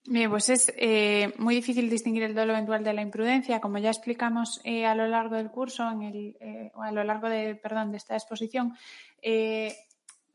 Bien, 0.07 0.29
pues 0.29 0.51
es 0.51 0.71
eh, 0.77 1.33
muy 1.39 1.55
difícil 1.55 1.89
distinguir 1.89 2.25
el 2.25 2.35
dolo 2.35 2.53
eventual 2.53 2.85
de 2.85 2.93
la 2.93 3.01
imprudencia, 3.01 3.61
como 3.61 3.79
ya 3.79 3.89
explicamos 3.89 4.61
eh, 4.63 4.85
a 4.85 4.95
lo 4.95 5.07
largo 5.07 5.37
del 5.37 5.51
curso, 5.51 5.91
en 5.91 6.03
el, 6.03 6.37
eh, 6.41 6.71
a 6.75 6.93
lo 6.93 7.03
largo 7.05 7.31
de, 7.31 7.55
perdón, 7.55 7.91
de 7.91 7.97
esta 7.97 8.15
exposición. 8.15 8.77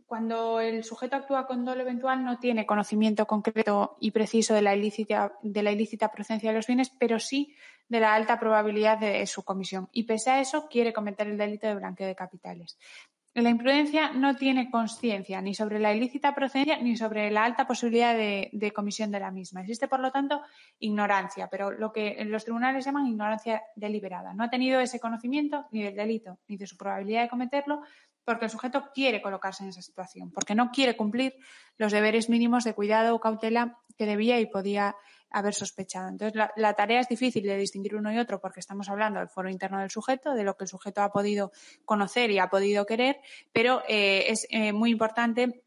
cuando 0.07 0.59
el 0.59 0.83
sujeto 0.83 1.15
actúa 1.15 1.45
con 1.45 1.63
dolo 1.63 1.81
eventual 1.81 2.25
no 2.25 2.39
tiene 2.39 2.65
conocimiento 2.65 3.27
concreto 3.27 3.95
y 3.99 4.09
preciso 4.09 4.55
de 4.55 4.63
la 4.63 4.75
ilícita, 4.75 5.33
de 5.43 5.61
la 5.61 5.71
ilícita 5.71 6.11
procedencia 6.11 6.49
de 6.49 6.55
los 6.55 6.65
bienes, 6.65 6.89
pero 6.97 7.19
sí 7.19 7.53
de 7.87 7.99
la 7.99 8.15
alta 8.15 8.39
probabilidad 8.39 8.97
de 8.97 9.27
su 9.27 9.43
comisión. 9.43 9.87
Y 9.91 10.03
pese 10.05 10.31
a 10.31 10.41
eso, 10.41 10.67
quiere 10.67 10.93
cometer 10.93 11.27
el 11.27 11.37
delito 11.37 11.67
de 11.67 11.75
blanqueo 11.75 12.07
de 12.07 12.15
capitales. 12.15 12.75
La 13.35 13.49
imprudencia 13.49 14.11
no 14.11 14.35
tiene 14.35 14.71
conciencia 14.71 15.39
ni 15.39 15.53
sobre 15.53 15.79
la 15.79 15.93
ilícita 15.93 16.33
procedencia 16.33 16.79
ni 16.79 16.97
sobre 16.97 17.29
la 17.29 17.43
alta 17.45 17.67
posibilidad 17.67 18.15
de, 18.15 18.71
comisión 18.73 19.11
de 19.11 19.19
la 19.19 19.29
misma. 19.29 19.61
Existe, 19.61 19.87
por 19.87 19.99
lo 19.99 20.11
tanto, 20.11 20.41
ignorancia, 20.79 21.47
pero 21.47 21.71
lo 21.71 21.91
que 21.93 22.25
los 22.25 22.43
tribunales 22.43 22.85
llaman 22.85 23.05
ignorancia 23.05 23.61
deliberada. 23.75 24.33
No 24.33 24.43
ha 24.43 24.49
tenido 24.49 24.79
ese 24.79 24.99
conocimiento 24.99 25.67
ni 25.71 25.83
del 25.83 25.95
delito 25.95 26.39
ni 26.47 26.57
de 26.57 26.65
su 26.65 26.75
probabilidad 26.75 27.21
de 27.21 27.29
cometerlo 27.29 27.81
porque 28.25 28.45
el 28.45 28.51
sujeto 28.51 28.89
quiere 28.93 29.21
colocarse 29.21 29.63
en 29.63 29.69
esa 29.69 29.81
situación, 29.81 30.31
porque 30.31 30.53
no 30.53 30.71
quiere 30.71 30.95
cumplir 30.95 31.35
los 31.77 31.91
deberes 31.91 32.29
mínimos 32.29 32.63
de 32.63 32.73
cuidado 32.73 33.15
o 33.15 33.19
cautela 33.19 33.79
que 33.97 34.05
debía 34.05 34.39
y 34.39 34.45
podía 34.45 34.95
haber 35.31 35.53
sospechado. 35.53 36.09
Entonces, 36.09 36.41
la, 36.55 36.73
tarea 36.73 36.99
es 36.99 37.07
difícil 37.07 37.43
de 37.43 37.57
distinguir 37.57 37.95
uno 37.95 38.11
y 38.11 38.17
otro 38.17 38.39
porque 38.39 38.59
estamos 38.59 38.89
hablando 38.89 39.19
del 39.19 39.29
foro 39.29 39.49
interno 39.49 39.79
del 39.79 39.91
sujeto, 39.91 40.33
de 40.33 40.43
lo 40.43 40.57
que 40.57 40.63
el 40.65 40.69
sujeto 40.69 41.01
ha 41.01 41.11
podido 41.11 41.51
conocer 41.85 42.31
y 42.31 42.39
ha 42.39 42.49
podido 42.49 42.85
querer, 42.85 43.19
pero 43.51 43.83
eh, 43.87 44.25
es 44.27 44.47
eh, 44.49 44.73
muy 44.73 44.91
importante 44.91 45.63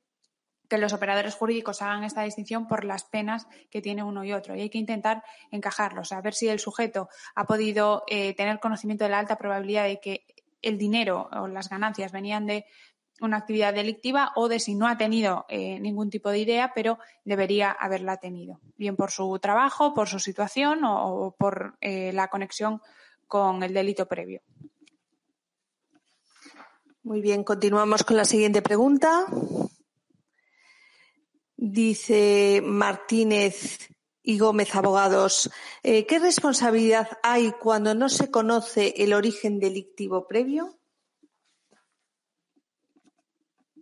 que 0.68 0.78
los 0.78 0.94
operadores 0.94 1.34
jurídicos 1.34 1.82
hagan 1.82 2.02
esta 2.02 2.22
distinción 2.22 2.66
por 2.66 2.84
las 2.84 3.04
penas 3.04 3.46
que 3.70 3.82
tiene 3.82 4.02
uno 4.02 4.24
y 4.24 4.32
otro. 4.32 4.56
Y 4.56 4.62
hay 4.62 4.70
que 4.70 4.78
intentar 4.78 5.22
encajarlos, 5.50 6.12
a 6.12 6.20
ver 6.22 6.32
si 6.32 6.48
el 6.48 6.60
sujeto 6.60 7.10
ha 7.34 7.44
podido 7.44 8.04
eh, 8.08 8.34
tener 8.34 8.58
conocimiento 8.58 9.04
de 9.04 9.10
la 9.10 9.18
alta 9.18 9.36
probabilidad 9.36 9.84
de 9.84 10.00
que 10.00 10.24
el 10.62 10.78
dinero 10.78 11.28
o 11.32 11.48
las 11.48 11.68
ganancias 11.68 12.12
venían 12.12 12.46
de 12.46 12.64
una 13.20 13.36
actividad 13.36 13.74
delictiva 13.74 14.32
o 14.34 14.48
de 14.48 14.58
si 14.58 14.74
no 14.74 14.88
ha 14.88 14.96
tenido 14.96 15.46
eh, 15.48 15.78
ningún 15.80 16.10
tipo 16.10 16.30
de 16.30 16.38
idea, 16.38 16.72
pero 16.74 16.98
debería 17.24 17.70
haberla 17.70 18.16
tenido, 18.16 18.60
bien 18.76 18.96
por 18.96 19.10
su 19.10 19.38
trabajo, 19.38 19.94
por 19.94 20.08
su 20.08 20.18
situación 20.18 20.80
o, 20.84 21.34
por 21.38 21.76
eh, 21.80 22.12
la 22.12 22.28
conexión 22.28 22.80
con 23.26 23.62
el 23.62 23.74
delito 23.74 24.06
previo. 24.06 24.42
Muy 27.04 27.20
bien, 27.20 27.44
continuamos 27.44 28.04
con 28.04 28.16
la 28.16 28.24
siguiente 28.24 28.62
pregunta. 28.62 29.26
Dice 31.56 32.60
Martínez 32.64 33.88
y 34.22 34.38
Gómez 34.38 34.74
Abogados, 34.74 35.50
eh, 35.82 36.06
¿qué 36.06 36.18
responsabilidad 36.18 37.08
hay 37.22 37.52
cuando 37.52 37.94
no 37.94 38.08
se 38.08 38.30
conoce 38.30 38.94
el 38.98 39.12
origen 39.12 39.58
delictivo 39.58 40.26
previo? 40.26 40.78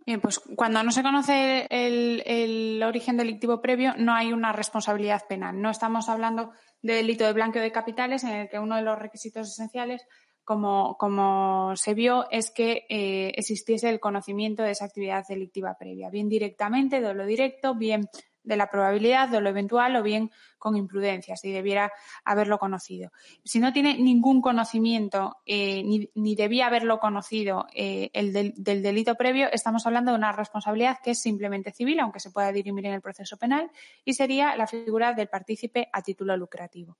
Bien, 0.05 0.19
pues 0.19 0.39
cuando 0.39 0.81
no 0.81 0.91
se 0.91 1.03
conoce 1.03 1.67
el, 1.69 2.81
origen 2.83 3.17
delictivo 3.17 3.61
previo, 3.61 3.93
no 3.97 4.13
hay 4.13 4.33
una 4.33 4.51
responsabilidad 4.51 5.27
penal. 5.29 5.61
No 5.61 5.69
estamos 5.69 6.09
hablando 6.09 6.51
de 6.81 6.95
delito 6.95 7.25
de 7.25 7.33
blanqueo 7.33 7.61
de 7.61 7.71
capitales, 7.71 8.23
en 8.23 8.31
el 8.31 8.49
que 8.49 8.57
uno 8.57 8.75
de 8.75 8.81
los 8.81 8.97
requisitos 8.97 9.47
esenciales, 9.47 10.07
como, 10.43 10.97
como 10.97 11.75
se 11.75 11.93
vio, 11.93 12.25
es 12.31 12.49
que 12.49 12.85
eh, 12.89 13.31
existiese 13.35 13.89
el 13.89 13.99
conocimiento 13.99 14.63
de 14.63 14.71
esa 14.71 14.85
actividad 14.85 15.23
delictiva 15.27 15.77
previa, 15.77 16.09
bien 16.09 16.29
directamente, 16.29 16.99
de 16.99 17.13
lo 17.13 17.25
directo, 17.27 17.75
bien 17.75 18.09
de 18.43 18.55
la 18.57 18.69
probabilidad, 18.69 19.29
de 19.29 19.41
lo 19.41 19.49
eventual 19.49 19.95
o 19.95 20.03
bien 20.03 20.31
con 20.57 20.75
imprudencia, 20.75 21.35
si 21.35 21.51
debiera 21.51 21.91
haberlo 22.23 22.57
conocido. 22.57 23.11
Si 23.43 23.59
no 23.59 23.73
tiene 23.73 23.97
ningún 23.97 24.41
conocimiento 24.41 25.37
eh, 25.45 25.83
ni, 25.83 26.35
debía 26.35 26.67
haberlo 26.67 26.99
conocido 26.99 27.67
eh, 27.73 28.09
el 28.13 28.33
del, 28.33 28.53
delito 28.55 29.15
previo, 29.15 29.47
estamos 29.51 29.85
hablando 29.85 30.11
de 30.11 30.17
una 30.17 30.31
responsabilidad 30.31 30.99
que 31.03 31.11
es 31.11 31.21
simplemente 31.21 31.71
civil, 31.71 31.99
aunque 31.99 32.19
se 32.19 32.31
pueda 32.31 32.51
dirimir 32.51 32.85
en 32.85 32.93
el 32.93 33.01
proceso 33.01 33.37
penal, 33.37 33.71
y 34.05 34.13
sería 34.13 34.55
la 34.55 34.67
figura 34.67 35.13
del 35.13 35.29
partícipe 35.29 35.89
a 35.91 36.01
título 36.01 36.35
lucrativo. 36.37 36.97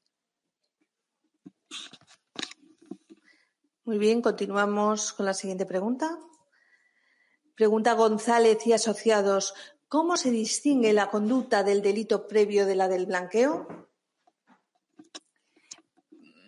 Muy 3.83 3.97
bien, 3.97 4.21
continuamos 4.21 5.13
con 5.13 5.25
la 5.25 5.33
siguiente 5.33 5.65
pregunta. 5.65 6.17
Pregunta 7.55 7.93
González 7.93 8.65
y 8.65 8.73
asociados. 8.73 9.53
¿Cómo 9.91 10.15
se 10.15 10.31
distingue 10.31 10.93
la 10.93 11.09
conducta 11.09 11.63
del 11.63 11.81
delito 11.81 12.25
previo 12.25 12.65
de 12.65 12.75
la 12.75 12.87
del 12.87 13.07
blanqueo? 13.07 13.90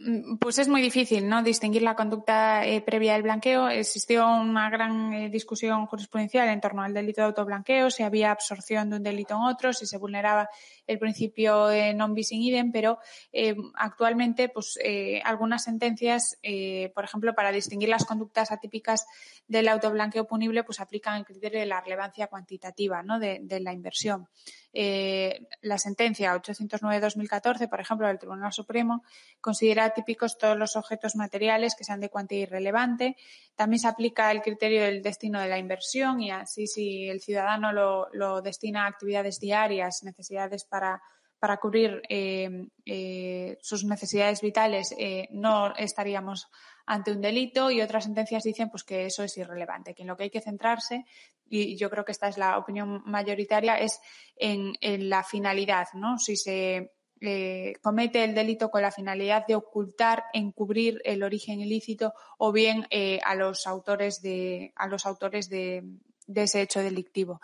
Mm, 0.06 0.38
pues 0.38 0.60
es 0.60 0.68
muy 0.68 0.82
difícil, 0.82 1.30
¿no? 1.30 1.44
Distinguir 1.44 1.82
la 1.82 1.96
conducta 1.96 2.66
eh, 2.66 2.82
previa 2.82 3.14
del 3.14 3.24
blanqueo. 3.24 3.70
Existió 3.70 4.28
una 4.28 4.70
gran 4.70 5.14
eh, 5.14 5.30
discusión 5.30 5.86
jurisprudencial 5.86 6.50
en 6.50 6.60
torno 6.60 6.84
al 6.84 6.94
delito 6.94 7.22
de 7.22 7.28
autoblanqueo, 7.28 7.90
si 7.90 8.04
había 8.04 8.32
absorción 8.32 8.90
de 8.90 8.98
un 8.98 9.04
delito 9.04 9.36
en 9.36 9.42
otro, 9.44 9.72
si 9.72 9.86
se 9.86 9.98
vulneraba 9.98 10.50
el 10.88 11.00
principio 11.00 11.68
de 11.68 11.94
non 11.94 12.14
bis 12.14 12.34
in 12.34 12.44
idem, 12.44 12.72
pero 12.72 13.00
eh, 13.32 13.56
actualmente, 13.76 14.50
pues, 14.50 14.78
algunas 15.24 15.64
sentencias, 15.64 16.38
por 16.94 17.04
ejemplo, 17.06 17.34
para 17.34 17.52
distinguir 17.52 17.90
las 17.90 18.04
conductas 18.04 18.52
atípicas 18.52 19.06
del 19.48 19.70
autoblanqueo 19.70 20.28
punible, 20.28 20.64
pues 20.64 20.82
aplican 20.82 21.16
el 21.16 21.26
criterio 21.26 21.60
de 21.60 21.66
la 21.66 21.80
relevancia 21.80 22.28
cuantitativa, 22.28 23.02
¿no? 23.04 23.20
de 23.20 23.60
la 23.62 23.72
inversión. 23.72 24.28
La 24.74 25.78
sentencia 25.78 26.36
809-2014, 26.36 27.70
por 27.70 27.80
ejemplo, 27.80 28.08
del 28.08 28.18
Tribunal 28.18 28.52
Supremo, 28.52 29.04
considera 29.40 29.93
típicos 29.94 30.38
todos 30.38 30.58
los 30.58 30.76
objetos 30.76 31.16
materiales 31.16 31.76
que 31.76 31.84
sean 31.84 32.00
de 32.00 32.10
cuantía 32.10 32.40
irrelevante. 32.40 33.16
También 33.56 33.80
se 33.80 33.88
aplica 33.88 34.32
el 34.32 34.42
criterio 34.42 34.84
del 34.84 35.02
destino 35.02 35.40
de 35.40 35.50
la 35.50 35.58
inversión 35.58 36.22
y 36.22 36.32
así 36.32 36.68
si 36.68 37.08
el 37.08 37.22
ciudadano 37.22 37.72
lo, 37.72 38.42
destina 38.42 38.86
a 38.86 38.88
actividades 38.88 39.40
diarias, 39.40 40.04
necesidades 40.04 40.66
para, 40.66 41.02
para 41.40 41.58
cubrir 41.58 42.02
eh, 42.10 42.68
eh, 42.86 43.58
sus 43.62 43.86
necesidades 43.86 44.42
vitales, 44.42 44.96
no 45.32 45.76
estaríamos 45.76 46.48
ante 46.86 47.12
un 47.12 47.22
delito 47.22 47.72
y 47.72 47.82
otras 47.82 48.04
sentencias 48.04 48.44
dicen 48.44 48.70
pues 48.70 48.84
que 48.84 49.06
eso 49.06 49.24
es 49.24 49.38
irrelevante, 49.38 49.94
que 49.94 50.02
en 50.02 50.08
lo 50.08 50.18
que 50.18 50.24
hay 50.24 50.30
que 50.30 50.42
centrarse, 50.42 51.06
y 51.46 51.78
yo 51.78 51.90
creo 51.90 52.04
que 52.04 52.12
esta 52.12 52.28
es 52.28 52.38
la 52.38 52.58
opinión 52.58 53.02
mayoritaria, 53.06 53.76
es 53.78 54.00
en, 54.36 54.74
la 55.10 55.24
finalidad, 55.24 55.88
¿no? 55.94 56.18
Si 56.18 56.36
se 56.36 56.94
eh, 57.26 57.76
comete 57.82 58.26
el 58.26 58.36
delito 58.36 58.70
con 58.70 58.82
la 58.82 58.92
finalidad 58.92 59.48
de 59.48 59.56
ocultar, 59.56 60.26
encubrir 60.34 61.02
el 61.06 61.24
origen 61.24 61.62
ilícito 61.62 62.14
o 62.38 62.52
bien 62.52 62.86
eh, 62.90 63.22
a 63.24 63.34
los 63.36 63.66
autores 63.66 64.22
de 64.22 64.74
a 64.76 64.88
los 64.88 65.06
autores 65.06 65.48
de, 65.48 65.86
ese 66.36 66.62
hecho 66.62 66.82
delictivo. 66.82 67.40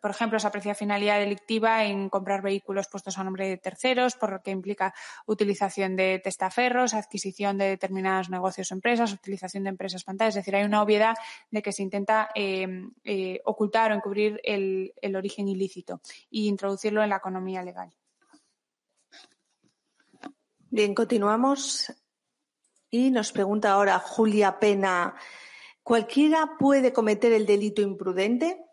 Por 0.00 0.10
ejemplo, 0.12 0.38
se 0.38 0.46
aprecia 0.46 0.76
finalidad 0.76 1.18
delictiva 1.18 1.84
en 1.84 2.08
comprar 2.08 2.42
vehículos 2.42 2.86
puestos 2.86 3.18
a 3.18 3.24
nombre 3.24 3.48
de 3.48 3.56
terceros, 3.56 4.14
porque 4.14 4.52
implica 4.52 4.94
utilización 5.26 5.96
de 5.96 6.20
testaferros, 6.22 6.94
adquisición 6.94 7.58
de 7.58 7.70
determinados 7.70 8.30
negocios 8.30 8.70
o 8.70 8.74
empresas, 8.74 9.12
utilización 9.12 9.64
de 9.64 9.70
empresas 9.70 10.04
pantallas. 10.04 10.36
Es 10.36 10.44
decir, 10.44 10.54
hay 10.54 10.64
una 10.64 10.80
obviedad 10.80 11.16
de 11.50 11.60
que 11.60 11.72
se 11.72 11.82
intenta 11.82 12.28
eh, 12.36 13.40
ocultar 13.44 13.90
o 13.90 13.94
encubrir 13.96 14.40
el, 14.44 14.94
el 15.02 15.16
origen 15.16 15.48
ilícito 15.48 16.00
e 16.30 16.46
introducirlo 16.46 17.02
en 17.02 17.10
la 17.10 17.16
economía 17.16 17.64
legal. 17.64 17.92
Bien, 20.70 20.94
continuamos. 20.94 21.90
Y 22.90 23.10
nos 23.10 23.32
pregunta 23.32 23.72
ahora 23.72 23.98
Julia 23.98 24.58
Pena. 24.58 25.14
¿Cualquiera 25.82 26.58
puede 26.58 26.92
cometer 26.92 27.32
el 27.32 27.46
delito 27.46 27.80
imprudente? 27.80 28.66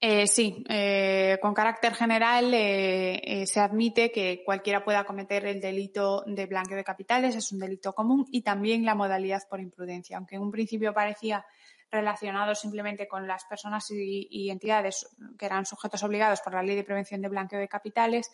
Eh, 0.00 0.28
sí, 0.28 0.64
eh, 0.68 1.38
con 1.42 1.54
carácter 1.54 1.94
general 1.94 2.52
eh, 2.54 3.44
se 3.46 3.58
admite 3.58 4.12
que 4.12 4.44
cualquiera 4.44 4.84
pueda 4.84 5.04
cometer 5.04 5.44
el 5.46 5.60
delito 5.60 6.22
de 6.26 6.46
blanqueo 6.46 6.76
de 6.76 6.84
capitales, 6.84 7.34
es 7.34 7.50
un 7.50 7.58
delito 7.58 7.94
común, 7.94 8.26
y 8.30 8.42
también 8.42 8.84
la 8.84 8.94
modalidad 8.94 9.42
por 9.50 9.60
imprudencia. 9.60 10.18
Aunque 10.18 10.36
en 10.36 10.42
un 10.42 10.52
principio 10.52 10.94
parecía 10.94 11.44
relacionado 11.90 12.54
simplemente 12.54 13.08
con 13.08 13.26
las 13.26 13.44
personas 13.44 13.90
y, 13.90 14.28
y 14.30 14.50
entidades 14.50 15.08
que 15.38 15.46
eran 15.46 15.64
sujetos 15.64 16.02
obligados 16.02 16.40
por 16.42 16.54
la 16.54 16.62
Ley 16.62 16.76
de 16.76 16.84
Prevención 16.84 17.22
de 17.22 17.28
Blanqueo 17.28 17.58
de 17.58 17.68
Capitales, 17.68 18.30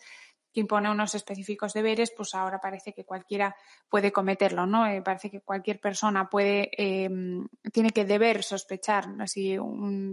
que 0.53 0.59
impone 0.59 0.91
unos 0.91 1.15
específicos 1.15 1.73
deberes, 1.73 2.11
pues 2.11 2.35
ahora 2.35 2.59
parece 2.59 2.93
que 2.93 3.05
cualquiera 3.05 3.55
puede 3.89 4.11
cometerlo, 4.11 4.65
¿no? 4.65 4.85
Eh, 4.85 5.01
parece 5.01 5.29
que 5.29 5.41
cualquier 5.41 5.79
persona 5.79 6.29
puede, 6.29 6.69
em, 6.77 7.47
tiene 7.71 7.91
que 7.91 8.05
deber 8.05 8.43
sospechar 8.43 9.05
si 9.27 9.57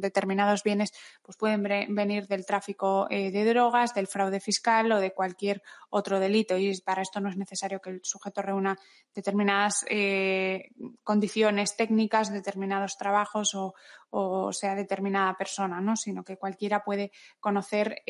determinados 0.00 0.62
bienes 0.62 0.92
pues 1.22 1.36
pueden 1.36 1.62
venir 1.62 2.26
del 2.26 2.46
tráfico 2.46 3.06
eh, 3.10 3.30
de 3.30 3.44
drogas, 3.44 3.94
del 3.94 4.06
fraude 4.06 4.40
fiscal 4.40 4.90
o 4.92 5.00
de 5.00 5.12
cualquier 5.12 5.62
otro 5.90 6.20
delito. 6.20 6.56
Y 6.56 6.78
para 6.80 7.02
esto 7.02 7.20
no 7.20 7.28
es 7.28 7.36
necesario 7.36 7.80
que 7.80 7.90
el 7.90 8.00
sujeto 8.02 8.42
reúna 8.42 8.78
determinadas 9.14 9.84
eh, 9.88 10.70
condiciones 11.02 11.76
técnicas, 11.76 12.32
determinados 12.32 12.96
trabajos 12.96 13.54
o, 13.54 13.74
o 14.10 14.52
sea 14.52 14.74
determinada 14.74 15.36
persona, 15.36 15.80
¿no? 15.80 15.96
sino 15.96 16.24
que 16.24 16.36
cualquiera 16.36 16.84
puede 16.84 17.10
conocer 17.40 18.02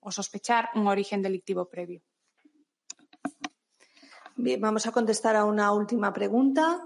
o 0.00 0.10
sospechar 0.10 0.70
un 0.74 0.88
origen 0.88 1.22
delictivo 1.22 1.49
previo. 1.68 2.02
Bien, 4.36 4.60
vamos 4.60 4.86
a 4.86 4.92
contestar 4.92 5.36
a 5.36 5.44
una 5.44 5.72
última 5.72 6.12
pregunta. 6.12 6.80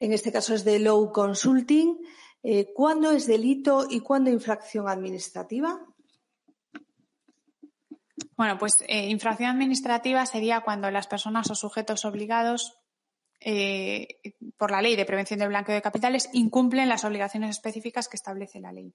En 0.00 0.12
este 0.12 0.30
caso 0.30 0.54
es 0.54 0.64
de 0.64 0.78
Low 0.78 1.12
Consulting. 1.12 1.98
Eh, 2.42 2.72
¿Cuándo 2.74 3.12
es 3.12 3.26
delito 3.26 3.86
y 3.88 4.00
cuándo 4.00 4.30
infracción 4.30 4.88
administrativa? 4.88 5.80
Bueno, 8.36 8.58
pues 8.58 8.84
eh, 8.86 9.08
infracción 9.08 9.50
administrativa 9.50 10.24
sería 10.26 10.60
cuando 10.60 10.90
las 10.90 11.06
personas 11.06 11.50
o 11.50 11.54
sujetos 11.54 12.04
obligados 12.04 12.78
eh, 13.40 14.20
por 14.56 14.70
la 14.70 14.82
ley 14.82 14.96
de 14.96 15.04
prevención 15.04 15.38
del 15.38 15.48
blanqueo 15.48 15.74
de 15.74 15.82
capitales 15.82 16.28
incumplen 16.32 16.88
las 16.88 17.04
obligaciones 17.04 17.50
específicas 17.50 18.08
que 18.08 18.16
establece 18.16 18.60
la 18.60 18.72
ley. 18.72 18.92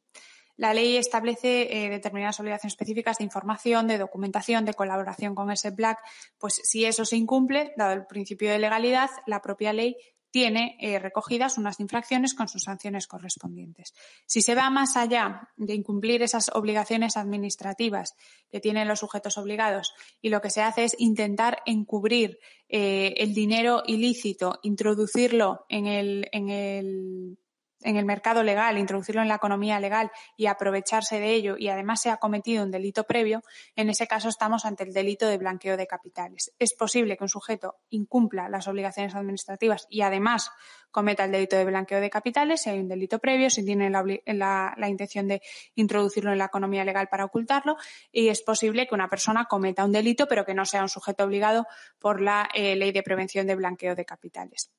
La 0.56 0.74
ley 0.74 0.98
establece 0.98 1.86
eh, 1.86 1.90
determinadas 1.90 2.40
obligaciones 2.40 2.74
específicas 2.74 3.18
de 3.18 3.24
información, 3.24 3.88
de 3.88 3.98
documentación, 3.98 4.66
de 4.66 4.74
colaboración 4.74 5.36
con 5.36 5.52
ese 5.52 5.72
black. 5.72 6.00
Pues 6.38 6.62
si 6.64 6.86
eso 6.86 7.06
se 7.06 7.18
incumple, 7.18 7.74
dado 7.78 7.94
el 7.94 8.06
principio 8.06 8.52
de 8.52 8.60
legalidad, 8.60 9.10
la 9.26 9.42
propia 9.42 9.74
ley 9.74 9.96
tiene 10.34 10.76
eh, 10.80 10.98
recogidas 10.98 11.60
unas 11.60 11.80
infracciones 11.80 12.34
con 12.34 12.48
sus 12.48 12.64
sanciones 12.64 13.06
correspondientes. 13.06 13.94
Si 14.26 14.42
se 14.42 14.56
va 14.56 14.72
más 14.72 14.98
allá 14.98 15.50
de 15.58 15.76
incumplir 15.76 16.24
esas 16.24 16.50
obligaciones 16.56 17.18
administrativas 17.18 18.16
que 18.50 18.60
tienen 18.60 18.88
los 18.88 19.00
sujetos 19.00 19.38
obligados 19.38 19.94
y 20.24 20.30
lo 20.30 20.42
que 20.42 20.50
se 20.50 20.64
hace 20.64 20.86
es 20.86 20.96
intentar 20.98 21.62
encubrir 21.68 22.40
eh, 22.68 23.14
el 23.18 23.36
dinero 23.36 23.84
ilícito, 23.86 24.60
introducirlo 24.64 25.68
en 25.70 25.86
el, 25.86 26.28
en 26.32 26.50
el 26.50 27.38
en 27.84 27.98
el 27.98 28.06
mercado 28.06 28.44
legal, 28.44 28.78
introducirlo 28.78 29.22
en 29.22 29.28
la 29.28 29.36
economía 29.36 29.80
legal 29.80 30.12
y 30.38 30.48
aprovecharse 30.48 31.20
de 31.20 31.34
ello 31.34 31.56
y 31.58 31.70
además 31.70 32.02
se 32.02 32.10
ha 32.10 32.18
cometido 32.18 32.64
un 32.64 32.72
delito 32.72 33.04
previo, 33.06 33.42
en 33.76 33.90
ese 33.90 34.08
caso 34.08 34.30
estamos 34.30 34.66
ante 34.66 34.84
el 34.84 34.94
delito 34.94 35.28
de 35.28 35.38
blanqueo 35.38 35.78
de 35.78 35.88
capitales. 35.88 36.54
Es 36.60 36.74
posible 36.74 37.18
que 37.18 37.24
un 37.24 37.30
sujeto 37.30 37.76
incumpla 37.90 38.50
las 38.50 38.68
obligaciones 38.68 39.16
administrativas 39.16 39.88
y 39.90 40.02
además 40.02 40.52
cometa 40.92 41.26
el 41.26 41.32
delito 41.32 41.56
de 41.56 41.66
blanqueo 41.66 42.00
de 42.00 42.10
capitales 42.10 42.62
si 42.62 42.70
hay 42.70 42.80
un 42.80 42.88
delito 42.88 43.20
previo, 43.20 43.50
si 43.50 43.66
tiene 43.66 43.90
la, 43.90 44.88
intención 44.88 45.28
de 45.28 45.42
introducirlo 45.76 46.32
en 46.32 46.38
la 46.38 46.46
economía 46.46 46.86
legal 46.86 47.08
para 47.10 47.26
ocultarlo 47.26 47.78
y 48.12 48.30
es 48.30 48.42
posible 48.42 48.88
que 48.88 48.96
una 48.96 49.10
persona 49.10 49.46
cometa 49.46 49.86
un 49.86 49.92
delito 49.92 50.28
pero 50.28 50.46
que 50.46 50.54
no 50.54 50.66
sea 50.66 50.82
un 50.82 50.90
sujeto 50.90 51.24
obligado 51.24 51.66
por 52.00 52.22
la 52.22 52.48
eh, 52.54 52.76
ley 52.76 52.92
de 52.92 53.04
prevención 53.04 53.48
de 53.48 53.56
blanqueo 53.56 53.96
de 53.96 54.06
capitales. 54.06 54.72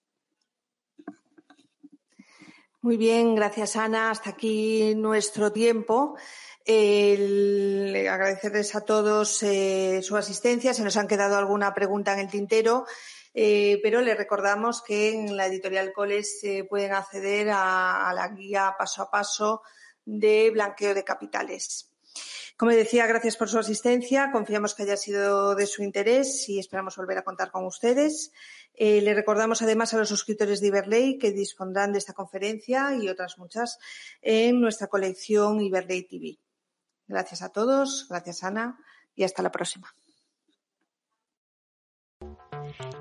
Muy 2.85 2.99
bien, 2.99 3.35
gracias 3.35 3.77
Ana. 3.77 4.11
Hasta 4.11 4.29
aquí 4.29 4.95
nuestro 4.95 5.51
tiempo. 5.51 6.19
agradecerles 6.69 8.75
a 8.75 8.83
todos 8.83 9.43
eh, 9.43 10.03
su 10.03 10.19
asistencia. 10.19 10.75
Se 10.75 10.85
nos 10.85 10.99
han 10.99 11.09
quedado 11.09 11.39
alguna 11.39 11.73
pregunta 11.73 12.13
en 12.13 12.19
el 12.19 12.29
tintero, 12.29 12.85
eh, 13.33 13.81
pero 13.83 14.03
les 14.03 14.19
recordamos 14.19 14.83
que 14.83 15.15
en 15.15 15.35
la 15.35 15.47
editorial 15.47 15.95
Coles 15.95 16.41
se 16.41 16.65
pueden 16.65 16.93
acceder 16.93 17.49
a, 17.51 18.13
la 18.15 18.29
guía 18.29 18.75
paso 18.79 19.01
a 19.01 19.11
paso 19.11 19.63
de 20.05 20.51
blanqueo 20.51 20.93
de 20.93 21.05
capitales. 21.05 21.91
Como 22.59 22.71
decía, 22.71 23.07
gracias 23.07 23.39
por 23.39 23.49
su 23.49 23.59
asistencia. 23.59 24.31
Confiamos 24.31 24.75
que 24.75 24.83
haya 24.83 24.99
sido 24.99 25.55
de 25.55 25.67
su 25.67 25.83
interés 25.83 26.51
y 26.51 26.59
esperamos 26.59 26.97
volver 26.97 27.17
a 27.17 27.25
contar 27.25 27.51
con 27.51 27.65
ustedes. 27.65 28.31
Eh, 28.75 29.01
le 29.01 29.15
recordamos 29.15 29.63
además 29.63 29.95
a 29.95 29.99
los 29.99 30.09
suscriptores 30.09 30.61
de 30.61 30.69
Iberley 30.69 31.19
que 31.19 31.31
dispondrán 31.31 31.93
de 31.93 31.99
esta 31.99 32.13
conferencia 32.13 32.95
y 32.97 33.09
otras 33.09 33.39
muchas 33.39 33.79
en 34.21 34.61
nuestra 34.61 34.89
colección 34.89 35.61
Iberley 35.61 36.03
TV. 36.05 36.39
Gracias 37.07 37.43
a 37.43 37.51
todos, 37.51 38.07
gracias 38.09 38.43
Ana 38.43 38.79
y 39.15 39.25
hasta 39.25 39.43
la 39.43 39.53
próxima. 39.53 39.95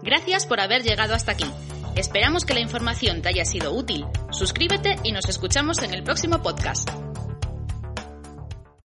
Gracias 0.04 0.46
por 0.46 0.60
haber 0.60 0.84
llegado 0.84 1.14
hasta 1.14 1.32
aquí. 1.32 1.50
Esperamos 1.96 2.46
que 2.46 2.54
la 2.54 2.60
información 2.60 3.22
te 3.22 3.30
haya 3.30 3.46
sido 3.46 3.74
útil. 3.74 4.06
Suscríbete 4.32 4.96
y 5.04 5.12
nos 5.12 5.30
escuchamos 5.30 5.82
en 5.82 5.94
el 5.94 6.04
próximo 6.04 6.42
podcast. 6.42 6.90